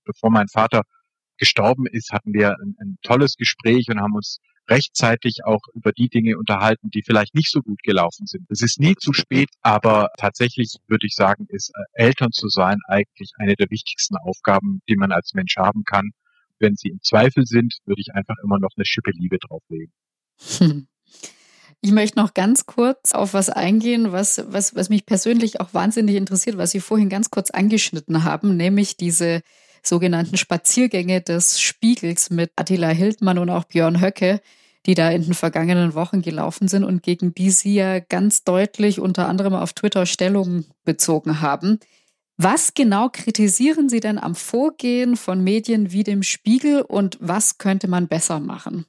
bevor 0.04 0.32
mein 0.32 0.48
Vater 0.48 0.82
gestorben 1.38 1.86
ist, 1.88 2.12
hatten 2.12 2.34
wir 2.34 2.56
ein, 2.60 2.76
ein 2.80 2.98
tolles 3.02 3.36
Gespräch 3.36 3.86
und 3.90 4.02
haben 4.02 4.16
uns 4.16 4.40
rechtzeitig 4.70 5.40
auch 5.46 5.62
über 5.74 5.92
die 5.92 6.10
Dinge 6.10 6.38
unterhalten, 6.38 6.90
die 6.92 7.02
vielleicht 7.04 7.34
nicht 7.34 7.52
so 7.52 7.62
gut 7.62 7.82
gelaufen 7.84 8.28
sind. 8.28 8.46
Es 8.50 8.62
ist 8.62 8.80
nie 8.80 8.96
zu 8.96 9.14
spät, 9.14 9.50
aber 9.62 10.10
tatsächlich 10.18 10.76
würde 10.88 11.08
ich 11.08 11.16
sagen, 11.16 11.48
ist 11.50 11.72
äh, 11.74 12.04
Eltern 12.06 12.32
zu 12.32 12.50
sein 12.50 12.78
eigentlich 12.88 13.32
eine 13.38 13.56
der 13.56 13.70
wichtigsten 13.70 14.16
Aufgaben, 14.18 14.82
die 14.88 14.96
man 14.96 15.12
als 15.12 15.34
Mensch 15.34 15.56
haben 15.58 15.84
kann. 15.84 16.12
Wenn 16.60 16.76
sie 16.76 16.90
im 16.90 17.00
Zweifel 17.02 17.46
sind, 17.46 17.78
würde 17.86 18.02
ich 18.02 18.14
einfach 18.14 18.36
immer 18.44 18.60
noch 18.60 18.72
eine 18.76 18.86
Schippe 18.86 19.12
Liebe 19.12 19.38
drauflegen. 19.40 19.94
Hm. 20.58 20.88
Ich 21.82 21.92
möchte 21.94 22.20
noch 22.20 22.34
ganz 22.34 22.66
kurz 22.66 23.14
auf 23.14 23.34
was 23.34 23.50
eingehen, 23.50 24.12
was, 24.12 24.44
was, 24.48 24.76
was 24.76 24.90
mich 24.90 25.06
persönlich 25.06 25.62
auch 25.62 25.74
wahnsinnig 25.74 26.16
interessiert, 26.16 26.58
was 26.58 26.72
Sie 26.72 26.82
vorhin 26.82 27.08
ganz 27.08 27.30
kurz 27.30 27.52
angeschnitten 27.52 28.26
haben, 28.26 28.58
nämlich 28.58 28.98
diese 28.98 29.42
sogenannten 29.82 30.36
Spaziergänge 30.36 31.22
des 31.22 31.62
Spiegels 31.62 32.32
mit 32.32 32.52
Attila 32.58 32.90
Hildmann 32.90 33.38
und 33.38 33.50
auch 33.50 33.64
Björn 33.64 34.02
Höcke, 34.02 34.42
die 34.86 34.94
da 34.94 35.10
in 35.10 35.24
den 35.24 35.34
vergangenen 35.34 35.94
Wochen 35.94 36.22
gelaufen 36.22 36.68
sind 36.68 36.84
und 36.84 37.02
gegen 37.02 37.34
die 37.34 37.50
Sie 37.50 37.76
ja 37.76 38.00
ganz 38.00 38.44
deutlich 38.44 39.00
unter 39.00 39.30
anderem 39.30 39.54
auf 39.54 39.72
Twitter 39.72 40.06
Stellung 40.06 40.66
bezogen 40.84 41.40
haben. 41.40 41.80
Was 42.38 42.74
genau 42.74 43.10
kritisieren 43.10 43.88
Sie 43.88 44.02
denn 44.02 44.18
am 44.18 44.36
Vorgehen 44.36 45.16
von 45.16 45.44
Medien 45.44 45.92
wie 45.94 46.04
dem 46.04 46.24
Spiegel 46.24 46.82
und 46.82 47.18
was 47.22 47.58
könnte 47.58 47.88
man 47.88 48.08
besser 48.10 48.40
machen? 48.42 48.86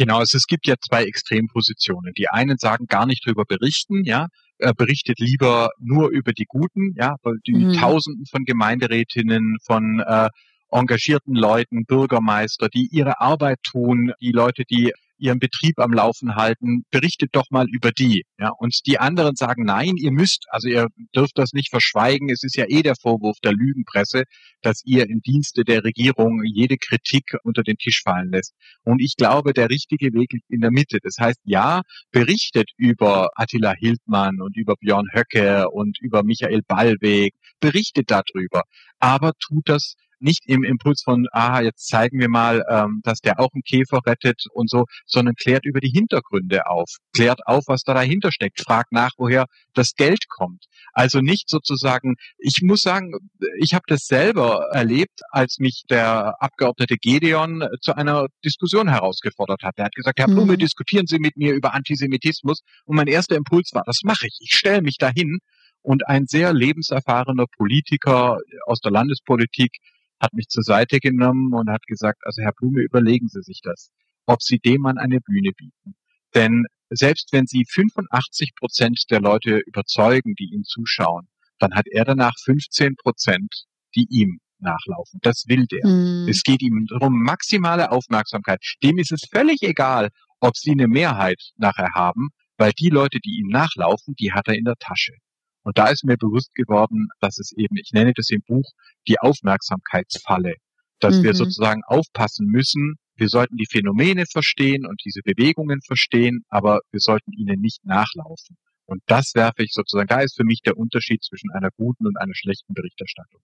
Genau, 0.00 0.16
also 0.16 0.38
es 0.38 0.46
gibt 0.46 0.66
ja 0.66 0.76
zwei 0.80 1.04
Extrempositionen. 1.04 2.14
Die 2.14 2.30
einen 2.30 2.56
sagen 2.56 2.86
gar 2.86 3.04
nicht 3.04 3.26
drüber 3.26 3.44
berichten, 3.46 4.02
ja, 4.04 4.28
er 4.56 4.72
berichtet 4.72 5.18
lieber 5.18 5.68
nur 5.78 6.08
über 6.08 6.32
die 6.32 6.46
Guten, 6.48 6.94
ja, 6.96 7.16
weil 7.22 7.34
die 7.46 7.52
mhm. 7.52 7.74
Tausenden 7.74 8.24
von 8.24 8.44
Gemeinderätinnen, 8.46 9.58
von 9.62 10.00
äh, 10.00 10.30
engagierten 10.70 11.34
Leuten, 11.34 11.84
Bürgermeister, 11.84 12.68
die 12.68 12.88
ihre 12.90 13.20
Arbeit 13.20 13.58
tun, 13.62 14.12
die 14.20 14.32
Leute, 14.32 14.64
die 14.64 14.92
ihren 15.20 15.38
Betrieb 15.38 15.78
am 15.78 15.92
Laufen 15.92 16.34
halten, 16.34 16.84
berichtet 16.90 17.30
doch 17.32 17.50
mal 17.50 17.66
über 17.70 17.92
die. 17.92 18.24
Ja, 18.38 18.50
und 18.58 18.86
die 18.86 18.98
anderen 18.98 19.36
sagen, 19.36 19.64
nein, 19.64 19.96
ihr 19.96 20.10
müsst, 20.10 20.46
also 20.48 20.68
ihr 20.68 20.88
dürft 21.14 21.38
das 21.38 21.52
nicht 21.52 21.70
verschweigen. 21.70 22.30
Es 22.30 22.42
ist 22.42 22.56
ja 22.56 22.64
eh 22.68 22.82
der 22.82 22.96
Vorwurf 22.96 23.38
der 23.44 23.52
Lügenpresse, 23.52 24.24
dass 24.62 24.82
ihr 24.84 25.08
im 25.08 25.20
Dienste 25.20 25.64
der 25.64 25.84
Regierung 25.84 26.42
jede 26.44 26.76
Kritik 26.78 27.36
unter 27.44 27.62
den 27.62 27.76
Tisch 27.76 28.02
fallen 28.02 28.30
lässt. 28.30 28.54
Und 28.82 29.00
ich 29.00 29.14
glaube, 29.16 29.52
der 29.52 29.68
richtige 29.68 30.12
Weg 30.14 30.32
liegt 30.32 30.50
in 30.50 30.60
der 30.60 30.70
Mitte. 30.70 30.98
Das 31.02 31.16
heißt, 31.20 31.40
ja, 31.44 31.82
berichtet 32.10 32.70
über 32.76 33.28
Attila 33.34 33.72
Hildmann 33.72 34.40
und 34.40 34.56
über 34.56 34.74
Björn 34.76 35.08
Höcke 35.12 35.68
und 35.70 35.98
über 36.00 36.22
Michael 36.22 36.62
Ballweg, 36.66 37.34
berichtet 37.60 38.10
darüber, 38.10 38.62
aber 38.98 39.32
tut 39.38 39.68
das 39.68 39.94
nicht 40.20 40.42
im 40.46 40.64
Impuls 40.64 41.02
von, 41.02 41.26
ah, 41.32 41.60
jetzt 41.60 41.88
zeigen 41.88 42.18
wir 42.18 42.28
mal, 42.28 42.62
ähm, 42.68 43.00
dass 43.04 43.20
der 43.20 43.40
auch 43.40 43.50
einen 43.52 43.62
Käfer 43.62 44.00
rettet 44.06 44.44
und 44.52 44.70
so, 44.70 44.84
sondern 45.06 45.34
klärt 45.34 45.64
über 45.64 45.80
die 45.80 45.90
Hintergründe 45.90 46.66
auf, 46.66 46.88
klärt 47.14 47.40
auf, 47.46 47.64
was 47.66 47.82
da 47.82 47.94
dahinter 47.94 48.32
steckt, 48.32 48.60
fragt 48.60 48.92
nach, 48.92 49.10
woher 49.18 49.46
das 49.74 49.94
Geld 49.94 50.28
kommt. 50.28 50.66
Also 50.92 51.20
nicht 51.20 51.48
sozusagen, 51.48 52.14
ich 52.38 52.62
muss 52.62 52.80
sagen, 52.80 53.12
ich 53.58 53.74
habe 53.74 53.84
das 53.86 54.06
selber 54.06 54.66
erlebt, 54.72 55.20
als 55.30 55.58
mich 55.58 55.84
der 55.88 56.34
Abgeordnete 56.42 56.96
Gedeon 56.96 57.64
zu 57.80 57.94
einer 57.94 58.26
Diskussion 58.44 58.88
herausgefordert 58.88 59.62
hat. 59.62 59.74
Er 59.76 59.86
hat 59.86 59.94
gesagt, 59.94 60.18
Herr 60.18 60.26
Blume, 60.26 60.54
mhm. 60.54 60.58
diskutieren 60.58 61.06
Sie 61.06 61.18
mit 61.18 61.36
mir 61.36 61.54
über 61.54 61.74
Antisemitismus. 61.74 62.60
Und 62.84 62.96
mein 62.96 63.06
erster 63.06 63.36
Impuls 63.36 63.70
war, 63.72 63.82
das 63.86 64.00
mache 64.04 64.26
ich. 64.26 64.38
Ich 64.40 64.56
stelle 64.56 64.82
mich 64.82 64.96
dahin 64.98 65.38
und 65.82 66.06
ein 66.06 66.26
sehr 66.26 66.52
lebenserfahrener 66.52 67.46
Politiker 67.56 68.38
aus 68.66 68.80
der 68.80 68.92
Landespolitik 68.92 69.78
hat 70.20 70.32
mich 70.34 70.48
zur 70.48 70.62
Seite 70.62 71.00
genommen 71.00 71.52
und 71.54 71.70
hat 71.70 71.82
gesagt, 71.86 72.20
also 72.24 72.42
Herr 72.42 72.52
Blume, 72.52 72.82
überlegen 72.82 73.28
Sie 73.28 73.42
sich 73.42 73.60
das, 73.62 73.90
ob 74.26 74.42
Sie 74.42 74.58
dem 74.58 74.82
Mann 74.82 74.98
eine 74.98 75.20
Bühne 75.20 75.52
bieten. 75.56 75.94
Denn 76.34 76.64
selbst 76.90 77.32
wenn 77.32 77.46
Sie 77.46 77.64
85 77.68 78.54
Prozent 78.56 79.04
der 79.10 79.20
Leute 79.20 79.58
überzeugen, 79.66 80.34
die 80.34 80.52
ihm 80.52 80.64
zuschauen, 80.64 81.28
dann 81.58 81.74
hat 81.74 81.86
er 81.90 82.04
danach 82.04 82.34
15 82.44 82.96
Prozent, 82.96 83.64
die 83.94 84.06
ihm 84.10 84.40
nachlaufen. 84.58 85.20
Das 85.22 85.44
will 85.46 85.66
der. 85.66 85.86
Mhm. 85.86 86.28
Es 86.28 86.42
geht 86.42 86.62
ihm 86.62 86.86
darum, 86.86 87.22
maximale 87.22 87.90
Aufmerksamkeit. 87.90 88.62
Dem 88.82 88.98
ist 88.98 89.12
es 89.12 89.22
völlig 89.30 89.62
egal, 89.62 90.10
ob 90.40 90.56
sie 90.56 90.72
eine 90.72 90.88
Mehrheit 90.88 91.40
nachher 91.56 91.90
haben, 91.94 92.28
weil 92.56 92.72
die 92.72 92.90
Leute, 92.90 93.18
die 93.20 93.38
ihm 93.40 93.48
nachlaufen, 93.48 94.14
die 94.18 94.32
hat 94.32 94.48
er 94.48 94.54
in 94.54 94.64
der 94.64 94.76
Tasche. 94.78 95.14
Und 95.62 95.78
da 95.78 95.88
ist 95.88 96.04
mir 96.04 96.16
bewusst 96.16 96.54
geworden, 96.54 97.08
dass 97.20 97.38
es 97.38 97.52
eben, 97.52 97.76
ich 97.76 97.92
nenne 97.92 98.12
das 98.14 98.30
im 98.30 98.42
Buch, 98.46 98.68
die 99.06 99.18
Aufmerksamkeitsfalle, 99.18 100.54
dass 101.00 101.18
mhm. 101.18 101.22
wir 101.24 101.34
sozusagen 101.34 101.82
aufpassen 101.86 102.46
müssen, 102.46 102.96
wir 103.16 103.28
sollten 103.28 103.56
die 103.56 103.66
Phänomene 103.70 104.24
verstehen 104.24 104.86
und 104.86 105.02
diese 105.04 105.20
Bewegungen 105.22 105.82
verstehen, 105.82 106.42
aber 106.48 106.80
wir 106.90 107.00
sollten 107.00 107.32
ihnen 107.32 107.60
nicht 107.60 107.84
nachlaufen. 107.84 108.56
Und 108.86 109.02
das 109.06 109.34
werfe 109.34 109.62
ich 109.62 109.72
sozusagen, 109.72 110.08
da 110.08 110.20
ist 110.20 110.36
für 110.36 110.44
mich 110.44 110.62
der 110.62 110.78
Unterschied 110.78 111.22
zwischen 111.22 111.50
einer 111.50 111.68
guten 111.76 112.06
und 112.06 112.16
einer 112.16 112.34
schlechten 112.34 112.72
Berichterstattung. 112.72 113.42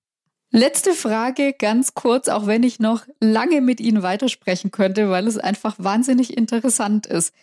Letzte 0.51 0.93
Frage, 0.93 1.55
ganz 1.59 1.93
kurz, 1.93 2.29
auch 2.29 2.47
wenn 2.47 2.62
ich 2.62 2.81
noch 2.81 3.07
lange 3.21 3.61
mit 3.61 3.81
Ihnen 3.81 4.03
weitersprechen 4.03 4.71
könnte, 4.71 5.11
weil 5.11 5.27
es 5.27 5.39
einfach 5.39 5.75
wahnsinnig 5.79 6.37
interessant 6.37 7.07
ist. 7.07 7.35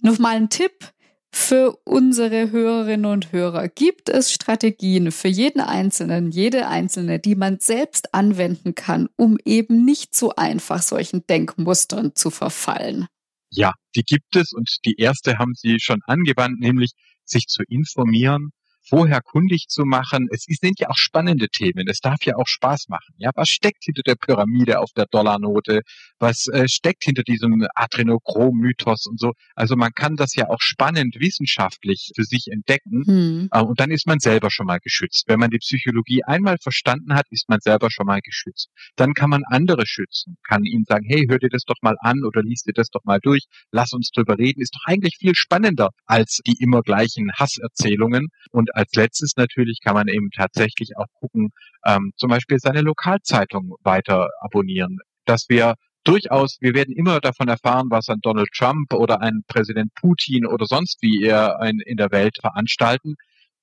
Nochmal 0.00 0.36
ein 0.36 0.50
Tipp 0.50 0.92
für 1.38 1.78
unsere 1.84 2.50
Hörerinnen 2.50 3.06
und 3.10 3.32
Hörer. 3.32 3.68
Gibt 3.68 4.08
es 4.08 4.32
Strategien 4.32 5.12
für 5.12 5.28
jeden 5.28 5.60
Einzelnen, 5.60 6.30
jede 6.30 6.66
Einzelne, 6.66 7.20
die 7.20 7.36
man 7.36 7.58
selbst 7.60 8.12
anwenden 8.12 8.74
kann, 8.74 9.08
um 9.16 9.38
eben 9.44 9.84
nicht 9.84 10.14
so 10.14 10.34
einfach 10.34 10.82
solchen 10.82 11.26
Denkmustern 11.26 12.14
zu 12.14 12.30
verfallen? 12.30 13.06
Ja, 13.50 13.72
die 13.94 14.02
gibt 14.02 14.36
es 14.36 14.52
und 14.52 14.68
die 14.84 14.96
erste 14.98 15.38
haben 15.38 15.54
Sie 15.54 15.78
schon 15.80 16.00
angewandt, 16.06 16.60
nämlich 16.60 16.90
sich 17.24 17.46
zu 17.46 17.62
informieren, 17.68 18.50
vorher 18.88 19.20
kundig 19.20 19.66
zu 19.68 19.84
machen. 19.84 20.28
Es 20.30 20.44
sind 20.48 20.80
ja 20.80 20.88
auch 20.88 20.96
spannende 20.96 21.48
Themen. 21.48 21.86
Es 21.88 22.00
darf 22.00 22.24
ja 22.24 22.36
auch 22.36 22.46
Spaß 22.46 22.88
machen. 22.88 23.14
Ja, 23.18 23.30
was 23.34 23.48
steckt 23.48 23.84
hinter 23.84 24.02
der 24.02 24.14
Pyramide 24.14 24.80
auf 24.80 24.90
der 24.96 25.06
Dollarnote? 25.06 25.82
Was 26.18 26.48
äh, 26.48 26.68
steckt 26.68 27.04
hinter 27.04 27.22
diesem 27.22 27.66
Adrenochrom-Mythos 27.74 29.06
und 29.06 29.20
so? 29.20 29.32
Also 29.54 29.76
man 29.76 29.92
kann 29.92 30.16
das 30.16 30.34
ja 30.34 30.48
auch 30.48 30.60
spannend 30.60 31.16
wissenschaftlich 31.18 32.12
für 32.14 32.24
sich 32.24 32.46
entdecken. 32.50 33.04
Hm. 33.06 33.48
Äh, 33.52 33.62
und 33.62 33.78
dann 33.80 33.90
ist 33.90 34.06
man 34.06 34.18
selber 34.18 34.50
schon 34.50 34.66
mal 34.66 34.80
geschützt. 34.80 35.24
Wenn 35.26 35.38
man 35.38 35.50
die 35.50 35.58
Psychologie 35.58 36.24
einmal 36.24 36.56
verstanden 36.60 37.14
hat, 37.14 37.26
ist 37.30 37.48
man 37.48 37.60
selber 37.60 37.90
schon 37.90 38.06
mal 38.06 38.20
geschützt. 38.20 38.68
Dann 38.96 39.14
kann 39.14 39.30
man 39.30 39.42
andere 39.44 39.86
schützen, 39.86 40.36
kann 40.46 40.64
ihnen 40.64 40.84
sagen, 40.84 41.04
hey, 41.06 41.26
hör 41.28 41.38
dir 41.38 41.50
das 41.50 41.64
doch 41.64 41.76
mal 41.82 41.96
an 42.00 42.24
oder 42.24 42.42
liest 42.42 42.66
dir 42.66 42.72
das 42.72 42.88
doch 42.88 43.04
mal 43.04 43.20
durch. 43.20 43.44
Lass 43.70 43.92
uns 43.92 44.10
drüber 44.10 44.38
reden. 44.38 44.60
Ist 44.60 44.74
doch 44.74 44.86
eigentlich 44.86 45.16
viel 45.18 45.34
spannender 45.34 45.90
als 46.06 46.40
die 46.46 46.56
immer 46.60 46.82
gleichen 46.82 47.30
Hasserzählungen. 47.38 48.28
Und 48.50 48.74
als 48.78 48.92
letztes 48.94 49.32
natürlich 49.36 49.80
kann 49.82 49.94
man 49.94 50.06
eben 50.06 50.30
tatsächlich 50.30 50.96
auch 50.96 51.08
gucken, 51.14 51.50
ähm, 51.84 52.12
zum 52.16 52.30
Beispiel 52.30 52.58
seine 52.60 52.82
Lokalzeitung 52.82 53.74
weiter 53.82 54.28
abonnieren, 54.40 54.98
dass 55.24 55.46
wir 55.48 55.74
durchaus, 56.04 56.58
wir 56.60 56.74
werden 56.74 56.94
immer 56.94 57.18
davon 57.18 57.48
erfahren, 57.48 57.88
was 57.90 58.08
ein 58.08 58.20
Donald 58.22 58.50
Trump 58.56 58.92
oder 58.94 59.20
ein 59.20 59.42
Präsident 59.48 59.92
Putin 59.94 60.46
oder 60.46 60.64
sonst 60.66 61.02
wie 61.02 61.24
er 61.24 61.58
in 61.86 61.96
der 61.96 62.12
Welt 62.12 62.36
veranstalten. 62.40 63.16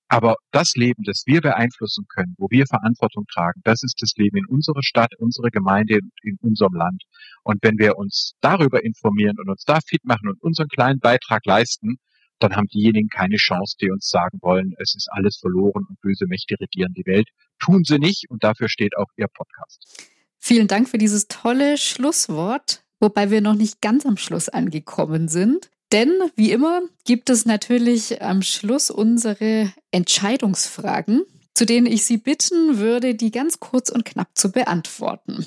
Aber 0.10 0.36
das 0.52 0.74
Leben, 0.76 1.04
das 1.04 1.24
wir 1.26 1.40
beeinflussen 1.40 2.06
können, 2.14 2.36
wo 2.38 2.48
wir 2.50 2.66
Verantwortung 2.68 3.26
tragen, 3.34 3.62
das 3.64 3.82
ist 3.84 3.96
das 4.02 4.14
Leben 4.18 4.38
in 4.38 4.46
unserer 4.48 4.84
Stadt, 4.84 5.16
unserer 5.18 5.50
Gemeinde, 5.50 6.00
in 6.24 6.38
unserem 6.42 6.74
Land. 6.74 7.04
Und 7.44 7.64
wenn 7.64 7.80
wir 7.80 7.98
uns 7.98 8.34
darüber 8.42 8.84
informieren 8.84 9.38
und 9.40 9.50
uns 9.50 9.64
da 9.64 9.80
fit 9.80 10.04
machen 10.04 10.28
und 10.28 10.44
unseren 10.44 10.68
kleinen 10.68 11.00
Beitrag 11.00 11.46
leisten, 11.46 11.98
dann 12.40 12.56
haben 12.56 12.68
diejenigen 12.68 13.10
keine 13.10 13.38
Chance, 13.38 13.76
die 13.82 13.90
uns 13.90 14.10
sagen 14.10 14.40
wollen, 14.42 14.74
es 14.80 14.96
ist 14.96 15.08
alles 15.12 15.38
verloren 15.38 15.86
und 15.88 16.00
böse 16.02 16.26
Mächte 16.28 16.56
regieren 16.60 16.94
die 16.94 17.06
Welt. 17.06 17.30
Tun 17.60 17.84
sie 17.84 18.00
nicht 18.00 18.30
und 18.30 18.44
dafür 18.44 18.70
steht 18.70 18.98
auch 18.98 19.08
Ihr 19.18 19.28
Podcast. 19.28 20.12
Vielen 20.40 20.68
Dank 20.68 20.90
für 20.90 20.98
dieses 20.98 21.28
tolle 21.28 21.78
Schlusswort, 21.78 22.84
wobei 23.00 23.32
wir 23.32 23.42
noch 23.42 23.56
nicht 23.56 23.82
ganz 23.82 24.06
am 24.06 24.18
Schluss 24.18 24.50
angekommen 24.50 25.28
sind. 25.28 25.70
Denn 25.92 26.12
wie 26.36 26.52
immer 26.52 26.82
gibt 27.06 27.30
es 27.30 27.46
natürlich 27.46 28.22
am 28.22 28.42
Schluss 28.42 28.92
unsere 28.92 29.72
Entscheidungsfragen, 29.92 31.24
zu 31.54 31.66
denen 31.66 31.88
ich 31.88 32.06
Sie 32.06 32.18
bitten 32.18 32.80
würde, 32.80 33.16
die 33.16 33.32
ganz 33.32 33.60
kurz 33.60 33.90
und 33.90 34.04
knapp 34.04 34.30
zu 34.34 34.52
beantworten. 34.52 35.46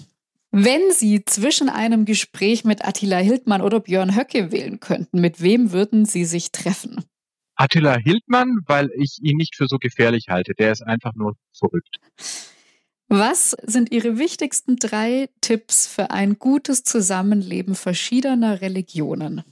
Wenn 0.61 0.91
Sie 0.91 1.25
zwischen 1.25 1.69
einem 1.69 2.05
Gespräch 2.05 2.65
mit 2.65 2.85
Attila 2.85 3.19
Hildmann 3.19 3.63
oder 3.63 3.79
Björn 3.79 4.17
Höcke 4.17 4.51
wählen 4.51 4.81
könnten, 4.81 5.21
mit 5.21 5.41
wem 5.41 5.71
würden 5.71 6.05
Sie 6.05 6.25
sich 6.25 6.51
treffen? 6.51 7.05
Attila 7.55 7.97
Hildmann, 7.97 8.59
weil 8.67 8.91
ich 8.97 9.19
ihn 9.23 9.37
nicht 9.37 9.55
für 9.55 9.69
so 9.69 9.79
gefährlich 9.79 10.31
halte. 10.31 10.55
Der 10.55 10.73
ist 10.73 10.83
einfach 10.83 11.15
nur 11.15 11.37
verrückt. 11.53 11.99
Was 13.07 13.53
sind 13.63 13.93
Ihre 13.93 14.19
wichtigsten 14.19 14.75
drei 14.75 15.29
Tipps 15.41 15.87
für 15.87 16.11
ein 16.11 16.41
gutes 16.41 16.83
Zusammenleben 16.83 17.77
verschiedener 17.77 18.61
Religionen? 18.61 19.45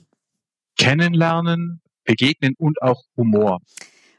Kennenlernen, 0.77 1.79
begegnen 2.03 2.53
und 2.57 2.81
auch 2.81 3.01
Humor. 3.15 3.61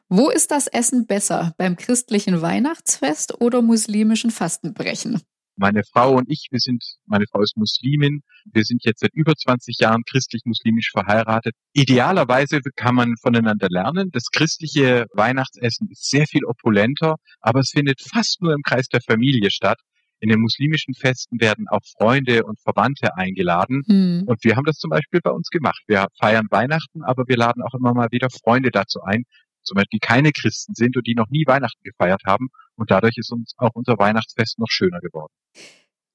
Wo 0.09 0.31
ist 0.31 0.53
das 0.53 0.69
Essen 0.69 1.07
besser? 1.07 1.53
Beim 1.59 1.77
christlichen 1.77 2.41
Weihnachtsfest 2.41 3.43
oder 3.43 3.61
muslimischen 3.61 4.31
Fastenbrechen? 4.31 5.21
Meine 5.59 5.83
Frau 5.83 6.17
und 6.17 6.31
ich, 6.31 6.47
wir 6.51 6.61
sind, 6.61 6.85
meine 7.07 7.25
Frau 7.31 7.43
ist 7.43 7.57
Muslimin, 7.57 8.21
wir 8.53 8.63
sind 8.63 8.85
jetzt 8.85 9.01
seit 9.01 9.13
über 9.13 9.35
20 9.35 9.77
Jahren 9.81 10.03
christlich-muslimisch 10.09 10.91
verheiratet. 10.93 11.55
Idealerweise 11.73 12.61
kann 12.77 12.95
man 12.95 13.15
voneinander 13.21 13.67
lernen. 13.69 14.11
Das 14.13 14.31
christliche 14.31 15.07
Weihnachtsessen 15.15 15.89
ist 15.91 16.09
sehr 16.09 16.27
viel 16.27 16.45
opulenter, 16.45 17.17
aber 17.41 17.61
es 17.61 17.71
findet 17.71 18.01
fast 18.01 18.41
nur 18.41 18.53
im 18.53 18.63
Kreis 18.63 18.87
der 18.87 19.01
Familie 19.01 19.51
statt. 19.51 19.79
In 20.21 20.31
den 20.31 20.41
muslimischen 20.41 20.95
Festen 20.95 21.41
werden 21.41 21.67
auch 21.69 21.83
Freunde 21.99 22.45
und 22.45 22.61
Verwandte 22.61 23.17
eingeladen. 23.17 23.83
Mhm. 23.87 24.25
Und 24.27 24.43
wir 24.45 24.57
haben 24.57 24.65
das 24.65 24.77
zum 24.77 24.91
Beispiel 24.91 25.21
bei 25.23 25.31
uns 25.31 25.49
gemacht. 25.49 25.81
Wir 25.87 26.07
feiern 26.19 26.47
Weihnachten, 26.51 27.03
aber 27.03 27.25
wir 27.27 27.37
laden 27.37 27.63
auch 27.63 27.75
immer 27.75 27.95
mal 27.95 28.09
wieder 28.11 28.29
Freunde 28.31 28.71
dazu 28.71 29.01
ein, 29.03 29.25
zum 29.69 29.77
Beispiel 29.77 30.01
keine 30.01 30.33
Christen 30.33 30.75
sind 30.75 30.97
und 30.97 31.07
die 31.07 31.15
noch 31.15 31.29
nie 31.29 31.45
Weihnachten 31.47 31.83
gefeiert 31.83 32.23
haben. 32.27 32.49
Und 32.77 32.91
dadurch 32.91 33.17
ist 33.17 33.33
uns 33.33 33.55
auch 33.59 33.75
unser 33.75 33.99
Weihnachtsfest 33.99 34.59
noch 34.59 34.71
schöner 34.71 35.01
geworden. 35.01 35.33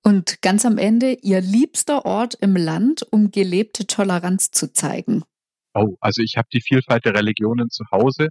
Und 0.03 0.41
ganz 0.41 0.65
am 0.65 0.77
Ende, 0.77 1.13
Ihr 1.21 1.39
liebster 1.39 2.05
Ort 2.05 2.35
im 2.35 2.55
Land, 2.57 3.03
um 3.09 3.31
gelebte 3.31 3.87
Toleranz 3.87 4.51
zu 4.51 4.73
zeigen. 4.73 5.23
Oh, 5.73 5.95
also 6.01 6.21
ich 6.21 6.35
habe 6.37 6.47
die 6.51 6.61
Vielfalt 6.61 7.05
der 7.05 7.15
Religionen 7.15 7.69
zu 7.69 7.85
Hause 7.91 8.27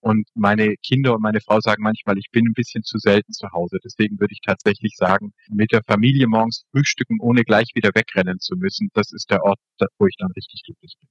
und 0.00 0.28
meine 0.34 0.76
Kinder 0.76 1.14
und 1.14 1.22
meine 1.22 1.40
Frau 1.40 1.60
sagen 1.60 1.82
manchmal, 1.82 2.16
ich 2.16 2.30
bin 2.30 2.46
ein 2.46 2.54
bisschen 2.54 2.84
zu 2.84 2.98
selten 2.98 3.32
zu 3.32 3.48
Hause. 3.52 3.78
Deswegen 3.84 4.20
würde 4.20 4.32
ich 4.32 4.40
tatsächlich 4.40 4.94
sagen, 4.96 5.32
mit 5.48 5.72
der 5.72 5.82
Familie 5.82 6.28
morgens 6.28 6.64
frühstücken, 6.70 7.18
ohne 7.20 7.42
gleich 7.42 7.72
wieder 7.74 7.90
wegrennen 7.92 8.38
zu 8.38 8.54
müssen, 8.56 8.88
das 8.94 9.12
ist 9.12 9.30
der 9.30 9.42
Ort, 9.42 9.58
wo 9.98 10.06
ich 10.06 10.14
dann 10.18 10.30
richtig 10.30 10.62
glücklich 10.64 10.94
bin. 11.00 11.08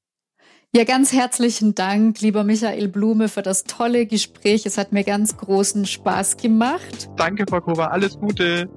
Ja, 0.76 0.84
ganz 0.84 1.14
herzlichen 1.14 1.74
Dank, 1.74 2.20
lieber 2.20 2.44
Michael 2.44 2.90
Blume, 2.90 3.30
für 3.30 3.42
das 3.42 3.64
tolle 3.64 4.06
Gespräch. 4.06 4.66
Es 4.66 4.78
hat 4.78 4.92
mir 4.92 5.06
ganz 5.06 5.38
großen 5.38 5.86
Spaß 5.86 6.36
gemacht. 6.36 7.10
Danke, 7.16 7.46
Frau 7.50 7.62
Kova, 7.62 7.88
alles 7.88 8.20
Gute. 8.20 8.68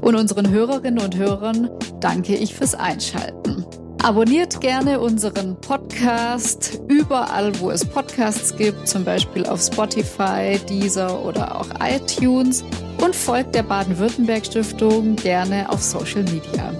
Und 0.00 0.16
unseren 0.16 0.50
Hörerinnen 0.50 1.04
und 1.04 1.16
Hörern 1.16 1.70
danke 2.00 2.34
ich 2.34 2.56
fürs 2.56 2.74
Einschalten. 2.74 3.64
Abonniert 4.02 4.60
gerne 4.60 4.98
unseren 4.98 5.58
Podcast 5.60 6.80
überall, 6.88 7.58
wo 7.60 7.70
es 7.70 7.84
Podcasts 7.84 8.56
gibt, 8.56 8.88
zum 8.88 9.04
Beispiel 9.04 9.46
auf 9.46 9.62
Spotify, 9.62 10.58
Deezer 10.68 11.24
oder 11.24 11.58
auch 11.58 11.68
iTunes 11.80 12.64
und 13.00 13.14
folgt 13.14 13.54
der 13.54 13.62
Baden-Württemberg 13.62 14.44
Stiftung 14.44 15.14
gerne 15.14 15.70
auf 15.70 15.80
Social 15.80 16.24
Media. 16.24 16.74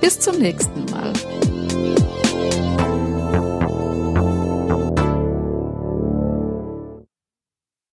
Bis 0.00 0.18
zum 0.18 0.38
nächsten 0.38 0.84
Mal. 0.86 1.12